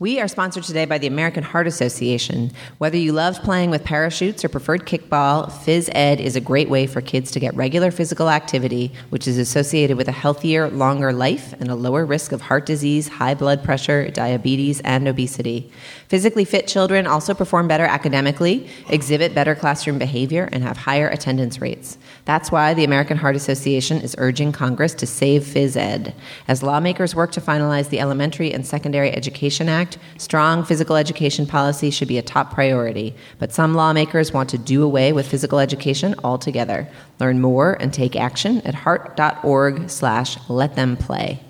We 0.00 0.18
are 0.18 0.26
sponsored 0.26 0.64
today 0.64 0.86
by 0.86 0.98
the 0.98 1.06
American 1.06 1.44
Heart 1.44 1.68
Association. 1.68 2.50
Whether 2.78 2.96
you 2.96 3.12
love 3.12 3.40
playing 3.42 3.70
with 3.70 3.84
parachutes 3.84 4.44
or 4.44 4.48
preferred 4.48 4.86
kickball, 4.86 5.48
Phys 5.48 5.88
Ed 5.94 6.20
is 6.20 6.34
a 6.34 6.40
great 6.40 6.68
way 6.68 6.88
for 6.88 7.00
kids 7.00 7.30
to 7.30 7.38
get 7.38 7.54
regular 7.54 7.92
physical 7.92 8.28
activity, 8.28 8.90
which 9.10 9.28
is 9.28 9.38
associated 9.38 9.96
with 9.96 10.08
a 10.08 10.12
healthier, 10.12 10.68
longer 10.68 11.12
life 11.12 11.52
and 11.60 11.70
a 11.70 11.76
lower 11.76 12.04
risk 12.04 12.32
of 12.32 12.40
heart 12.40 12.66
disease, 12.66 13.06
high 13.06 13.34
blood 13.34 13.62
pressure, 13.62 14.10
diabetes, 14.10 14.80
and 14.80 15.06
obesity. 15.06 15.70
Physically 16.08 16.44
fit 16.44 16.66
children 16.66 17.06
also 17.06 17.34
perform 17.34 17.66
better 17.66 17.84
academically, 17.84 18.68
exhibit 18.88 19.34
better 19.34 19.54
classroom 19.54 19.98
behavior, 19.98 20.48
and 20.52 20.62
have 20.62 20.76
higher 20.76 21.08
attendance 21.08 21.60
rates. 21.60 21.98
That's 22.24 22.52
why 22.52 22.74
the 22.74 22.84
American 22.84 23.16
Heart 23.16 23.36
Association 23.36 24.00
is 24.00 24.14
urging 24.18 24.52
Congress 24.52 24.94
to 24.94 25.06
save 25.06 25.42
phys 25.42 25.76
ed. 25.76 26.14
As 26.46 26.62
lawmakers 26.62 27.14
work 27.14 27.32
to 27.32 27.40
finalize 27.40 27.88
the 27.88 28.00
Elementary 28.00 28.52
and 28.52 28.66
Secondary 28.66 29.10
Education 29.10 29.68
Act, 29.68 29.98
strong 30.18 30.64
physical 30.64 30.96
education 30.96 31.46
policy 31.46 31.90
should 31.90 32.08
be 32.08 32.18
a 32.18 32.22
top 32.22 32.52
priority, 32.52 33.14
but 33.38 33.52
some 33.52 33.74
lawmakers 33.74 34.32
want 34.32 34.48
to 34.50 34.58
do 34.58 34.82
away 34.82 35.12
with 35.12 35.26
physical 35.26 35.58
education 35.58 36.14
altogether. 36.22 36.88
Learn 37.18 37.40
more 37.40 37.74
and 37.80 37.92
take 37.92 38.16
action 38.16 38.60
at 38.62 38.74
heart.org 38.74 39.88
slash 39.88 40.36
let 40.48 40.76
them 40.76 40.96
play. 40.96 41.40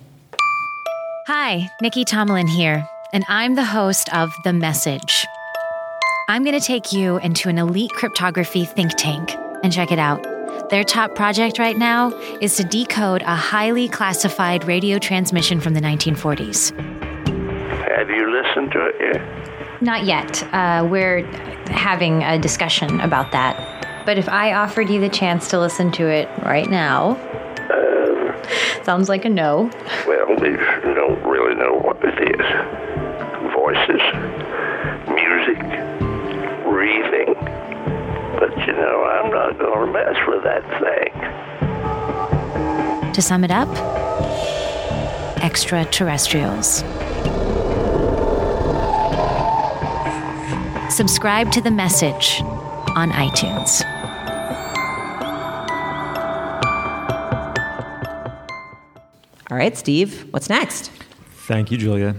Hi, 1.26 1.70
Nicky 1.80 2.04
Tomalin 2.04 2.48
here, 2.48 2.86
and 3.14 3.24
I'm 3.28 3.54
the 3.54 3.64
host 3.64 4.12
of 4.12 4.34
The 4.42 4.52
Message. 4.52 5.24
I'm 6.26 6.42
going 6.42 6.58
to 6.58 6.66
take 6.66 6.92
you 6.92 7.18
into 7.18 7.48
an 7.48 7.58
elite 7.58 7.92
cryptography 7.92 8.64
think 8.64 8.90
tank 8.96 9.36
and 9.62 9.72
check 9.72 9.92
it 9.92 10.00
out. 10.00 10.20
Their 10.68 10.82
top 10.82 11.14
project 11.14 11.60
right 11.60 11.76
now 11.76 12.10
is 12.40 12.56
to 12.56 12.64
decode 12.64 13.22
a 13.22 13.36
highly 13.36 13.88
classified 13.88 14.64
radio 14.64 14.98
transmission 14.98 15.60
from 15.60 15.74
the 15.74 15.80
1940s. 15.80 16.76
Have 17.96 18.10
you 18.10 18.32
listened 18.32 18.72
to 18.72 18.84
it 18.84 18.96
yet? 18.98 19.80
Not 19.80 20.04
yet. 20.04 20.42
Uh, 20.52 20.84
we're 20.90 21.24
having 21.70 22.24
a 22.24 22.36
discussion 22.36 22.98
about 22.98 23.30
that. 23.30 24.02
But 24.04 24.18
if 24.18 24.28
I 24.28 24.54
offered 24.54 24.90
you 24.90 25.00
the 25.00 25.08
chance 25.08 25.48
to 25.50 25.60
listen 25.60 25.92
to 25.92 26.08
it 26.08 26.28
right 26.44 26.68
now, 26.68 27.10
um, 27.70 28.34
sounds 28.82 29.08
like 29.08 29.24
a 29.24 29.28
no. 29.28 29.70
Well, 30.04 30.30
you 30.30 30.56
don't 30.94 31.22
really 31.24 31.54
know 31.54 31.78
what 31.78 32.02
it 32.02 32.40
is. 32.40 32.83
Know, 39.58 39.74
I'm 39.74 39.92
not 39.92 39.92
going 39.92 39.92
to 39.92 39.92
mess 39.92 40.16
with 40.26 40.42
that 40.44 40.62
thing. 40.80 41.12
To 43.12 43.22
sum 43.22 43.44
it 43.44 43.50
up, 43.50 43.68
extraterrestrials. 45.42 46.82
Subscribe 50.94 51.50
to 51.52 51.60
The 51.60 51.70
Message 51.70 52.40
on 52.96 53.10
iTunes. 53.10 53.82
All 59.50 59.56
right, 59.56 59.76
Steve, 59.76 60.32
what's 60.32 60.48
next? 60.48 60.90
Thank 61.46 61.70
you, 61.70 61.78
Julia. 61.78 62.16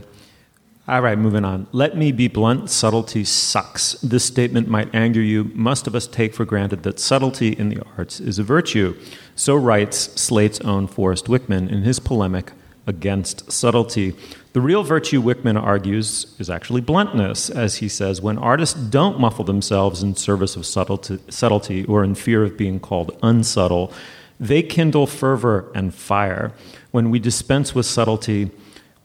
All 0.87 1.01
right, 1.01 1.17
moving 1.17 1.43
on. 1.43 1.65
Let 1.71 1.97
me 1.97 2.11
be 2.11 2.27
blunt 2.27 2.69
subtlety 2.69 3.23
sucks. 3.23 3.93
This 4.03 4.23
statement 4.23 4.67
might 4.67 4.93
anger 4.93 5.19
you. 5.19 5.45
Most 5.55 5.87
of 5.87 5.95
us 5.95 6.05
take 6.05 6.35
for 6.35 6.45
granted 6.45 6.83
that 6.83 6.99
subtlety 6.99 7.53
in 7.53 7.69
the 7.69 7.81
arts 7.97 8.19
is 8.19 8.37
a 8.37 8.43
virtue. 8.43 8.95
So 9.35 9.55
writes 9.55 9.97
Slate's 10.21 10.61
own 10.61 10.85
Forrest 10.85 11.25
Wickman 11.25 11.71
in 11.71 11.81
his 11.81 11.97
polemic 11.97 12.51
against 12.85 13.51
subtlety. 13.51 14.13
The 14.53 14.61
real 14.61 14.83
virtue, 14.83 15.23
Wickman 15.23 15.59
argues, 15.59 16.35
is 16.37 16.51
actually 16.51 16.81
bluntness, 16.81 17.49
as 17.49 17.77
he 17.77 17.89
says 17.89 18.21
when 18.21 18.37
artists 18.37 18.79
don't 18.79 19.19
muffle 19.19 19.43
themselves 19.43 20.03
in 20.03 20.15
service 20.15 20.55
of 20.55 20.67
subtlety, 20.67 21.17
subtlety 21.29 21.83
or 21.85 22.03
in 22.03 22.13
fear 22.13 22.43
of 22.43 22.57
being 22.57 22.79
called 22.79 23.17
unsubtle, 23.23 23.91
they 24.39 24.61
kindle 24.61 25.07
fervor 25.07 25.71
and 25.73 25.95
fire. 25.95 26.51
When 26.91 27.09
we 27.09 27.17
dispense 27.17 27.73
with 27.73 27.87
subtlety, 27.87 28.51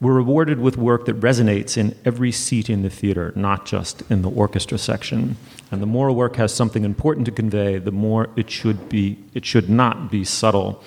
we're 0.01 0.13
rewarded 0.13 0.59
with 0.59 0.77
work 0.77 1.05
that 1.05 1.19
resonates 1.19 1.77
in 1.77 1.95
every 2.03 2.31
seat 2.31 2.71
in 2.71 2.81
the 2.81 2.89
theater, 2.89 3.31
not 3.35 3.67
just 3.67 4.01
in 4.09 4.23
the 4.23 4.29
orchestra 4.31 4.79
section. 4.79 5.37
And 5.71 5.79
the 5.79 5.85
more 5.85 6.07
a 6.07 6.13
work 6.13 6.37
has 6.37 6.51
something 6.51 6.83
important 6.83 7.27
to 7.27 7.31
convey, 7.31 7.77
the 7.77 7.91
more 7.91 8.27
it 8.35 8.49
should 8.49 8.89
be 8.89 9.19
it 9.35 9.45
should 9.45 9.69
not 9.69 10.09
be 10.09 10.25
subtle. 10.25 10.83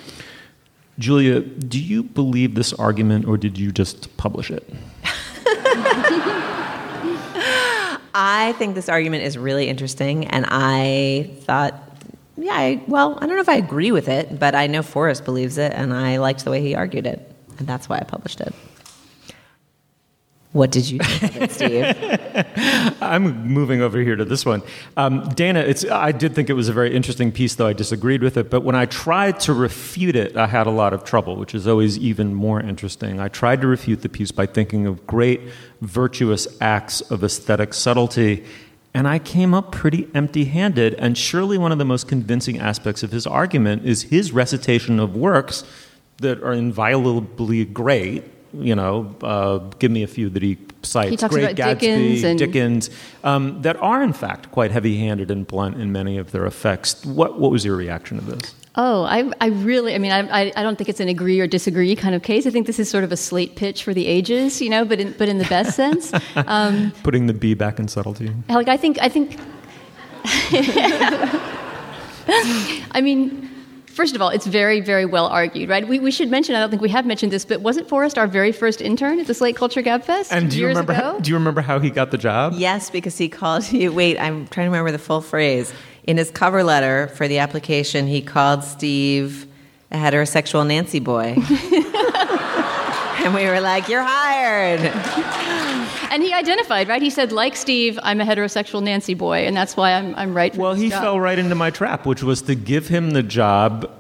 Julia, 0.99 1.41
do 1.41 1.81
you 1.81 2.03
believe 2.03 2.57
this 2.57 2.73
argument 2.73 3.25
or 3.25 3.37
did 3.37 3.57
you 3.57 3.71
just 3.71 4.17
publish 4.17 4.51
it? 4.51 4.69
I 8.17 8.55
think 8.59 8.75
this 8.75 8.89
argument 8.89 9.25
is 9.25 9.37
really 9.37 9.69
interesting, 9.69 10.27
and 10.29 10.47
I 10.49 11.31
thought, 11.41 11.75
yeah, 12.37 12.53
I, 12.53 12.81
well, 12.87 13.19
I 13.21 13.27
don't 13.27 13.35
know 13.35 13.41
if 13.41 13.49
I 13.49 13.57
agree 13.57 13.91
with 13.91 14.09
it, 14.09 14.39
but 14.39 14.55
I 14.55 14.69
know 14.69 14.83
Forrest 14.83 15.25
believes 15.25 15.59
it, 15.59 15.73
and 15.73 15.93
I 15.93 16.19
liked 16.19 16.45
the 16.45 16.53
way 16.53 16.61
he 16.61 16.77
argued 16.77 17.07
it, 17.07 17.29
and 17.59 17.67
that's 17.67 17.89
why 17.89 17.97
I 17.99 18.05
published 18.05 18.41
it. 18.41 18.55
What 20.55 20.71
did 20.71 20.89
you 20.89 21.01
think 21.01 21.35
it, 21.35 21.51
Steve? 21.51 22.97
I'm 23.03 23.45
moving 23.45 23.83
over 23.83 23.99
here 23.99 24.15
to 24.15 24.25
this 24.25 24.47
one. 24.47 24.63
Um, 24.97 25.29
Dana, 25.31 25.59
it's, 25.59 25.85
I 25.85 26.13
did 26.13 26.33
think 26.33 26.49
it 26.49 26.53
was 26.53 26.69
a 26.69 26.73
very 26.73 26.95
interesting 26.95 27.33
piece, 27.33 27.57
though 27.57 27.67
I 27.67 27.73
disagreed 27.73 28.23
with 28.23 28.37
it. 28.37 28.51
But 28.51 28.63
when 28.63 28.77
I 28.77 28.87
tried 28.87 29.41
to 29.41 29.53
refute 29.53 30.15
it, 30.15 30.37
I 30.37 30.47
had 30.47 30.69
a 30.69 30.71
lot 30.71 30.93
of 30.93 31.03
trouble, 31.03 31.35
which 31.35 31.57
is 31.57 31.67
always 31.67 31.99
even 31.99 32.35
more 32.35 32.61
interesting. 32.61 33.19
I 33.19 33.27
tried 33.27 33.63
to 33.63 33.67
refute 33.67 34.03
the 34.03 34.09
piece 34.09 34.31
by 34.31 34.47
thinking 34.47 34.87
of 34.87 35.05
great 35.09 35.41
virtuous 35.81 36.47
acts 36.61 37.01
of 37.01 37.25
aesthetic 37.25 37.75
subtlety. 37.75 38.45
And 38.95 39.09
I 39.09 39.19
came 39.19 39.55
up 39.55 39.73
pretty 39.73 40.09
empty 40.15 40.45
handed. 40.45 40.95
And 40.95 41.19
surely 41.19 41.59
one 41.59 41.73
of 41.73 41.79
the 41.79 41.85
most 41.85 42.07
convincing 42.07 42.61
aspects 42.61 43.03
of 43.03 43.11
his 43.11 43.27
argument 43.27 43.85
is 43.85 44.05
his 44.05 44.31
recitation 44.31 45.01
of 45.01 45.17
works 45.17 45.65
that 46.19 46.41
are 46.45 46.53
inviolably 46.53 47.65
great 47.65 48.23
you 48.55 48.75
know, 48.75 49.15
uh, 49.23 49.59
give 49.79 49.91
me 49.91 50.03
a 50.03 50.07
few 50.07 50.31
that 50.31 50.43
he 50.43 50.59
cites. 50.83 51.11
He 51.11 51.17
talks 51.17 51.35
Great 51.35 51.45
about 51.45 51.57
Gatsby, 51.57 51.81
Dickens 51.81 52.25
and- 52.25 52.39
Dickens, 52.39 52.91
um, 53.23 53.63
that 53.63 53.77
are 53.77 54.03
in 54.03 54.13
fact 54.13 54.51
quite 54.51 54.71
heavy-handed 54.71 55.31
and 55.31 55.47
blunt 55.47 55.81
in 55.81 55.93
many 55.93 56.19
of 56.19 56.33
their 56.33 56.47
effects. 56.47 57.05
What 57.05 57.39
what 57.39 57.51
was 57.51 57.65
your 57.65 57.77
reaction 57.77 58.19
to 58.19 58.25
this? 58.25 58.55
Oh, 58.77 59.05
I, 59.05 59.31
I 59.41 59.47
really, 59.47 59.95
I 59.95 59.99
mean, 59.99 60.11
I, 60.11 60.53
I, 60.57 60.65
don't 60.65 60.77
think 60.77 60.89
it's 60.89 60.99
an 60.99 61.09
agree 61.09 61.39
or 61.39 61.47
disagree 61.47 61.95
kind 61.95 62.13
of 62.13 62.25
case. 62.25 62.45
I 62.45 62.51
think 62.51 62.67
this 62.67 62.81
is 62.81 62.91
sort 62.91 63.05
of 63.05 63.13
a 63.13 63.17
slate 63.17 63.55
pitch 63.55 63.85
for 63.85 63.95
the 63.95 64.09
ages, 64.09 64.61
you 64.61 64.69
know, 64.69 64.85
but 64.85 64.99
in, 64.99 65.13
but 65.13 65.29
in 65.29 65.39
the 65.39 65.45
best 65.45 65.77
sense. 65.77 66.13
Um, 66.35 66.91
Putting 67.05 67.29
the 67.29 67.33
B 67.33 67.55
back 67.55 67.79
in 67.79 67.87
subtlety. 67.87 68.33
like, 68.49 68.67
I 68.67 68.77
think, 68.77 68.99
I 69.01 69.09
think, 69.09 69.39
I 72.91 73.01
mean, 73.01 73.49
first 73.95 74.15
of 74.15 74.23
all, 74.23 74.29
it's 74.29 74.47
very, 74.47 74.81
very 74.81 75.07
well 75.07 75.27
argued, 75.27 75.69
right? 75.69 75.87
We, 75.87 75.99
we 76.01 76.11
should 76.11 76.31
mention, 76.31 76.55
I 76.55 76.61
don't 76.61 76.71
think 76.71 76.83
we 76.83 76.89
have 76.91 77.07
mentioned 77.07 77.33
this, 77.33 77.45
but 77.45 77.61
wasn't 77.61 77.89
Forrest 77.89 78.19
our 78.19 78.27
very 78.27 78.53
first 78.53 78.81
intern 78.81 79.21
at 79.21 79.27
the 79.27 79.35
Slate 79.35 79.57
Culture 79.57 79.83
Gab 79.83 80.03
Fest 80.05 80.33
And 80.33 80.51
do 80.51 80.57
you 80.57 80.63
years 80.65 80.71
remember? 80.77 80.93
ago? 80.93 81.03
How, 81.03 81.19
do 81.19 81.31
you 81.31 81.37
remember 81.37 81.61
how 81.61 81.79
he 81.79 81.91
got 81.91 82.11
the 82.11 82.19
job? 82.19 82.55
Yes, 82.57 82.91
because 82.91 83.17
he 83.17 83.29
called 83.29 83.71
you. 83.73 83.93
Wait, 83.93 84.19
I'm 84.19 84.47
trying 84.49 84.67
to 84.67 84.71
remember 84.71 84.91
the 84.93 84.99
full 84.99 85.21
phrase. 85.21 85.73
In 86.05 86.17
his 86.19 86.31
cover 86.31 86.63
letter 86.65 87.09
for 87.09 87.29
the 87.29 87.39
application, 87.39 88.07
he 88.07 88.21
called 88.21 88.65
Steve 88.65 89.47
a 89.91 89.97
heterosexual 89.97 90.67
Nancy 90.67 90.99
boy. 91.01 91.37
and 93.25 93.35
we 93.35 93.47
were 93.47 93.61
like, 93.61 93.89
You're 93.89 94.03
hired. 94.03 94.81
And 96.15 96.23
he 96.23 96.33
identified, 96.33 96.87
right? 96.87 97.03
He 97.03 97.11
said, 97.11 97.33
like 97.33 97.57
Steve, 97.57 97.99
I'm 98.01 98.21
a 98.21 98.25
heterosexual 98.25 98.81
Nancy 98.81 99.15
boy, 99.15 99.47
and 99.49 99.57
that's 99.57 99.77
why 99.77 99.95
I'm, 99.95 100.15
I'm 100.15 100.33
right 100.33 100.55
for 100.55 100.61
Well, 100.61 100.75
this 100.75 100.83
he 100.83 100.89
job. 100.91 101.03
fell 101.03 101.19
right 101.21 101.37
into 101.37 101.57
my 101.57 101.71
trap, 101.71 102.07
which 102.07 102.23
was 102.23 102.43
to 102.43 102.55
give 102.55 102.87
him 102.87 103.11
the 103.11 103.23
job. 103.25 103.91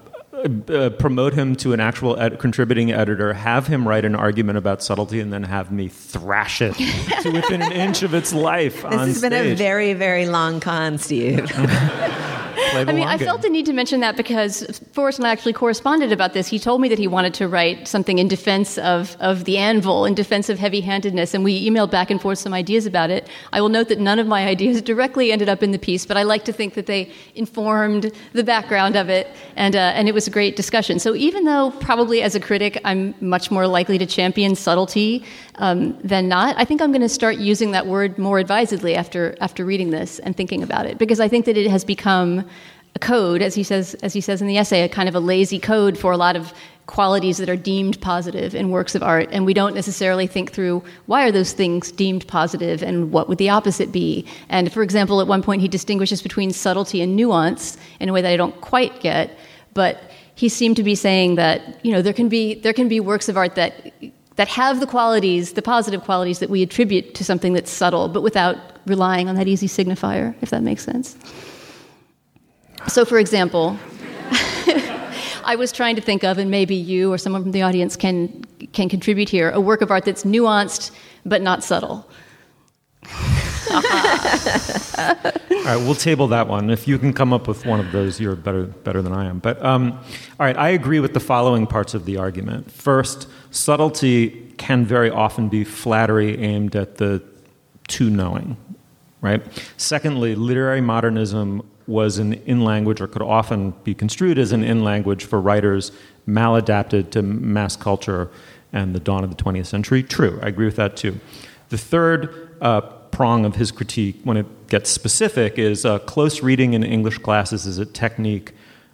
Uh, 0.68 0.90
promote 0.90 1.32
him 1.32 1.56
to 1.56 1.72
an 1.72 1.80
actual 1.80 2.16
ed- 2.20 2.38
contributing 2.38 2.92
editor, 2.92 3.32
have 3.32 3.66
him 3.66 3.88
write 3.88 4.04
an 4.04 4.14
argument 4.14 4.58
about 4.58 4.82
subtlety, 4.82 5.18
and 5.18 5.32
then 5.32 5.42
have 5.42 5.72
me 5.72 5.88
thrash 5.88 6.60
it 6.60 6.74
to 7.22 7.30
within 7.30 7.62
an 7.62 7.72
inch 7.72 8.02
of 8.02 8.12
its 8.14 8.32
life 8.34 8.74
This 8.82 8.84
on 8.84 9.08
has 9.08 9.20
been 9.22 9.32
a 9.32 9.54
very, 9.54 9.94
very 9.94 10.26
long 10.26 10.60
con, 10.60 10.98
Steve. 10.98 11.50
I 12.56 12.92
mean, 12.92 13.06
I 13.06 13.16
game. 13.16 13.26
felt 13.26 13.42
the 13.42 13.48
need 13.48 13.66
to 13.66 13.72
mention 13.72 14.00
that 14.00 14.16
because 14.16 14.80
Forrest 14.92 15.18
and 15.18 15.26
I 15.26 15.30
actually 15.30 15.52
corresponded 15.52 16.12
about 16.12 16.32
this. 16.32 16.46
He 16.48 16.58
told 16.58 16.80
me 16.80 16.88
that 16.88 16.98
he 16.98 17.06
wanted 17.06 17.34
to 17.34 17.48
write 17.48 17.88
something 17.88 18.18
in 18.18 18.28
defense 18.28 18.78
of, 18.78 19.16
of 19.20 19.44
the 19.44 19.58
anvil, 19.58 20.04
in 20.04 20.14
defense 20.14 20.48
of 20.48 20.58
heavy 20.58 20.80
handedness, 20.80 21.34
and 21.34 21.44
we 21.44 21.68
emailed 21.68 21.90
back 21.90 22.10
and 22.10 22.20
forth 22.20 22.38
some 22.38 22.54
ideas 22.54 22.86
about 22.86 23.10
it. 23.10 23.28
I 23.52 23.60
will 23.60 23.68
note 23.68 23.88
that 23.88 23.98
none 23.98 24.18
of 24.18 24.26
my 24.26 24.46
ideas 24.46 24.82
directly 24.82 25.32
ended 25.32 25.48
up 25.48 25.62
in 25.62 25.70
the 25.72 25.78
piece, 25.78 26.06
but 26.06 26.16
I 26.16 26.22
like 26.22 26.44
to 26.44 26.52
think 26.52 26.74
that 26.74 26.86
they 26.86 27.10
informed 27.34 28.12
the 28.32 28.44
background 28.44 28.96
of 28.96 29.08
it, 29.08 29.28
and, 29.56 29.74
uh, 29.74 29.78
and 29.78 30.08
it 30.08 30.14
was 30.14 30.26
a 30.26 30.30
great 30.30 30.56
discussion. 30.56 30.98
So 30.98 31.14
even 31.14 31.44
though 31.44 31.72
probably 31.80 32.22
as 32.22 32.34
a 32.34 32.40
critic 32.40 32.80
I'm 32.84 33.14
much 33.20 33.50
more 33.50 33.66
likely 33.66 33.98
to 33.98 34.06
champion 34.06 34.54
subtlety 34.54 35.24
um, 35.56 35.98
than 36.02 36.28
not, 36.28 36.54
I 36.58 36.64
think 36.64 36.82
I'm 36.82 36.92
going 36.92 37.02
to 37.02 37.08
start 37.08 37.36
using 37.36 37.72
that 37.72 37.86
word 37.86 38.18
more 38.18 38.38
advisedly 38.38 38.94
after, 38.94 39.36
after 39.40 39.64
reading 39.64 39.90
this 39.90 40.18
and 40.20 40.36
thinking 40.36 40.62
about 40.62 40.86
it, 40.86 40.98
because 40.98 41.20
I 41.20 41.28
think 41.28 41.46
that 41.46 41.56
it 41.56 41.70
has 41.70 41.84
become 41.84 42.43
a 42.94 42.98
code, 42.98 43.42
as 43.42 43.54
he 43.54 43.62
says, 43.62 43.94
as 44.02 44.12
he 44.12 44.20
says 44.20 44.40
in 44.40 44.46
the 44.46 44.56
essay, 44.58 44.82
a 44.82 44.88
kind 44.88 45.08
of 45.08 45.14
a 45.14 45.20
lazy 45.20 45.58
code 45.58 45.98
for 45.98 46.12
a 46.12 46.16
lot 46.16 46.36
of 46.36 46.52
qualities 46.86 47.38
that 47.38 47.48
are 47.48 47.56
deemed 47.56 48.00
positive 48.00 48.54
in 48.54 48.70
works 48.70 48.94
of 48.94 49.02
art, 49.02 49.28
and 49.32 49.46
we 49.46 49.54
don't 49.54 49.74
necessarily 49.74 50.26
think 50.26 50.52
through 50.52 50.82
why 51.06 51.26
are 51.26 51.32
those 51.32 51.52
things 51.52 51.90
deemed 51.90 52.26
positive 52.28 52.82
and 52.82 53.10
what 53.10 53.28
would 53.28 53.38
the 53.38 53.48
opposite 53.48 53.90
be. 53.90 54.26
And 54.48 54.72
for 54.72 54.82
example, 54.82 55.20
at 55.20 55.26
one 55.26 55.42
point 55.42 55.62
he 55.62 55.68
distinguishes 55.68 56.22
between 56.22 56.52
subtlety 56.52 57.00
and 57.00 57.16
nuance 57.16 57.78
in 58.00 58.08
a 58.08 58.12
way 58.12 58.20
that 58.22 58.30
I 58.30 58.36
don't 58.36 58.60
quite 58.60 59.00
get, 59.00 59.36
but 59.72 60.10
he 60.34 60.48
seemed 60.48 60.76
to 60.76 60.82
be 60.82 60.94
saying 60.94 61.36
that 61.36 61.84
you 61.84 61.92
know 61.92 62.02
there 62.02 62.12
can 62.12 62.28
be 62.28 62.54
there 62.54 62.72
can 62.72 62.88
be 62.88 63.00
works 63.00 63.28
of 63.28 63.36
art 63.36 63.54
that 63.54 63.92
that 64.36 64.48
have 64.48 64.80
the 64.80 64.86
qualities, 64.86 65.52
the 65.52 65.62
positive 65.62 66.02
qualities 66.02 66.40
that 66.40 66.50
we 66.50 66.62
attribute 66.62 67.14
to 67.14 67.24
something 67.24 67.52
that's 67.52 67.70
subtle, 67.70 68.08
but 68.08 68.22
without 68.22 68.56
relying 68.86 69.28
on 69.28 69.36
that 69.36 69.46
easy 69.46 69.68
signifier, 69.68 70.34
if 70.42 70.50
that 70.50 70.62
makes 70.62 70.84
sense. 70.84 71.16
So, 72.88 73.04
for 73.04 73.18
example, 73.18 73.78
I 75.44 75.56
was 75.56 75.72
trying 75.72 75.96
to 75.96 76.02
think 76.02 76.24
of, 76.24 76.38
and 76.38 76.50
maybe 76.50 76.74
you 76.74 77.12
or 77.12 77.18
someone 77.18 77.42
from 77.42 77.52
the 77.52 77.62
audience 77.62 77.96
can 77.96 78.44
can 78.72 78.88
contribute 78.88 79.28
here, 79.28 79.50
a 79.50 79.60
work 79.60 79.82
of 79.82 79.90
art 79.90 80.04
that's 80.04 80.24
nuanced 80.24 80.90
but 81.24 81.42
not 81.42 81.62
subtle. 81.62 82.06
All 83.74 83.80
right, 85.64 85.76
we'll 85.76 85.94
table 85.94 86.28
that 86.28 86.46
one. 86.48 86.70
If 86.70 86.86
you 86.86 86.98
can 86.98 87.12
come 87.12 87.32
up 87.32 87.48
with 87.48 87.64
one 87.66 87.80
of 87.80 87.92
those, 87.92 88.20
you're 88.20 88.36
better 88.36 88.64
better 88.64 89.02
than 89.02 89.12
I 89.12 89.26
am. 89.26 89.38
But 89.38 89.62
um, 89.64 89.92
all 89.92 90.46
right, 90.46 90.56
I 90.56 90.70
agree 90.70 91.00
with 91.00 91.14
the 91.14 91.20
following 91.20 91.66
parts 91.66 91.94
of 91.94 92.04
the 92.04 92.16
argument. 92.18 92.70
First, 92.70 93.28
subtlety 93.50 94.52
can 94.58 94.84
very 94.84 95.10
often 95.10 95.48
be 95.48 95.64
flattery 95.64 96.38
aimed 96.38 96.76
at 96.76 96.96
the 96.96 97.22
too 97.88 98.10
knowing, 98.10 98.56
right? 99.20 99.42
Secondly, 99.76 100.34
literary 100.34 100.80
modernism 100.80 101.62
was 101.86 102.18
an 102.18 102.34
in 102.46 102.64
language, 102.64 103.00
or 103.00 103.06
could 103.06 103.22
often 103.22 103.72
be 103.84 103.94
construed 103.94 104.38
as 104.38 104.52
an 104.52 104.62
in 104.62 104.84
language 104.84 105.24
for 105.24 105.40
writers 105.40 105.92
maladapted 106.26 107.10
to 107.10 107.22
mass 107.22 107.76
culture 107.76 108.30
and 108.72 108.94
the 108.94 109.00
dawn 109.00 109.22
of 109.22 109.34
the 109.34 109.42
20th 109.42 109.66
century. 109.66 110.02
True, 110.02 110.38
I 110.42 110.48
agree 110.48 110.66
with 110.66 110.76
that 110.76 110.96
too. 110.96 111.20
The 111.68 111.78
third 111.78 112.56
uh, 112.60 112.80
prong 112.80 113.44
of 113.44 113.56
his 113.56 113.70
critique, 113.70 114.20
when 114.24 114.36
it 114.36 114.68
gets 114.68 114.90
specific, 114.90 115.58
is 115.58 115.84
uh, 115.84 116.00
close 116.00 116.42
reading 116.42 116.74
in 116.74 116.82
English 116.82 117.18
classes 117.18 117.66
is 117.66 117.78
a 117.78 117.86
technique 117.86 118.52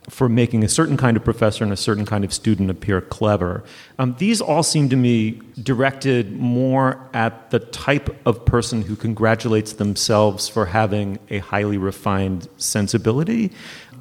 for 0.08 0.28
making 0.28 0.64
a 0.64 0.68
certain 0.68 0.96
kind 0.96 1.16
of 1.16 1.22
professor 1.24 1.62
and 1.62 1.72
a 1.72 1.76
certain 1.76 2.06
kind 2.06 2.24
of 2.24 2.32
student 2.32 2.70
appear 2.70 3.00
clever. 3.00 3.62
Um, 3.98 4.16
these 4.18 4.40
all 4.40 4.62
seem 4.62 4.88
to 4.88 4.96
me 4.96 5.40
directed 5.62 6.32
more 6.32 7.08
at 7.12 7.50
the 7.50 7.58
type 7.58 8.16
of 8.26 8.44
person 8.44 8.82
who 8.82 8.96
congratulates 8.96 9.74
themselves 9.74 10.48
for 10.48 10.66
having 10.66 11.18
a 11.28 11.38
highly 11.38 11.76
refined 11.76 12.48
sensibility. 12.56 13.52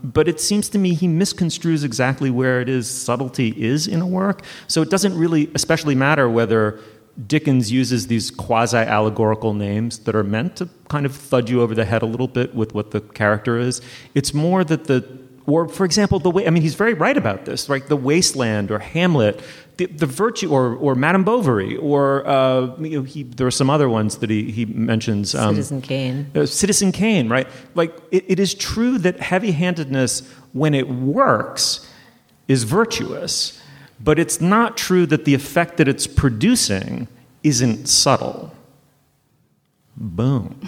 But 0.02 0.30
it 0.30 0.40
seems 0.40 0.70
to 0.70 0.78
me 0.78 0.94
he 0.94 1.08
misconstrues 1.08 1.84
exactly 1.84 2.30
where 2.30 2.62
it 2.62 2.70
is 2.70 2.90
subtlety 2.90 3.50
is 3.62 3.86
in 3.86 4.02
a 4.02 4.08
work. 4.08 4.44
So 4.68 4.82
it 4.82 4.90
doesn't 4.90 5.18
really 5.18 5.52
especially 5.54 5.96
matter 5.96 6.30
whether 6.30 6.80
Dickens 7.28 7.70
uses 7.70 8.08
these 8.08 8.32
quasi 8.32 8.78
allegorical 8.78 9.54
names 9.54 10.00
that 10.00 10.16
are 10.16 10.24
meant 10.24 10.56
to 10.58 10.70
kind 10.88 11.06
of 11.06 11.14
thud 11.14 11.50
you 11.50 11.62
over 11.62 11.76
the 11.76 11.84
head 11.84 12.02
a 12.02 12.06
little 12.06 12.30
bit 12.30 12.56
with 12.56 12.74
what 12.74 12.92
the 12.92 13.02
character 13.02 13.60
is. 13.60 13.82
It's 14.16 14.34
more 14.34 14.64
that 14.64 14.86
the 14.86 15.02
or, 15.46 15.68
for 15.68 15.86
example, 15.86 16.20
the 16.20 16.30
way, 16.30 16.46
I 16.46 16.50
mean, 16.50 16.62
he's 16.64 16.76
very 16.76 16.94
right 16.94 17.18
about 17.18 17.46
this, 17.46 17.70
right? 17.70 17.86
The 17.88 17.96
Wasteland 17.96 18.72
or 18.72 18.80
Hamlet, 18.80 19.42
the, 19.78 19.86
the 19.88 20.06
virtue, 20.06 20.52
or, 20.52 20.76
or 20.76 20.94
Madame 20.96 21.24
Bovary, 21.24 21.76
or 21.78 22.28
uh, 22.28 22.76
you 22.80 22.98
know, 23.00 23.04
he, 23.04 23.24
there 23.24 23.48
are 23.48 23.52
some 23.52 23.70
other 23.70 23.90
ones 23.90 24.18
that 24.18 24.30
he, 24.30 24.52
he 24.52 24.66
mentions. 24.66 25.34
um, 25.34 25.56
Citizen 25.56 25.82
Kane. 25.82 26.30
uh, 26.36 26.46
Citizen 26.46 26.92
Kane, 26.92 27.30
right? 27.30 27.48
Like, 27.76 27.96
it, 28.12 28.26
it 28.28 28.40
is 28.40 28.54
true 28.54 28.98
that 29.00 29.20
heavy 29.20 29.52
handedness, 29.52 30.22
when 30.54 30.74
it 30.74 30.90
works, 30.90 31.88
is 32.48 32.64
virtuous, 32.64 33.62
but 34.00 34.20
it's 34.20 34.42
not 34.42 34.78
true 34.78 35.06
that 35.06 35.26
the 35.26 35.34
effect 35.34 35.78
that 35.78 35.88
it's 35.88 36.08
producing 36.08 37.08
isn't 37.44 37.88
subtle. 37.88 38.54
Boom. 39.96 40.60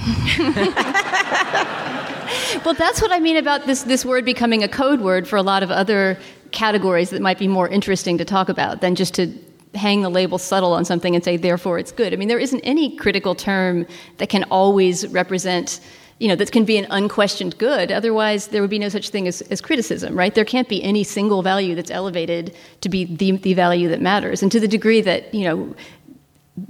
Well, 2.65 2.73
that's 2.73 3.01
what 3.01 3.11
I 3.11 3.19
mean 3.19 3.37
about 3.37 3.65
this, 3.65 3.83
this 3.83 4.03
word 4.05 4.25
becoming 4.25 4.63
a 4.63 4.67
code 4.67 5.01
word 5.01 5.27
for 5.27 5.37
a 5.37 5.41
lot 5.41 5.63
of 5.63 5.71
other 5.71 6.17
categories 6.51 7.09
that 7.11 7.21
might 7.21 7.39
be 7.39 7.47
more 7.47 7.67
interesting 7.67 8.17
to 8.17 8.25
talk 8.25 8.49
about 8.49 8.81
than 8.81 8.95
just 8.95 9.13
to 9.15 9.33
hang 9.73 10.01
the 10.01 10.09
label 10.09 10.37
subtle 10.37 10.73
on 10.73 10.83
something 10.83 11.15
and 11.15 11.23
say, 11.23 11.37
therefore 11.37 11.79
it's 11.79 11.91
good. 11.91 12.13
I 12.13 12.17
mean, 12.17 12.27
there 12.27 12.39
isn't 12.39 12.59
any 12.61 12.95
critical 12.97 13.35
term 13.35 13.87
that 14.17 14.29
can 14.29 14.43
always 14.45 15.07
represent 15.07 15.79
you 16.19 16.27
know, 16.27 16.35
that 16.35 16.51
can 16.51 16.65
be 16.65 16.77
an 16.77 16.85
unquestioned 16.91 17.57
good. 17.57 17.91
Otherwise, 17.91 18.49
there 18.49 18.61
would 18.61 18.69
be 18.69 18.77
no 18.77 18.89
such 18.89 19.09
thing 19.09 19.27
as, 19.27 19.41
as 19.49 19.59
criticism, 19.59 20.15
right? 20.15 20.35
There 20.35 20.45
can't 20.45 20.69
be 20.69 20.83
any 20.83 21.03
single 21.03 21.41
value 21.41 21.73
that's 21.73 21.89
elevated 21.89 22.55
to 22.81 22.89
be 22.89 23.05
the, 23.05 23.37
the 23.37 23.55
value 23.55 23.89
that 23.89 24.01
matters. 24.01 24.43
And 24.43 24.51
to 24.51 24.59
the 24.59 24.67
degree 24.67 25.01
that, 25.01 25.33
you 25.33 25.45
know, 25.45 25.75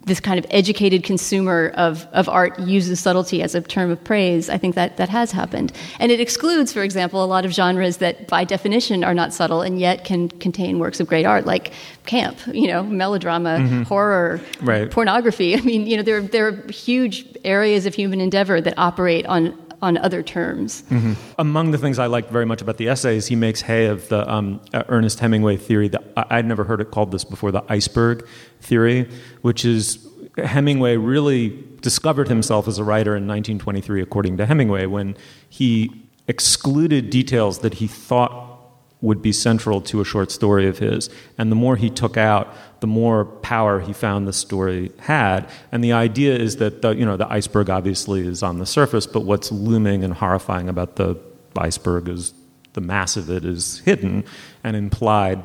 this 0.06 0.20
kind 0.20 0.38
of 0.40 0.46
educated 0.52 1.04
consumer 1.04 1.72
of, 1.76 2.08
of 2.14 2.28
art 2.30 2.58
uses 2.60 3.00
subtlety 3.00 3.42
as 3.42 3.56
a 3.56 3.62
term 3.62 3.92
of 3.92 4.04
praise, 4.04 4.50
I 4.50 4.58
think 4.58 4.76
that 4.76 4.98
that 4.98 5.10
has 5.10 5.32
happened. 5.32 5.72
And 6.00 6.12
it 6.12 6.20
excludes, 6.20 6.72
for 6.74 6.82
example, 6.84 7.24
a 7.24 7.26
lot 7.26 7.46
of 7.46 7.52
genres 7.54 7.98
that 7.98 8.28
by 8.28 8.44
definition 8.44 9.04
are 9.04 9.14
not 9.14 9.34
subtle 9.34 9.62
and 9.62 9.80
yet 9.80 10.04
can 10.06 10.30
contain 10.30 10.80
works 10.80 11.00
of 11.00 11.08
great 11.08 11.26
art, 11.26 11.46
like 11.46 11.72
camp, 12.06 12.38
you 12.48 12.68
know, 12.68 12.84
melodrama, 12.84 13.58
Mhm. 13.60 13.86
horror, 13.86 14.42
Right. 14.62 14.90
pornography. 14.90 15.56
I 15.58 15.62
mean, 15.62 15.86
you 15.88 15.98
know, 15.98 16.04
there, 16.04 16.22
there 16.22 16.48
are 16.48 16.72
huge 16.72 17.26
areas 17.44 17.86
of 17.86 17.94
human 17.96 18.22
endeavor 18.22 18.62
that 18.62 18.74
operate 18.78 19.26
on, 19.26 19.58
on 19.82 19.98
other 19.98 20.22
terms. 20.22 20.84
Mhm. 20.92 21.16
Among 21.40 21.72
the 21.72 21.78
things 21.78 21.98
I 22.00 22.06
liked 22.06 22.32
very 22.32 22.46
much 22.46 22.62
about 22.62 22.78
the 22.78 22.88
essay 22.88 23.18
is 23.18 23.28
he 23.28 23.36
makes 23.36 23.62
hay 23.62 23.86
of 23.88 24.08
the 24.10 24.30
um, 24.32 24.60
uh, 24.74 24.84
Ernest 24.90 25.20
Hemingway 25.20 25.58
theory. 25.58 25.88
That 25.88 26.04
I- 26.16 26.26
I'd 26.38 26.46
never 26.46 26.64
heard 26.66 26.82
it 26.82 26.92
called 26.92 27.12
this 27.12 27.24
before, 27.24 27.52
the 27.52 27.64
iceberg 27.70 28.26
theory, 28.62 29.08
which 29.42 29.66
is 29.66 30.00
Hemingway 30.38 30.98
really 30.98 31.54
discovered 31.82 32.28
himself 32.28 32.68
as 32.68 32.78
a 32.78 32.84
writer 32.84 33.16
in 33.16 33.26
1923, 33.28 34.02
according 34.02 34.38
to 34.38 34.46
Hemingway, 34.46 34.86
when 34.86 35.16
he 35.50 35.92
excluded 36.28 37.10
details 37.10 37.60
that 37.60 37.76
he 37.76 37.88
thought 37.88 38.51
would 39.02 39.22
be 39.22 39.32
central 39.32 39.82
to 39.82 40.00
a 40.00 40.06
short 40.06 40.32
story 40.32 40.68
of 40.68 40.78
his. 40.78 41.10
And 41.38 41.52
the 41.52 41.56
more 41.56 41.76
he 41.76 41.90
took 41.90 42.18
out, 42.18 42.54
the 42.82 42.88
more 42.88 43.26
power 43.26 43.80
he 43.80 43.94
found 43.94 44.28
the 44.28 44.34
story 44.34 44.92
had. 45.00 45.50
And 45.72 45.84
the 45.84 45.94
idea 45.94 46.36
is 46.36 46.58
that 46.58 46.82
the, 46.82 46.92
you 46.92 47.06
know, 47.06 47.18
the 47.18 47.32
iceberg 47.32 47.70
obviously 47.70 48.28
is 48.28 48.44
on 48.44 48.60
the 48.60 48.66
surface, 48.66 49.08
but 49.08 49.22
what's 49.22 49.52
looming 49.52 50.04
and 50.04 50.14
horrifying 50.14 50.70
about 50.70 50.98
the 50.98 51.18
iceberg 51.58 52.10
is 52.10 52.34
the 52.74 52.82
mass 52.82 53.18
of 53.18 53.30
it 53.30 53.44
is 53.44 53.80
hidden 53.80 54.24
and 54.64 54.76
implied. 54.76 55.44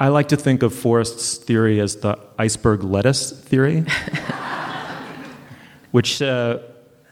I 0.00 0.08
like 0.08 0.28
to 0.28 0.36
think 0.36 0.62
of 0.62 0.74
Forrest's 0.74 1.36
theory 1.36 1.80
as 1.80 1.96
the 1.96 2.18
iceberg 2.38 2.82
lettuce 2.82 3.30
theory, 3.30 3.80
which 5.90 6.20
uh, 6.20 6.58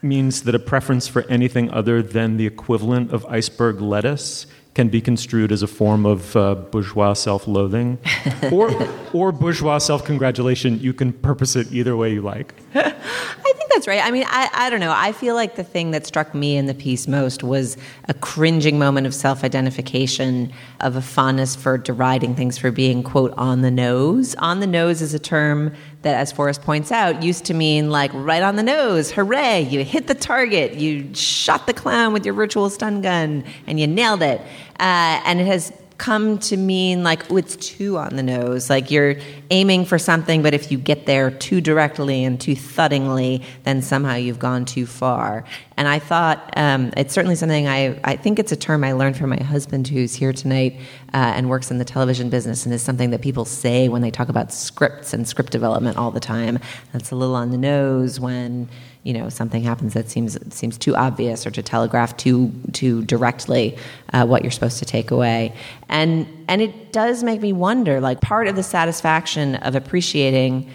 means 0.03 0.43
that 0.43 0.55
a 0.55 0.59
preference 0.59 1.09
for 1.09 1.22
anything 1.28 1.70
other 1.70 2.03
than 2.03 2.37
the 2.37 2.47
equivalent 2.47 3.12
of 3.12 3.24
iceberg 3.26 3.80
lettuce 3.80 4.47
can 4.74 4.88
be 4.88 5.00
construed 5.00 5.52
as 5.52 5.62
a 5.62 5.66
form 5.66 6.04
of 6.04 6.34
uh, 6.36 6.54
bourgeois 6.54 7.12
self-loathing 7.12 7.98
or, 8.52 8.70
or 9.12 9.30
bourgeois 9.30 9.78
self-congratulation. 9.78 10.80
You 10.80 10.92
can 10.92 11.12
purpose 11.12 11.54
it 11.56 11.72
either 11.72 11.96
way 11.96 12.12
you 12.12 12.22
like. 12.22 12.54
I 12.74 13.52
think 13.56 13.70
that's 13.70 13.86
right. 13.86 14.04
I 14.04 14.10
mean, 14.10 14.24
I, 14.26 14.50
I 14.52 14.70
don't 14.70 14.80
know. 14.80 14.92
I 14.94 15.12
feel 15.12 15.36
like 15.36 15.54
the 15.54 15.62
thing 15.62 15.92
that 15.92 16.06
struck 16.06 16.34
me 16.34 16.56
in 16.56 16.66
the 16.66 16.74
piece 16.74 17.06
most 17.06 17.44
was 17.44 17.76
a 18.08 18.14
cringing 18.14 18.78
moment 18.78 19.06
of 19.06 19.14
self 19.14 19.44
identification, 19.44 20.52
of 20.80 20.96
a 20.96 21.02
fondness 21.02 21.54
for 21.54 21.78
deriding 21.78 22.34
things 22.34 22.58
for 22.58 22.72
being, 22.72 23.04
quote, 23.04 23.32
on 23.36 23.62
the 23.62 23.70
nose. 23.70 24.34
On 24.36 24.58
the 24.58 24.66
nose 24.66 25.02
is 25.02 25.14
a 25.14 25.18
term 25.20 25.72
that, 26.02 26.16
as 26.16 26.32
Forrest 26.32 26.62
points 26.62 26.90
out, 26.92 27.22
used 27.22 27.44
to 27.46 27.54
mean 27.54 27.90
like 27.90 28.10
right 28.14 28.42
on 28.42 28.56
the 28.56 28.62
nose, 28.62 29.10
hooray, 29.10 29.62
you 29.62 29.84
hit 29.84 30.06
the 30.06 30.14
target, 30.14 30.74
you 30.74 31.14
shot 31.14 31.66
the 31.66 31.72
clown 31.72 32.12
with 32.12 32.24
your 32.24 32.34
virtual 32.34 32.68
stun 32.70 33.02
gun, 33.02 33.44
and 33.66 33.78
you 33.78 33.86
nailed 33.86 34.22
it. 34.22 34.40
Uh, 34.78 35.20
and 35.24 35.40
it 35.40 35.46
has 35.46 35.72
come 35.98 36.38
to 36.38 36.56
mean 36.56 37.02
like 37.02 37.30
oh, 37.30 37.36
it's 37.36 37.56
too 37.56 37.96
on 37.96 38.16
the 38.16 38.22
nose. 38.22 38.68
Like 38.68 38.90
you're 38.90 39.16
aiming 39.50 39.84
for 39.84 39.98
something 39.98 40.42
but 40.42 40.52
if 40.52 40.72
you 40.72 40.78
get 40.78 41.06
there 41.06 41.30
too 41.30 41.60
directly 41.60 42.24
and 42.24 42.40
too 42.40 42.56
thuddingly 42.56 43.44
then 43.62 43.80
somehow 43.80 44.14
you've 44.14 44.38
gone 44.38 44.64
too 44.64 44.86
far. 44.86 45.44
And 45.76 45.88
i 45.88 45.98
thought 45.98 46.52
um, 46.56 46.92
it's 46.96 47.12
certainly 47.14 47.36
something 47.36 47.66
I, 47.66 47.98
I 48.04 48.16
think 48.16 48.38
it's 48.38 48.52
a 48.52 48.56
term 48.56 48.84
i 48.84 48.92
learned 48.92 49.16
from 49.16 49.30
my 49.30 49.42
husband 49.42 49.88
who's 49.88 50.14
here 50.14 50.32
tonight 50.32 50.78
uh, 51.12 51.32
and 51.36 51.48
works 51.48 51.70
in 51.70 51.78
the 51.78 51.84
television 51.84 52.30
business 52.30 52.64
and 52.64 52.74
is 52.74 52.82
something 52.82 53.10
that 53.10 53.22
people 53.22 53.44
say 53.44 53.88
when 53.88 54.02
they 54.02 54.10
talk 54.10 54.28
about 54.28 54.52
scripts 54.52 55.12
and 55.12 55.26
script 55.26 55.52
development 55.52 55.96
all 55.96 56.10
the 56.10 56.20
time. 56.20 56.58
That's 56.92 57.10
a 57.10 57.16
little 57.16 57.34
on 57.34 57.50
the 57.50 57.58
nose 57.58 58.20
when 58.20 58.68
you 59.05 59.12
know 59.12 59.28
something 59.28 59.62
happens 59.62 59.92
that 59.94 60.09
seems 60.09 60.36
seems 60.52 60.78
too 60.78 60.96
obvious 60.96 61.46
or 61.46 61.50
to 61.50 61.62
telegraph 61.62 62.16
too 62.16 62.50
too 62.72 63.02
directly 63.02 63.76
uh, 64.12 64.26
what 64.26 64.42
you're 64.42 64.50
supposed 64.50 64.78
to 64.78 64.86
take 64.86 65.11
away. 65.11 65.55
And 65.88 66.26
and 66.48 66.62
it 66.62 66.92
does 66.92 67.22
make 67.22 67.40
me 67.40 67.52
wonder 67.52 68.00
like 68.00 68.20
part 68.22 68.48
of 68.48 68.57
the 68.57 68.62
satisfaction 68.62 69.57
of 69.57 69.76
appreciating 69.76 70.70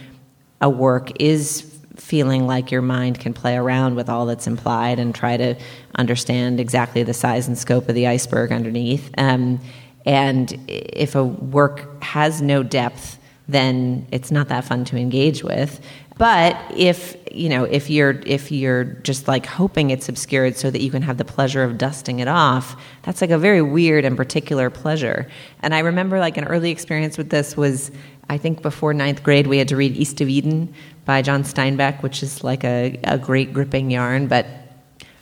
a 0.61 0.69
work 0.69 1.11
is 1.19 1.75
feeling 1.95 2.45
like 2.45 2.71
your 2.71 2.83
mind 2.83 3.19
can 3.19 3.33
play 3.33 3.57
around 3.57 3.95
with 3.95 4.09
all 4.09 4.25
that's 4.27 4.47
implied 4.47 4.99
and 4.99 5.13
try 5.13 5.35
to 5.35 5.55
understand 5.95 6.59
exactly 6.59 7.03
the 7.03 7.13
size 7.13 7.47
and 7.47 7.57
scope 7.57 7.89
of 7.89 7.95
the 7.95 8.07
iceberg 8.07 8.51
underneath. 8.51 9.11
Um, 9.17 9.59
and 10.05 10.55
if 10.67 11.15
a 11.15 11.23
work 11.23 12.01
has 12.03 12.41
no 12.41 12.63
depth 12.63 13.17
then 13.49 14.07
it's 14.11 14.29
not 14.29 14.47
that 14.49 14.63
fun 14.63 14.85
to 14.85 14.95
engage 14.95 15.43
with 15.43 15.81
but 16.19 16.57
if 16.75 17.15
you 17.31 17.49
know 17.49 17.63
if 17.63 17.89
you're 17.89 18.21
if 18.25 18.51
you're 18.51 18.83
just 18.83 19.27
like 19.27 19.45
hoping 19.47 19.89
it's 19.89 20.09
obscured 20.09 20.55
so 20.55 20.69
that 20.69 20.81
you 20.81 20.91
can 20.91 21.01
have 21.01 21.17
the 21.17 21.25
pleasure 21.25 21.63
of 21.63 21.77
dusting 21.79 22.19
it 22.19 22.27
off 22.27 22.79
that's 23.03 23.21
like 23.21 23.31
a 23.31 23.37
very 23.37 23.61
weird 23.61 24.05
and 24.05 24.15
particular 24.15 24.69
pleasure. 24.69 25.27
And 25.61 25.73
i 25.73 25.79
remember 25.79 26.19
like 26.19 26.37
an 26.37 26.43
early 26.43 26.69
experience 26.69 27.17
with 27.17 27.29
this 27.29 27.57
was 27.57 27.89
i 28.29 28.37
think 28.37 28.61
before 28.61 28.93
ninth 28.93 29.23
grade 29.23 29.47
we 29.47 29.57
had 29.57 29.67
to 29.69 29.75
read 29.75 29.95
east 29.95 30.21
of 30.21 30.29
eden 30.29 30.71
by 31.05 31.21
john 31.21 31.43
steinbeck 31.43 32.03
which 32.03 32.21
is 32.21 32.43
like 32.43 32.63
a, 32.63 32.99
a 33.05 33.17
great 33.17 33.53
gripping 33.53 33.89
yarn 33.89 34.27
but 34.27 34.45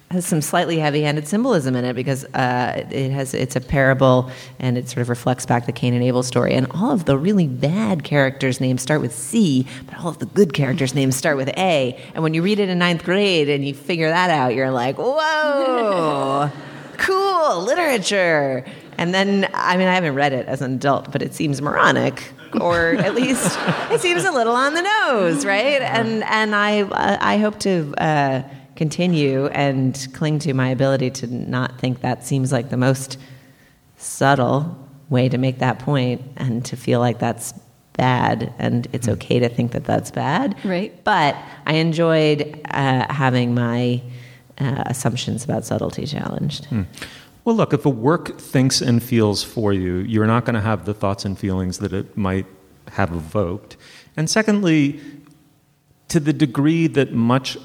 has 0.10 0.26
some 0.26 0.42
slightly 0.42 0.80
heavy-handed 0.80 1.28
symbolism 1.28 1.76
in 1.76 1.84
it 1.84 1.94
because 1.94 2.24
uh, 2.34 2.88
it 2.92 3.12
has 3.12 3.34
it's 3.34 3.58
a 3.58 3.62
parable 3.62 4.32
and 4.58 4.78
it 4.78 4.88
sort 4.88 5.02
of 5.02 5.10
reflects 5.10 5.46
back 5.46 5.66
the 5.66 5.74
Cain 5.74 5.94
and 5.94 6.02
Abel 6.02 6.24
story. 6.24 6.54
And 6.54 6.66
all 6.72 6.92
of 6.92 7.06
the 7.06 7.18
really 7.18 7.48
bad 7.48 8.06
characters' 8.06 8.62
names 8.62 8.82
start 8.82 9.02
with 9.02 9.14
C, 9.14 9.68
but 9.86 10.00
all 10.00 10.08
of 10.08 10.20
the 10.20 10.26
good 10.28 10.54
characters' 10.54 10.96
names 10.96 11.18
start 11.18 11.36
with 11.36 11.50
A. 11.58 12.02
And 12.14 12.24
when 12.24 12.34
you 12.34 12.42
read 12.42 12.60
it 12.60 12.70
in 12.70 12.80
ninth 12.80 13.04
grade 13.04 13.50
and 13.50 13.66
you 13.68 13.74
figure 13.74 14.10
that 14.10 14.30
out, 14.30 14.56
you're 14.56 14.72
like, 14.72 14.98
whoa, 14.98 16.50
cool 16.98 17.62
literature. 17.64 18.64
And 18.98 19.14
then, 19.14 19.50
I 19.54 19.76
mean, 19.76 19.88
I 19.88 19.94
haven't 19.94 20.16
read 20.16 20.32
it 20.32 20.48
as 20.48 20.62
an 20.62 20.74
adult, 20.74 21.12
but 21.12 21.22
it 21.22 21.34
seems 21.34 21.62
moronic. 21.62 22.32
or 22.62 22.94
at 22.96 23.14
least 23.14 23.58
it 23.92 24.00
seems 24.00 24.24
a 24.24 24.32
little 24.32 24.56
on 24.56 24.74
the 24.74 24.82
nose, 24.82 25.46
right? 25.46 25.82
And 25.82 26.24
and 26.24 26.56
I 26.56 26.82
uh, 26.84 27.18
I 27.20 27.38
hope 27.40 27.60
to 27.60 27.94
uh, 27.98 28.42
continue 28.78 29.48
and 29.48 30.08
cling 30.14 30.40
to 30.40 30.54
my 30.54 30.70
ability 30.70 31.10
to 31.10 31.28
not 31.28 31.80
think 31.80 32.02
that 32.02 32.24
seems 32.24 32.52
like 32.52 32.70
the 32.70 32.78
most 32.78 33.18
subtle 33.98 34.78
way 35.10 35.28
to 35.28 35.38
make 35.38 35.60
that 35.60 35.80
point 35.80 36.22
and 36.38 36.64
to 36.64 36.78
feel 36.78 37.00
like 37.00 37.20
that's 37.20 37.54
bad 37.94 38.54
and 38.60 38.88
it's 38.94 39.08
okay 39.08 39.40
to 39.40 39.50
think 39.50 39.72
that 39.72 39.84
that's 39.84 40.12
bad. 40.12 40.56
Right. 40.64 41.04
But 41.04 41.36
I 41.66 41.74
enjoyed 41.74 42.62
uh, 42.66 43.12
having 43.12 43.56
my 43.56 44.02
uh, 44.60 44.84
assumptions 44.86 45.44
about 45.44 45.66
subtlety 45.66 46.06
challenged. 46.06 46.66
Hmm. 46.66 46.84
Well, 47.44 47.56
look, 47.56 47.74
if 47.74 47.86
a 47.86 47.90
work 47.90 48.38
thinks 48.40 48.82
and 48.82 49.02
feels 49.02 49.44
for 49.44 49.74
you, 49.74 49.98
you're 50.00 50.28
not 50.28 50.46
going 50.46 50.56
to 50.56 50.62
have 50.62 50.86
the 50.86 50.94
thoughts 50.94 51.26
and 51.26 51.38
feelings 51.38 51.80
that 51.80 51.94
it 51.94 52.16
might 52.18 52.46
have 52.92 53.12
evoked. 53.12 53.78
And 54.16 54.30
secondly, 54.30 55.00
to 56.10 56.20
the 56.20 56.34
degree 56.34 56.88
that 56.88 57.14
much 57.14 57.58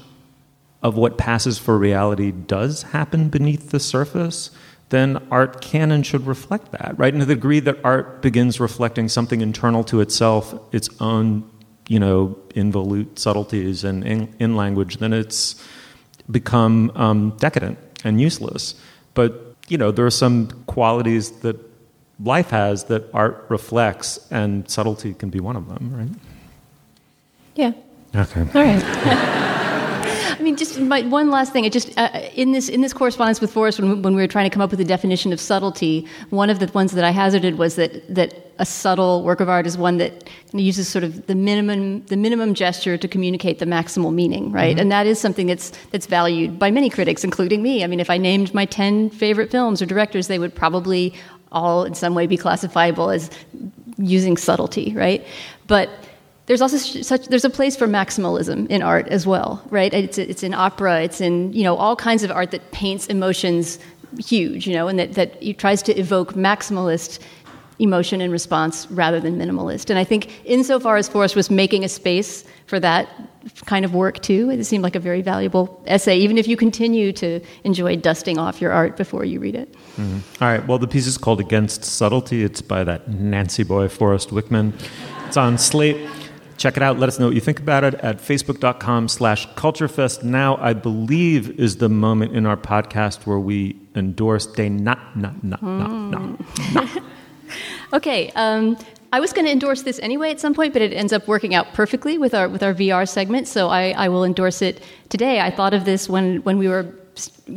of 0.83 0.97
what 0.97 1.17
passes 1.17 1.57
for 1.57 1.77
reality 1.77 2.31
does 2.31 2.83
happen 2.83 3.29
beneath 3.29 3.71
the 3.71 3.79
surface, 3.79 4.51
then 4.89 5.25
art 5.31 5.61
can 5.61 5.91
and 5.91 6.05
should 6.05 6.27
reflect 6.27 6.71
that, 6.73 6.93
right? 6.97 7.13
And 7.13 7.21
to 7.21 7.25
the 7.25 7.35
degree 7.35 7.61
that 7.61 7.77
art 7.83 8.21
begins 8.21 8.59
reflecting 8.59 9.07
something 9.07 9.41
internal 9.41 9.83
to 9.85 10.01
itself, 10.01 10.53
its 10.73 10.89
own, 10.99 11.49
you 11.87 11.99
know, 11.99 12.37
involute 12.49 13.17
subtleties 13.17 13.83
and 13.83 14.03
in, 14.03 14.35
in 14.39 14.55
language, 14.55 14.97
then 14.97 15.13
it's 15.13 15.55
become 16.29 16.91
um, 16.95 17.35
decadent 17.37 17.79
and 18.03 18.21
useless. 18.21 18.75
But 19.13 19.55
you 19.69 19.77
know, 19.77 19.91
there 19.91 20.05
are 20.05 20.11
some 20.11 20.49
qualities 20.67 21.31
that 21.39 21.57
life 22.19 22.49
has 22.49 22.83
that 22.85 23.09
art 23.13 23.45
reflects, 23.49 24.19
and 24.29 24.69
subtlety 24.69 25.13
can 25.13 25.29
be 25.29 25.39
one 25.39 25.55
of 25.55 25.67
them, 25.67 25.91
right? 25.95 26.19
Yeah. 27.55 27.71
Okay. 28.15 28.41
All 28.41 28.63
right. 28.63 29.49
I 30.23 30.41
mean, 30.41 30.55
just 30.55 30.79
my, 30.79 31.01
one 31.03 31.29
last 31.29 31.53
thing. 31.53 31.65
It 31.65 31.73
just 31.73 31.97
uh, 31.97 32.09
in 32.35 32.51
this 32.51 32.69
in 32.69 32.81
this 32.81 32.93
correspondence 32.93 33.41
with 33.41 33.51
Forrest, 33.51 33.79
when, 33.79 34.01
when 34.01 34.15
we 34.15 34.21
were 34.21 34.27
trying 34.27 34.49
to 34.49 34.53
come 34.53 34.61
up 34.61 34.71
with 34.71 34.79
a 34.79 34.85
definition 34.85 35.33
of 35.33 35.39
subtlety, 35.39 36.07
one 36.29 36.49
of 36.49 36.59
the 36.59 36.67
ones 36.67 36.91
that 36.93 37.03
I 37.03 37.11
hazarded 37.11 37.57
was 37.57 37.75
that 37.75 38.13
that 38.13 38.51
a 38.59 38.65
subtle 38.65 39.23
work 39.23 39.39
of 39.39 39.49
art 39.49 39.65
is 39.65 39.77
one 39.77 39.97
that 39.97 40.29
uses 40.53 40.87
sort 40.87 41.03
of 41.03 41.25
the 41.27 41.35
minimum 41.35 42.05
the 42.05 42.17
minimum 42.17 42.53
gesture 42.53 42.97
to 42.97 43.07
communicate 43.07 43.59
the 43.59 43.65
maximal 43.65 44.13
meaning, 44.13 44.51
right? 44.51 44.71
Mm-hmm. 44.71 44.79
And 44.81 44.91
that 44.91 45.07
is 45.07 45.19
something 45.19 45.47
that's 45.47 45.71
that's 45.91 46.05
valued 46.05 46.59
by 46.59 46.71
many 46.71 46.89
critics, 46.89 47.23
including 47.23 47.61
me. 47.61 47.83
I 47.83 47.87
mean, 47.87 47.99
if 47.99 48.09
I 48.09 48.17
named 48.17 48.53
my 48.53 48.65
ten 48.65 49.09
favorite 49.09 49.51
films 49.51 49.81
or 49.81 49.85
directors, 49.85 50.27
they 50.27 50.39
would 50.39 50.55
probably 50.55 51.13
all 51.51 51.83
in 51.83 51.93
some 51.93 52.15
way 52.15 52.27
be 52.27 52.37
classifiable 52.37 53.09
as 53.09 53.29
using 53.97 54.37
subtlety, 54.37 54.93
right? 54.95 55.25
But 55.67 55.89
there's 56.53 56.61
also 56.61 56.77
such 56.77 57.29
there's 57.29 57.45
a 57.45 57.49
place 57.49 57.75
for 57.75 57.87
maximalism 57.87 58.69
in 58.69 58.83
art 58.83 59.07
as 59.07 59.25
well, 59.25 59.59
right? 59.71 59.91
It's 59.91 60.19
it's 60.19 60.43
in 60.43 60.53
opera, 60.53 61.01
it's 61.01 61.19
in 61.19 61.51
you 61.51 61.63
know 61.63 61.75
all 61.75 61.95
kinds 61.95 62.21
of 62.21 62.29
art 62.29 62.51
that 62.51 62.71
paints 62.71 63.07
emotions 63.07 63.79
huge, 64.19 64.67
you 64.67 64.75
know, 64.75 64.87
and 64.87 64.99
that 64.99 65.13
that 65.13 65.57
tries 65.57 65.81
to 65.83 65.97
evoke 65.97 66.35
maximalist 66.35 67.17
emotion 67.79 68.21
and 68.21 68.31
response 68.31 68.85
rather 68.91 69.19
than 69.19 69.35
minimalist. 69.35 69.89
And 69.89 69.97
I 69.97 70.03
think 70.03 70.45
insofar 70.45 70.97
as 70.97 71.09
Forrest 71.09 71.35
was 71.35 71.49
making 71.49 71.83
a 71.83 71.89
space 71.89 72.43
for 72.67 72.79
that 72.79 73.09
kind 73.65 73.83
of 73.83 73.95
work 73.95 74.21
too, 74.21 74.51
it 74.51 74.63
seemed 74.63 74.83
like 74.83 74.95
a 74.95 74.99
very 74.99 75.23
valuable 75.23 75.83
essay, 75.87 76.17
even 76.17 76.37
if 76.37 76.47
you 76.47 76.55
continue 76.55 77.11
to 77.13 77.39
enjoy 77.63 77.95
dusting 77.95 78.37
off 78.37 78.61
your 78.61 78.71
art 78.71 78.95
before 78.95 79.25
you 79.25 79.39
read 79.39 79.55
it. 79.55 79.73
Mm-hmm. 79.97 80.43
All 80.43 80.49
right. 80.49 80.67
Well, 80.67 80.77
the 80.77 80.87
piece 80.87 81.07
is 81.07 81.17
called 81.17 81.39
Against 81.39 81.83
Subtlety. 81.83 82.43
It's 82.43 82.61
by 82.61 82.83
that 82.83 83.07
Nancy 83.07 83.63
boy, 83.63 83.89
Forrest 83.89 84.29
Wickman. 84.29 84.73
It's 85.25 85.35
on 85.35 85.57
Slate. 85.57 86.07
Check 86.63 86.77
it 86.77 86.83
out. 86.83 86.97
Let 86.97 87.09
us 87.09 87.19
know 87.19 87.25
what 87.25 87.35
you 87.35 87.41
think 87.41 87.59
about 87.59 87.83
it 87.83 87.95
at 87.95 88.19
facebook.com 88.19 89.09
slash 89.09 89.49
culturefest. 89.49 90.23
Now, 90.23 90.55
I 90.61 90.71
believe, 90.71 91.59
is 91.59 91.75
the 91.75 91.89
moment 91.89 92.37
in 92.37 92.45
our 92.45 92.55
podcast 92.55 93.25
where 93.25 93.37
we 93.37 93.75
endorse 93.95 94.45
Day 94.45 94.69
Not, 94.69 95.17
Not, 95.17 95.43
Not, 95.43 95.61
Not, 95.61 95.91
Not, 95.91 96.73
Not. 96.73 96.89
Okay. 97.91 98.31
Um, 98.37 98.77
I 99.11 99.19
was 99.19 99.33
going 99.33 99.43
to 99.43 99.51
endorse 99.51 99.81
this 99.81 99.99
anyway 99.99 100.31
at 100.31 100.39
some 100.39 100.53
point, 100.53 100.71
but 100.71 100.81
it 100.81 100.93
ends 100.93 101.11
up 101.11 101.27
working 101.27 101.53
out 101.53 101.73
perfectly 101.73 102.17
with 102.17 102.33
our 102.33 102.47
with 102.47 102.63
our 102.63 102.73
VR 102.73 103.09
segment. 103.09 103.49
So 103.49 103.67
I, 103.67 103.91
I 103.91 104.07
will 104.07 104.23
endorse 104.23 104.61
it 104.61 104.81
today. 105.09 105.41
I 105.41 105.51
thought 105.51 105.73
of 105.73 105.83
this 105.83 106.07
when 106.07 106.37
when 106.43 106.57
we 106.57 106.69
were 106.69 106.95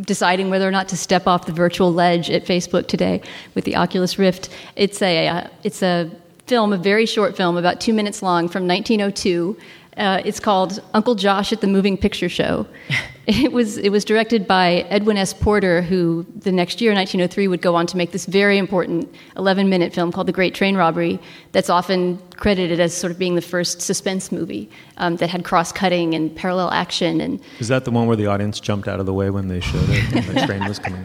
deciding 0.01 0.51
whether 0.51 0.67
or 0.67 0.73
not 0.73 0.89
to 0.89 0.97
step 0.97 1.29
off 1.29 1.47
the 1.47 1.53
virtual 1.53 1.93
ledge 1.93 2.29
at 2.29 2.45
Facebook 2.45 2.89
today 2.89 3.23
with 3.55 3.65
the 3.67 3.77
Oculus 3.77 4.19
Rift. 4.19 4.49
It's 4.75 5.01
a 5.01 5.29
uh, 5.29 5.49
it's 5.63 5.81
a 5.81 6.11
film, 6.47 6.73
a 6.73 6.79
very 6.79 7.07
short 7.07 7.37
film, 7.37 7.57
about 7.57 7.81
two 7.81 7.93
minutes 7.93 8.23
long, 8.23 8.49
from 8.49 8.67
1902. 8.67 9.57
Uh, 9.97 10.21
it's 10.25 10.41
called 10.41 10.83
Uncle 10.95 11.15
Josh 11.15 11.53
at 11.53 11.61
the 11.61 11.67
Moving 11.67 11.97
Picture 11.97 12.29
Show. 12.29 12.67
It 13.29 13.51
was, 13.51 13.77
it 13.77 13.89
was 13.89 14.05
directed 14.05 14.47
by 14.47 14.87
Edwin 14.89 15.17
S. 15.17 15.35
Porter, 15.35 15.83
who 15.83 16.25
the 16.37 16.53
next 16.53 16.81
year, 16.81 16.93
1903, 16.93 17.49
would 17.49 17.61
go 17.61 17.75
on 17.75 17.85
to 17.89 17.97
make 17.97 18.13
this 18.13 18.25
very 18.25 18.57
important 18.57 19.13
11 19.37 19.69
minute 19.69 19.93
film 19.93 20.13
called 20.13 20.29
The 20.29 20.33
Great 20.33 20.55
Train 20.55 20.77
Robbery, 20.77 21.19
that's 21.51 21.69
often 21.69 22.19
credited 22.37 22.79
as 22.79 22.95
sort 22.95 23.11
of 23.11 23.19
being 23.19 23.35
the 23.35 23.43
first 23.43 23.83
suspense 23.83 24.31
movie 24.31 24.71
um, 24.99 25.17
that 25.17 25.29
had 25.29 25.45
cross 25.45 25.73
cutting 25.73 26.15
and 26.15 26.37
parallel 26.37 26.71
action. 26.71 27.21
And 27.21 27.41
Is 27.59 27.67
that 27.67 27.85
the 27.85 27.91
one 27.91 28.07
where 28.07 28.17
the 28.17 28.27
audience 28.27 28.61
jumped 28.61 28.87
out 28.87 29.01
of 29.01 29.07
the 29.07 29.13
way 29.13 29.31
when 29.31 29.49
they 29.49 29.59
showed 29.59 29.89
it 29.89 30.25
the 30.33 30.47
train 30.47 30.65
was 30.69 30.79
coming? 30.79 31.05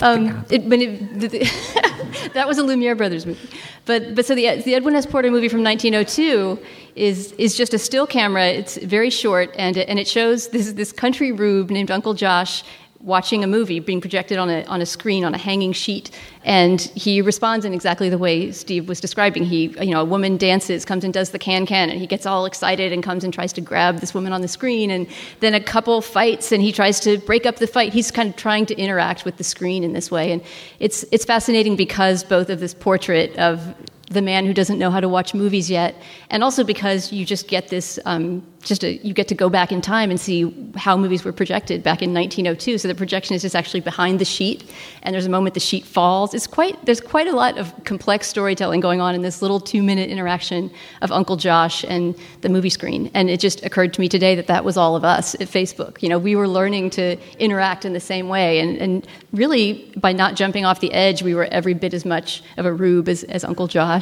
Um, 0.00 0.44
it, 0.48 0.68
but 0.68 0.78
it, 0.78 1.18
the, 1.18 1.26
the, 1.26 1.38
that 2.34 2.46
was 2.46 2.58
a 2.58 2.62
Lumiere 2.62 2.94
Brothers 2.94 3.26
movie. 3.26 3.48
But, 3.84 4.14
but 4.14 4.26
so 4.26 4.34
the, 4.34 4.62
the 4.62 4.74
Edwin 4.74 4.94
S. 4.94 5.06
Porter 5.06 5.30
movie 5.30 5.48
from 5.48 5.62
1902 5.62 6.58
is, 6.94 7.32
is 7.32 7.56
just 7.56 7.74
a 7.74 7.78
still 7.78 8.06
camera. 8.06 8.46
It's 8.46 8.76
very 8.78 9.10
short, 9.10 9.54
and, 9.56 9.76
and 9.76 9.98
it 9.98 10.08
shows 10.08 10.48
this, 10.48 10.72
this 10.72 10.92
country 10.92 11.32
rube 11.32 11.70
named 11.70 11.90
Uncle 11.90 12.14
Josh 12.14 12.64
watching 13.00 13.44
a 13.44 13.46
movie 13.46 13.78
being 13.78 14.00
projected 14.00 14.38
on 14.38 14.50
a, 14.50 14.64
on 14.64 14.80
a 14.80 14.86
screen 14.86 15.24
on 15.24 15.32
a 15.32 15.38
hanging 15.38 15.72
sheet 15.72 16.10
and 16.44 16.80
he 16.80 17.22
responds 17.22 17.64
in 17.64 17.72
exactly 17.72 18.08
the 18.08 18.18
way 18.18 18.50
steve 18.50 18.88
was 18.88 19.00
describing. 19.00 19.44
He 19.44 19.68
you 19.80 19.92
know 19.92 20.00
a 20.00 20.04
woman 20.04 20.36
dances 20.36 20.84
comes 20.84 21.04
and 21.04 21.14
does 21.14 21.30
the 21.30 21.38
can 21.38 21.64
can 21.64 21.90
and 21.90 22.00
he 22.00 22.06
gets 22.08 22.26
all 22.26 22.44
excited 22.44 22.92
and 22.92 23.02
comes 23.02 23.22
and 23.22 23.32
tries 23.32 23.52
to 23.52 23.60
grab 23.60 23.98
this 23.98 24.14
woman 24.14 24.32
on 24.32 24.40
the 24.40 24.48
screen 24.48 24.90
and 24.90 25.06
then 25.38 25.54
a 25.54 25.60
couple 25.60 26.00
fights 26.00 26.50
and 26.50 26.60
he 26.60 26.72
tries 26.72 26.98
to 27.00 27.18
break 27.18 27.46
up 27.46 27.56
the 27.56 27.68
fight. 27.68 27.92
He's 27.92 28.10
kind 28.10 28.30
of 28.30 28.36
trying 28.36 28.66
to 28.66 28.76
interact 28.76 29.24
with 29.24 29.36
the 29.36 29.44
screen 29.44 29.84
in 29.84 29.92
this 29.92 30.10
way 30.10 30.32
and 30.32 30.42
it's 30.80 31.04
it's 31.12 31.24
fascinating 31.24 31.76
because 31.76 32.24
both 32.24 32.50
of 32.50 32.58
this 32.58 32.74
portrait 32.74 33.36
of 33.38 33.74
the 34.10 34.22
man 34.22 34.46
who 34.46 34.54
doesn't 34.54 34.78
know 34.78 34.90
how 34.90 35.00
to 35.00 35.08
watch 35.08 35.34
movies 35.34 35.70
yet, 35.70 35.94
and 36.30 36.42
also 36.42 36.64
because 36.64 37.12
you 37.12 37.24
just 37.24 37.46
get 37.46 37.68
this, 37.68 37.98
um, 38.06 38.44
just 38.62 38.82
a, 38.82 38.96
you 39.06 39.12
get 39.12 39.28
to 39.28 39.34
go 39.34 39.50
back 39.50 39.70
in 39.70 39.80
time 39.82 40.10
and 40.10 40.18
see 40.18 40.72
how 40.76 40.96
movies 40.96 41.24
were 41.24 41.32
projected 41.32 41.82
back 41.82 42.00
in 42.00 42.14
1902. 42.14 42.78
So 42.78 42.88
the 42.88 42.94
projection 42.94 43.36
is 43.36 43.42
just 43.42 43.54
actually 43.54 43.80
behind 43.80 44.18
the 44.18 44.24
sheet, 44.24 44.70
and 45.02 45.14
there's 45.14 45.26
a 45.26 45.30
moment 45.30 45.54
the 45.54 45.60
sheet 45.60 45.84
falls. 45.84 46.32
It's 46.32 46.46
quite 46.46 46.82
there's 46.86 47.00
quite 47.00 47.26
a 47.26 47.36
lot 47.36 47.58
of 47.58 47.72
complex 47.84 48.28
storytelling 48.28 48.80
going 48.80 49.00
on 49.00 49.14
in 49.14 49.22
this 49.22 49.42
little 49.42 49.60
two 49.60 49.82
minute 49.82 50.08
interaction 50.08 50.70
of 51.02 51.12
Uncle 51.12 51.36
Josh 51.36 51.84
and 51.84 52.14
the 52.40 52.48
movie 52.48 52.70
screen. 52.70 53.10
And 53.12 53.28
it 53.28 53.40
just 53.40 53.64
occurred 53.64 53.92
to 53.94 54.00
me 54.00 54.08
today 54.08 54.34
that 54.36 54.46
that 54.46 54.64
was 54.64 54.76
all 54.78 54.96
of 54.96 55.04
us 55.04 55.34
at 55.34 55.48
Facebook. 55.48 56.02
You 56.02 56.08
know, 56.08 56.18
we 56.18 56.34
were 56.34 56.48
learning 56.48 56.90
to 56.90 57.18
interact 57.38 57.84
in 57.84 57.92
the 57.92 58.00
same 58.00 58.28
way, 58.28 58.60
and, 58.60 58.78
and 58.78 59.06
really 59.32 59.92
by 59.96 60.12
not 60.12 60.34
jumping 60.34 60.64
off 60.64 60.80
the 60.80 60.92
edge, 60.92 61.22
we 61.22 61.34
were 61.34 61.44
every 61.50 61.74
bit 61.74 61.92
as 61.92 62.04
much 62.06 62.42
of 62.56 62.64
a 62.64 62.72
rube 62.72 63.08
as, 63.08 63.24
as 63.24 63.44
Uncle 63.44 63.66
Josh. 63.66 63.97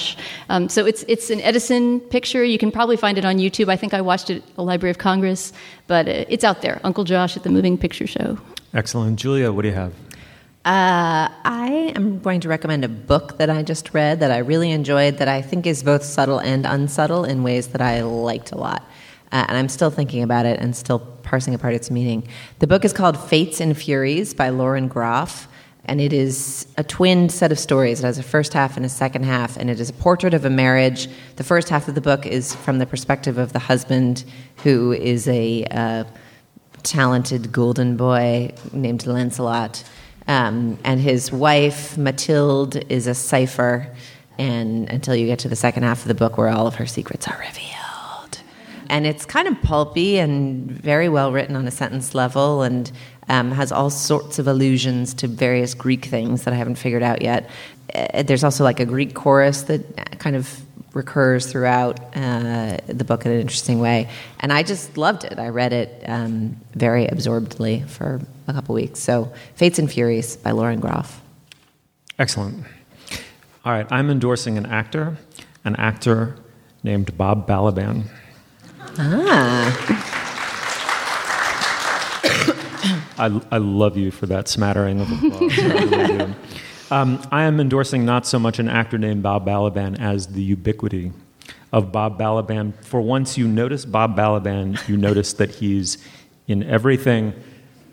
Um, 0.48 0.68
so 0.68 0.86
it's 0.86 1.04
it's 1.08 1.30
an 1.30 1.40
Edison 1.40 2.00
picture. 2.00 2.44
You 2.44 2.58
can 2.58 2.70
probably 2.70 2.96
find 2.96 3.18
it 3.18 3.24
on 3.24 3.36
YouTube. 3.36 3.68
I 3.68 3.76
think 3.76 3.94
I 3.94 4.00
watched 4.00 4.30
it 4.30 4.42
at 4.42 4.54
the 4.56 4.62
Library 4.62 4.90
of 4.90 4.98
Congress, 4.98 5.52
but 5.86 6.08
uh, 6.08 6.24
it's 6.28 6.44
out 6.44 6.62
there. 6.62 6.80
Uncle 6.84 7.04
Josh 7.04 7.36
at 7.36 7.42
the 7.42 7.50
Moving 7.50 7.78
Picture 7.78 8.06
Show. 8.06 8.38
Excellent, 8.74 9.18
Julia. 9.18 9.52
What 9.52 9.62
do 9.62 9.68
you 9.68 9.74
have? 9.74 9.92
Uh, 10.66 11.30
I 11.44 11.92
am 11.94 12.18
going 12.18 12.40
to 12.40 12.48
recommend 12.48 12.84
a 12.84 12.88
book 12.88 13.38
that 13.38 13.48
I 13.48 13.62
just 13.62 13.94
read 13.94 14.18
that 14.18 14.32
I 14.32 14.38
really 14.38 14.72
enjoyed, 14.72 15.18
that 15.18 15.28
I 15.28 15.40
think 15.40 15.64
is 15.64 15.84
both 15.84 16.02
subtle 16.02 16.40
and 16.40 16.66
unsubtle 16.66 17.24
in 17.24 17.44
ways 17.44 17.68
that 17.68 17.80
I 17.80 18.02
liked 18.02 18.50
a 18.50 18.58
lot. 18.58 18.82
Uh, 19.30 19.44
and 19.48 19.56
I'm 19.56 19.68
still 19.68 19.90
thinking 19.90 20.24
about 20.24 20.44
it 20.44 20.58
and 20.58 20.74
still 20.74 20.98
parsing 20.98 21.54
apart 21.54 21.74
its 21.74 21.88
meaning. 21.88 22.26
The 22.58 22.66
book 22.66 22.84
is 22.84 22.92
called 22.92 23.16
Fates 23.16 23.60
and 23.60 23.76
Furies 23.76 24.34
by 24.34 24.48
Lauren 24.48 24.88
Groff 24.88 25.46
and 25.86 26.00
it 26.00 26.12
is 26.12 26.66
a 26.76 26.84
twin 26.84 27.28
set 27.28 27.52
of 27.52 27.58
stories. 27.58 28.00
It 28.00 28.06
has 28.06 28.18
a 28.18 28.22
first 28.22 28.52
half 28.52 28.76
and 28.76 28.84
a 28.84 28.88
second 28.88 29.24
half, 29.24 29.56
and 29.56 29.70
it 29.70 29.80
is 29.80 29.88
a 29.88 29.92
portrait 29.92 30.34
of 30.34 30.44
a 30.44 30.50
marriage. 30.50 31.08
The 31.36 31.44
first 31.44 31.68
half 31.68 31.88
of 31.88 31.94
the 31.94 32.00
book 32.00 32.26
is 32.26 32.54
from 32.54 32.78
the 32.78 32.86
perspective 32.86 33.38
of 33.38 33.52
the 33.52 33.58
husband, 33.60 34.24
who 34.64 34.92
is 34.92 35.28
a 35.28 35.64
uh, 35.70 36.04
talented 36.82 37.52
golden 37.52 37.96
boy 37.96 38.52
named 38.72 39.06
Lancelot, 39.06 39.84
um, 40.28 40.78
and 40.84 41.00
his 41.00 41.30
wife 41.30 41.96
Mathilde 41.96 42.76
is 42.90 43.06
a 43.06 43.14
cipher. 43.14 43.94
And 44.38 44.90
until 44.90 45.14
you 45.14 45.26
get 45.26 45.38
to 45.40 45.48
the 45.48 45.56
second 45.56 45.84
half 45.84 46.02
of 46.02 46.08
the 46.08 46.14
book, 46.14 46.36
where 46.36 46.48
all 46.48 46.66
of 46.66 46.74
her 46.74 46.86
secrets 46.86 47.26
are 47.26 47.38
revealed, 47.38 47.75
and 48.90 49.06
it's 49.06 49.24
kind 49.24 49.48
of 49.48 49.60
pulpy 49.62 50.18
and 50.18 50.70
very 50.70 51.08
well 51.08 51.32
written 51.32 51.56
on 51.56 51.66
a 51.66 51.70
sentence 51.70 52.14
level, 52.14 52.62
and 52.62 52.90
um, 53.28 53.50
has 53.52 53.72
all 53.72 53.90
sorts 53.90 54.38
of 54.38 54.46
allusions 54.46 55.14
to 55.14 55.28
various 55.28 55.74
Greek 55.74 56.04
things 56.04 56.44
that 56.44 56.54
I 56.54 56.56
haven't 56.56 56.76
figured 56.76 57.02
out 57.02 57.22
yet. 57.22 57.48
Uh, 57.94 58.22
there's 58.22 58.44
also 58.44 58.64
like 58.64 58.80
a 58.80 58.86
Greek 58.86 59.14
chorus 59.14 59.62
that 59.62 60.18
kind 60.18 60.36
of 60.36 60.60
recurs 60.96 61.46
throughout 61.46 62.00
uh, 62.16 62.78
the 62.86 63.04
book 63.04 63.26
in 63.26 63.32
an 63.32 63.40
interesting 63.40 63.78
way. 63.80 64.08
And 64.40 64.52
I 64.52 64.62
just 64.62 64.96
loved 64.96 65.24
it. 65.24 65.38
I 65.38 65.48
read 65.48 65.72
it 65.72 66.02
um, 66.06 66.56
very 66.74 67.06
absorbedly 67.06 67.86
for 67.86 68.20
a 68.48 68.52
couple 68.52 68.74
weeks. 68.74 68.98
So, 68.98 69.32
Fates 69.54 69.78
and 69.78 69.92
Furies 69.92 70.36
by 70.36 70.52
Lauren 70.52 70.80
Groff. 70.80 71.20
Excellent. 72.18 72.64
All 73.64 73.72
right, 73.72 73.86
I'm 73.90 74.10
endorsing 74.10 74.56
an 74.56 74.66
actor, 74.66 75.18
an 75.64 75.76
actor 75.76 76.36
named 76.82 77.16
Bob 77.18 77.46
Balaban. 77.46 78.04
Ah. 78.98 80.16
I, 83.18 83.40
I 83.50 83.58
love 83.58 83.96
you 83.96 84.10
for 84.10 84.26
that 84.26 84.48
smattering 84.48 85.00
of 85.00 85.10
applause. 85.10 85.52
I, 86.90 87.00
um, 87.00 87.20
I 87.32 87.44
am 87.44 87.60
endorsing 87.60 88.04
not 88.04 88.26
so 88.26 88.38
much 88.38 88.58
an 88.58 88.68
actor 88.68 88.98
named 88.98 89.22
Bob 89.22 89.46
Balaban 89.46 89.98
as 89.98 90.28
the 90.28 90.42
ubiquity 90.42 91.12
of 91.72 91.90
Bob 91.92 92.18
Balaban. 92.18 92.74
For 92.84 93.00
once 93.00 93.36
you 93.36 93.48
notice 93.48 93.84
Bob 93.84 94.16
Balaban, 94.16 94.86
you 94.88 94.96
notice 94.96 95.32
that 95.34 95.50
he's 95.50 95.98
in 96.46 96.62
everything. 96.62 97.32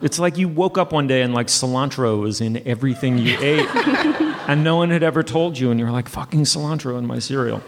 It's 0.01 0.20
like 0.20 0.38
you 0.38 0.47
woke 0.49 0.78
up 0.78 0.91
one 0.91 1.08
day 1.08 1.22
and 1.22 1.34
like 1.34 1.47
cilantro 1.47 2.20
was 2.22 2.41
in 2.41 2.66
everything 2.68 3.18
you 3.18 3.38
ate, 3.41 3.68
and 4.47 4.64
no 4.64 4.76
one 4.76 4.89
had 4.89 5.04
ever 5.04 5.24
told 5.24 5.58
you, 5.58 5.72
and 5.72 5.80
you're 5.80 5.91
like, 5.91 6.10
fucking 6.10 6.41
cilantro 6.41 6.99
in 6.99 7.06
my 7.08 7.20
cereal. 7.20 7.62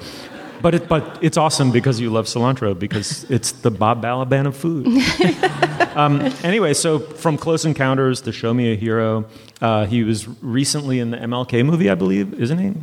But, 0.61 0.75
it, 0.75 0.87
but 0.87 1.19
it's 1.21 1.37
awesome 1.37 1.71
because 1.71 1.99
you 1.99 2.09
love 2.09 2.25
cilantro 2.25 2.77
because 2.77 3.23
it's 3.29 3.51
the 3.51 3.71
Bob 3.71 4.01
Balaban 4.01 4.47
of 4.47 4.55
food. 4.55 4.87
um, 5.97 6.21
anyway, 6.43 6.73
so 6.73 6.99
from 6.99 7.37
Close 7.37 7.65
Encounters 7.65 8.21
to 8.21 8.31
Show 8.31 8.53
Me 8.53 8.73
a 8.73 8.75
Hero, 8.75 9.25
uh, 9.61 9.85
he 9.85 10.03
was 10.03 10.27
recently 10.41 10.99
in 10.99 11.11
the 11.11 11.17
MLK 11.17 11.65
movie, 11.65 11.89
I 11.89 11.95
believe, 11.95 12.33
isn't 12.33 12.57
he? 12.57 12.73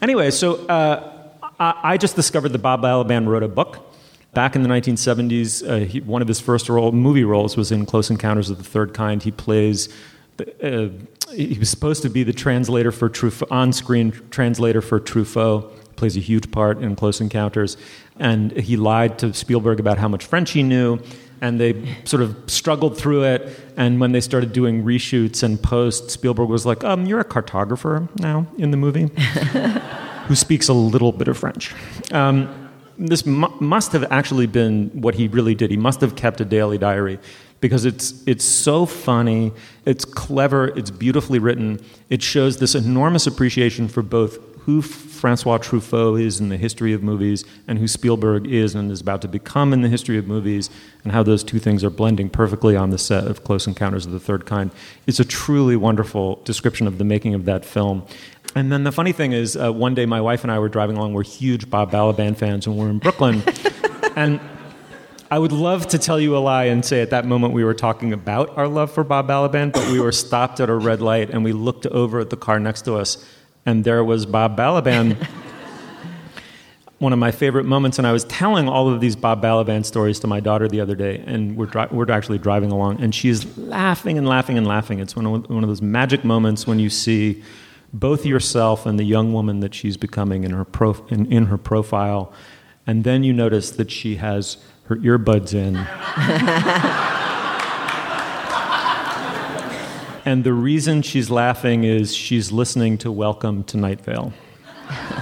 Anyway, 0.00 0.30
so 0.30 0.66
uh, 0.66 1.38
I, 1.58 1.80
I, 1.82 1.96
just 1.96 2.16
discovered 2.16 2.50
that 2.50 2.58
Bob 2.58 2.82
Balaban 2.82 3.26
wrote 3.26 3.42
a 3.42 3.48
book. 3.48 3.88
Back 4.34 4.56
in 4.56 4.62
the 4.62 4.68
1970s, 4.68 5.68
uh, 5.68 5.84
he, 5.84 6.00
one 6.00 6.22
of 6.22 6.28
his 6.28 6.40
first 6.40 6.68
role, 6.68 6.90
movie 6.92 7.24
roles 7.24 7.56
was 7.56 7.70
in 7.70 7.84
Close 7.84 8.08
Encounters 8.10 8.48
of 8.48 8.56
the 8.56 8.64
Third 8.64 8.94
Kind. 8.94 9.22
He 9.22 9.30
plays 9.30 9.90
uh, 10.62 10.88
he 11.32 11.58
was 11.58 11.70
supposed 11.70 12.02
to 12.02 12.10
be 12.10 12.22
the 12.22 12.32
translator 12.32 12.92
for 12.92 13.08
Truffaut, 13.08 13.50
on-screen 13.50 14.12
translator 14.30 14.80
for 14.80 15.00
Truffaut 15.00 15.70
plays 15.96 16.16
a 16.16 16.20
huge 16.20 16.50
part 16.50 16.78
in 16.78 16.96
Close 16.96 17.20
Encounters. 17.20 17.76
And 18.18 18.52
he 18.52 18.76
lied 18.76 19.18
to 19.20 19.32
Spielberg 19.34 19.80
about 19.80 19.98
how 19.98 20.08
much 20.08 20.24
French 20.24 20.52
he 20.52 20.62
knew. 20.62 20.98
And 21.40 21.58
they 21.58 21.96
sort 22.04 22.22
of 22.22 22.36
struggled 22.46 22.96
through 22.96 23.24
it. 23.24 23.58
And 23.76 24.00
when 24.00 24.12
they 24.12 24.20
started 24.20 24.52
doing 24.52 24.84
reshoots 24.84 25.42
and 25.42 25.60
post, 25.60 26.10
Spielberg 26.10 26.48
was 26.48 26.64
like, 26.64 26.84
um, 26.84 27.06
You're 27.06 27.20
a 27.20 27.24
cartographer 27.24 28.08
now 28.20 28.46
in 28.58 28.70
the 28.70 28.76
movie 28.76 29.08
who 30.28 30.34
speaks 30.34 30.68
a 30.68 30.72
little 30.72 31.12
bit 31.12 31.28
of 31.28 31.36
French. 31.38 31.74
Um, 32.12 32.70
this 32.98 33.26
mu- 33.26 33.54
must 33.60 33.92
have 33.92 34.10
actually 34.12 34.46
been 34.46 34.90
what 34.90 35.14
he 35.14 35.28
really 35.28 35.54
did. 35.54 35.70
He 35.70 35.76
must 35.76 36.00
have 36.00 36.14
kept 36.14 36.40
a 36.40 36.44
daily 36.44 36.78
diary 36.78 37.18
because 37.60 37.84
it's 37.84 38.22
it's 38.26 38.44
so 38.44 38.84
funny, 38.84 39.52
it's 39.86 40.04
clever, 40.04 40.68
it's 40.76 40.90
beautifully 40.90 41.38
written. 41.38 41.80
It 42.10 42.22
shows 42.22 42.58
this 42.58 42.74
enormous 42.74 43.26
appreciation 43.26 43.88
for 43.88 44.02
both 44.02 44.51
who 44.64 44.80
Francois 44.80 45.58
Truffaut 45.58 46.20
is 46.20 46.38
in 46.38 46.48
the 46.48 46.56
history 46.56 46.92
of 46.92 47.02
movies 47.02 47.44
and 47.66 47.78
who 47.78 47.88
Spielberg 47.88 48.46
is 48.46 48.74
and 48.74 48.90
is 48.92 49.00
about 49.00 49.20
to 49.22 49.28
become 49.28 49.72
in 49.72 49.82
the 49.82 49.88
history 49.88 50.18
of 50.18 50.26
movies, 50.26 50.70
and 51.02 51.12
how 51.12 51.22
those 51.22 51.42
two 51.42 51.58
things 51.58 51.82
are 51.82 51.90
blending 51.90 52.30
perfectly 52.30 52.76
on 52.76 52.90
the 52.90 52.98
set 52.98 53.26
of 53.26 53.42
Close 53.42 53.66
Encounters 53.66 54.06
of 54.06 54.12
the 54.12 54.20
Third 54.20 54.46
Kind. 54.46 54.70
It's 55.06 55.18
a 55.18 55.24
truly 55.24 55.74
wonderful 55.74 56.36
description 56.44 56.86
of 56.86 56.98
the 56.98 57.04
making 57.04 57.34
of 57.34 57.44
that 57.46 57.64
film. 57.64 58.06
And 58.54 58.70
then 58.70 58.84
the 58.84 58.92
funny 58.92 59.12
thing 59.12 59.32
is, 59.32 59.56
uh, 59.56 59.72
one 59.72 59.94
day 59.94 60.06
my 60.06 60.20
wife 60.20 60.44
and 60.44 60.52
I 60.52 60.58
were 60.60 60.68
driving 60.68 60.96
along. 60.96 61.14
We're 61.14 61.24
huge 61.24 61.68
Bob 61.68 61.90
Balaban 61.90 62.36
fans, 62.36 62.66
and 62.66 62.76
we're 62.76 62.90
in 62.90 62.98
Brooklyn. 62.98 63.42
and 64.16 64.40
I 65.28 65.38
would 65.38 65.52
love 65.52 65.88
to 65.88 65.98
tell 65.98 66.20
you 66.20 66.36
a 66.36 66.38
lie 66.38 66.64
and 66.64 66.84
say 66.84 67.00
at 67.00 67.10
that 67.10 67.24
moment 67.24 67.54
we 67.54 67.64
were 67.64 67.74
talking 67.74 68.12
about 68.12 68.56
our 68.56 68.68
love 68.68 68.92
for 68.92 69.02
Bob 69.02 69.26
Balaban, 69.26 69.72
but 69.72 69.90
we 69.90 69.98
were 69.98 70.12
stopped 70.12 70.60
at 70.60 70.68
a 70.68 70.74
red 70.74 71.00
light 71.00 71.30
and 71.30 71.42
we 71.42 71.52
looked 71.52 71.86
over 71.86 72.20
at 72.20 72.30
the 72.30 72.36
car 72.36 72.60
next 72.60 72.82
to 72.82 72.96
us 72.96 73.24
and 73.64 73.84
there 73.84 74.02
was 74.04 74.26
Bob 74.26 74.56
Balaban. 74.56 75.16
One 76.98 77.12
of 77.12 77.18
my 77.18 77.32
favorite 77.32 77.64
moments, 77.64 77.98
and 77.98 78.06
I 78.06 78.12
was 78.12 78.24
telling 78.24 78.68
all 78.68 78.88
of 78.88 79.00
these 79.00 79.16
Bob 79.16 79.42
Balaban 79.42 79.84
stories 79.84 80.20
to 80.20 80.28
my 80.28 80.38
daughter 80.38 80.68
the 80.68 80.80
other 80.80 80.94
day, 80.94 81.22
and 81.26 81.56
we're, 81.56 81.66
dri- 81.66 81.88
we're 81.90 82.08
actually 82.10 82.38
driving 82.38 82.70
along, 82.70 83.00
and 83.00 83.12
she's 83.12 83.58
laughing 83.58 84.18
and 84.18 84.28
laughing 84.28 84.56
and 84.56 84.68
laughing. 84.68 85.00
It's 85.00 85.16
one 85.16 85.26
of, 85.26 85.50
one 85.50 85.64
of 85.64 85.68
those 85.68 85.82
magic 85.82 86.22
moments 86.22 86.64
when 86.64 86.78
you 86.78 86.88
see 86.88 87.42
both 87.92 88.24
yourself 88.24 88.86
and 88.86 89.00
the 89.00 89.04
young 89.04 89.32
woman 89.32 89.60
that 89.60 89.74
she's 89.74 89.96
becoming 89.96 90.44
in 90.44 90.52
her, 90.52 90.64
prof- 90.64 91.02
in, 91.10 91.30
in 91.30 91.46
her 91.46 91.58
profile, 91.58 92.32
and 92.86 93.02
then 93.02 93.24
you 93.24 93.32
notice 93.32 93.72
that 93.72 93.90
she 93.90 94.16
has 94.16 94.58
her 94.84 94.96
earbuds 94.96 95.54
in. 95.54 95.74
And 100.24 100.44
the 100.44 100.52
reason 100.52 101.02
she's 101.02 101.30
laughing 101.30 101.82
is 101.82 102.14
she's 102.14 102.52
listening 102.52 102.96
to 102.98 103.10
Welcome 103.10 103.64
to 103.64 103.76
Night 103.76 104.00
Vale. 104.02 104.32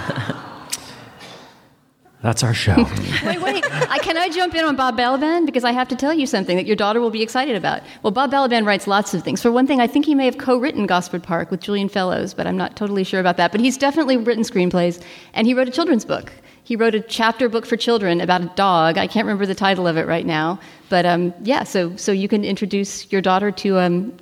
That's 2.23 2.43
our 2.43 2.53
show. 2.53 2.77
wait, 3.25 3.41
wait. 3.41 3.65
I, 3.91 3.99
can 3.99 4.19
I 4.19 4.29
jump 4.29 4.55
in 4.55 4.63
on 4.63 4.77
Bob 4.77 4.99
Balaban? 4.99 5.47
Because 5.47 5.65
I 5.65 5.73
have 5.73 5.89
to 5.89 5.97
tell 5.97 6.13
you 6.13 6.27
something 6.27 6.55
that 6.59 6.67
your 6.67 6.77
daughter 6.77 7.01
will 7.01 7.11
be 7.11 7.23
excited 7.23 7.57
about. 7.57 7.81
Well, 8.03 8.11
Bob 8.11 8.31
Balaban 8.31 8.67
writes 8.67 8.87
lots 8.87 9.15
of 9.15 9.23
things. 9.23 9.41
For 9.41 9.51
one 9.51 9.67
thing, 9.67 9.81
I 9.81 9.87
think 9.87 10.05
he 10.05 10.15
may 10.15 10.27
have 10.27 10.37
co 10.37 10.59
written 10.59 10.87
Gosford 10.87 11.23
Park 11.23 11.51
with 11.51 11.61
Julian 11.61 11.89
Fellowes, 11.89 12.35
but 12.35 12.47
I'm 12.47 12.59
not 12.59 12.77
totally 12.77 13.05
sure 13.05 13.21
about 13.21 13.39
that. 13.39 13.53
But 13.53 13.63
he's 13.63 13.79
definitely 13.79 14.19
written 14.19 14.45
screenplays, 14.45 15.03
and 15.33 15.47
he 15.47 15.55
wrote 15.55 15.69
a 15.69 15.71
children's 15.71 16.05
book. 16.05 16.31
He 16.63 16.77
wrote 16.77 16.95
a 16.95 17.01
chapter 17.01 17.49
book 17.49 17.65
for 17.65 17.79
children 17.79 18.21
about 18.21 18.43
a 18.43 18.53
dog. 18.55 18.99
I 18.99 19.07
can't 19.07 19.25
remember 19.25 19.47
the 19.47 19.55
title 19.55 19.87
of 19.87 19.97
it 19.97 20.07
right 20.07 20.27
now. 20.27 20.61
But 20.91 21.07
um, 21.07 21.33
yeah, 21.43 21.65
so, 21.65 21.97
so 21.97 22.13
you 22.13 22.29
can 22.29 22.45
introduce 22.45 23.11
your 23.11 23.23
daughter 23.23 23.51
to 23.51 23.79
um, 23.79 24.13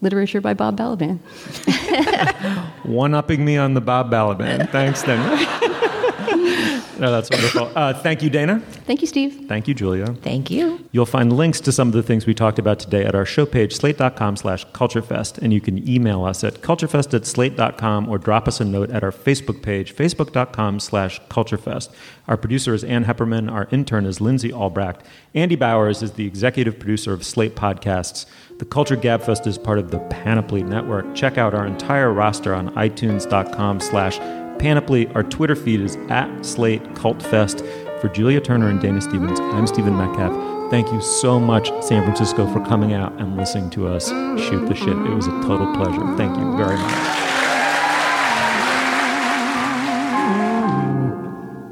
literature 0.00 0.40
by 0.40 0.54
Bob 0.54 0.78
Balaban. 0.78 1.18
One 2.84 3.14
upping 3.14 3.44
me 3.44 3.56
on 3.56 3.74
the 3.74 3.80
Bob 3.80 4.10
Balaban. 4.10 4.70
Thanks, 4.70 5.02
then. 5.02 5.72
No, 6.98 7.12
that's 7.12 7.30
wonderful. 7.30 7.70
Uh, 7.74 7.94
thank 7.94 8.22
you, 8.22 8.30
Dana. 8.30 8.60
Thank 8.60 9.00
you, 9.00 9.06
Steve. 9.06 9.46
Thank 9.46 9.68
you, 9.68 9.74
Julia. 9.74 10.06
Thank 10.14 10.50
you. 10.50 10.84
You'll 10.90 11.06
find 11.06 11.32
links 11.32 11.60
to 11.60 11.72
some 11.72 11.88
of 11.88 11.94
the 11.94 12.02
things 12.02 12.26
we 12.26 12.34
talked 12.34 12.58
about 12.58 12.78
today 12.78 13.04
at 13.04 13.14
our 13.14 13.24
show 13.24 13.46
page, 13.46 13.74
slate.com 13.74 14.36
slash 14.36 14.66
culturefest, 14.68 15.38
and 15.38 15.52
you 15.52 15.60
can 15.60 15.88
email 15.88 16.24
us 16.24 16.42
at 16.42 16.54
culturefest 16.54 17.14
at 17.14 17.26
slate.com 17.26 18.08
or 18.08 18.18
drop 18.18 18.48
us 18.48 18.60
a 18.60 18.64
note 18.64 18.90
at 18.90 19.04
our 19.04 19.12
Facebook 19.12 19.62
page, 19.62 19.94
facebook.com 19.94 20.80
slash 20.80 21.20
culturefest. 21.28 21.90
Our 22.26 22.36
producer 22.36 22.74
is 22.74 22.84
Ann 22.84 23.04
Hepperman. 23.04 23.50
Our 23.50 23.68
intern 23.70 24.04
is 24.04 24.20
Lindsay 24.20 24.52
Albrecht. 24.52 25.02
Andy 25.34 25.56
Bowers 25.56 26.02
is 26.02 26.12
the 26.12 26.26
executive 26.26 26.78
producer 26.78 27.12
of 27.12 27.24
Slate 27.24 27.54
Podcasts. 27.54 28.26
The 28.58 28.64
Culture 28.64 28.96
Gabfest 28.96 29.46
is 29.46 29.56
part 29.56 29.78
of 29.78 29.92
the 29.92 30.00
Panoply 30.10 30.62
Network. 30.64 31.14
Check 31.14 31.38
out 31.38 31.54
our 31.54 31.66
entire 31.66 32.12
roster 32.12 32.54
on 32.54 32.74
itunes.com 32.74 33.80
slash 33.80 34.18
Panoply. 34.58 35.06
Our 35.14 35.22
Twitter 35.22 35.56
feed 35.56 35.80
is 35.80 35.96
at 36.08 36.44
Slate 36.44 36.94
Cult 36.94 37.22
Fest. 37.22 37.64
For 38.00 38.08
Julia 38.08 38.40
Turner 38.40 38.68
and 38.68 38.80
Dana 38.80 39.00
Stevens, 39.00 39.40
I'm 39.40 39.66
Stephen 39.66 39.96
Metcalf. 39.96 40.70
Thank 40.70 40.92
you 40.92 41.00
so 41.00 41.40
much, 41.40 41.68
San 41.82 42.04
Francisco, 42.04 42.46
for 42.52 42.64
coming 42.64 42.92
out 42.92 43.12
and 43.14 43.36
listening 43.36 43.70
to 43.70 43.88
us 43.88 44.08
shoot 44.08 44.66
the 44.68 44.74
shit. 44.74 44.88
It 44.88 45.14
was 45.14 45.26
a 45.26 45.32
total 45.42 45.74
pleasure. 45.74 46.16
Thank 46.16 46.36
you 46.36 46.56
very 46.56 46.76
much. 46.76 47.28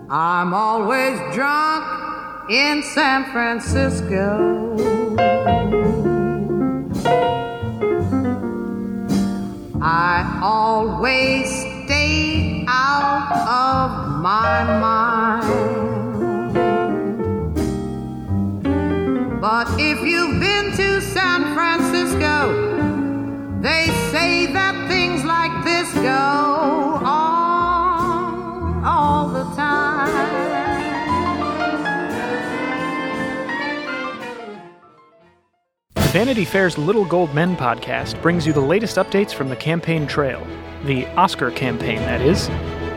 I'm 0.09 0.55
always 0.55 1.18
drunk 1.34 2.51
in 2.51 2.82
San 2.82 3.30
Francisco. 3.32 4.76
I 9.80 10.41
always 10.43 11.76
out 12.68 13.32
of 13.46 14.20
my 14.20 14.64
mind. 14.80 15.76
But 19.40 19.68
if 19.78 20.00
you've 20.02 20.40
been 20.40 20.72
to 20.72 21.00
San 21.00 21.54
Francisco, 21.54 22.64
they 23.60 23.86
say 24.10 24.46
that 24.52 24.88
things 24.88 25.24
like 25.24 25.64
this 25.64 25.92
go 25.94 27.00
on 27.04 27.26
Vanity 36.16 36.46
Fair's 36.46 36.78
Little 36.78 37.04
Gold 37.04 37.34
Men 37.34 37.54
podcast 37.58 38.22
brings 38.22 38.46
you 38.46 38.54
the 38.54 38.58
latest 38.58 38.96
updates 38.96 39.34
from 39.34 39.50
the 39.50 39.56
campaign 39.56 40.06
trail. 40.06 40.42
The 40.84 41.04
Oscar 41.08 41.50
campaign, 41.50 41.98
that 41.98 42.22
is. 42.22 42.48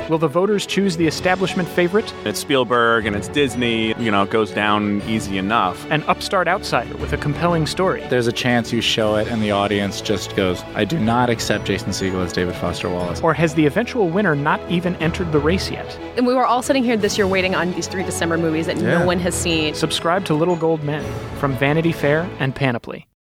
Will 0.09 0.17
the 0.17 0.27
voters 0.27 0.65
choose 0.65 0.97
the 0.97 1.05
establishment 1.05 1.69
favorite? 1.69 2.11
It's 2.25 2.39
Spielberg 2.39 3.05
and 3.05 3.15
it's 3.15 3.27
Disney. 3.27 3.93
You 4.01 4.09
know, 4.09 4.23
it 4.23 4.31
goes 4.31 4.49
down 4.51 5.03
easy 5.07 5.37
enough. 5.37 5.85
An 5.91 6.01
upstart 6.03 6.47
outsider 6.47 6.97
with 6.97 7.13
a 7.13 7.17
compelling 7.17 7.67
story. 7.67 8.01
There's 8.09 8.25
a 8.25 8.31
chance 8.31 8.73
you 8.73 8.81
show 8.81 9.17
it 9.17 9.27
and 9.27 9.41
the 9.41 9.51
audience 9.51 10.01
just 10.01 10.35
goes, 10.35 10.63
I 10.73 10.83
do 10.83 10.97
not 10.97 11.29
accept 11.29 11.65
Jason 11.65 11.89
Segel 11.89 12.23
as 12.25 12.33
David 12.33 12.55
Foster 12.55 12.89
Wallace. 12.89 13.21
Or 13.21 13.35
has 13.35 13.53
the 13.53 13.67
eventual 13.67 14.09
winner 14.09 14.35
not 14.35 14.59
even 14.69 14.95
entered 14.95 15.31
the 15.31 15.39
race 15.39 15.69
yet? 15.69 15.95
And 16.17 16.25
we 16.25 16.33
were 16.33 16.45
all 16.45 16.63
sitting 16.63 16.83
here 16.83 16.97
this 16.97 17.15
year 17.17 17.27
waiting 17.27 17.53
on 17.53 17.71
these 17.73 17.87
three 17.87 18.03
December 18.03 18.37
movies 18.39 18.65
that 18.65 18.77
Yeah. 18.77 18.97
no 18.99 19.05
one 19.05 19.19
has 19.19 19.35
seen. 19.35 19.75
Subscribe 19.75 20.25
to 20.25 20.33
Little 20.33 20.55
Gold 20.55 20.83
Men 20.83 21.03
from 21.37 21.53
Vanity 21.57 21.91
Fair 21.91 22.27
and 22.39 22.55
Panoply. 22.55 23.05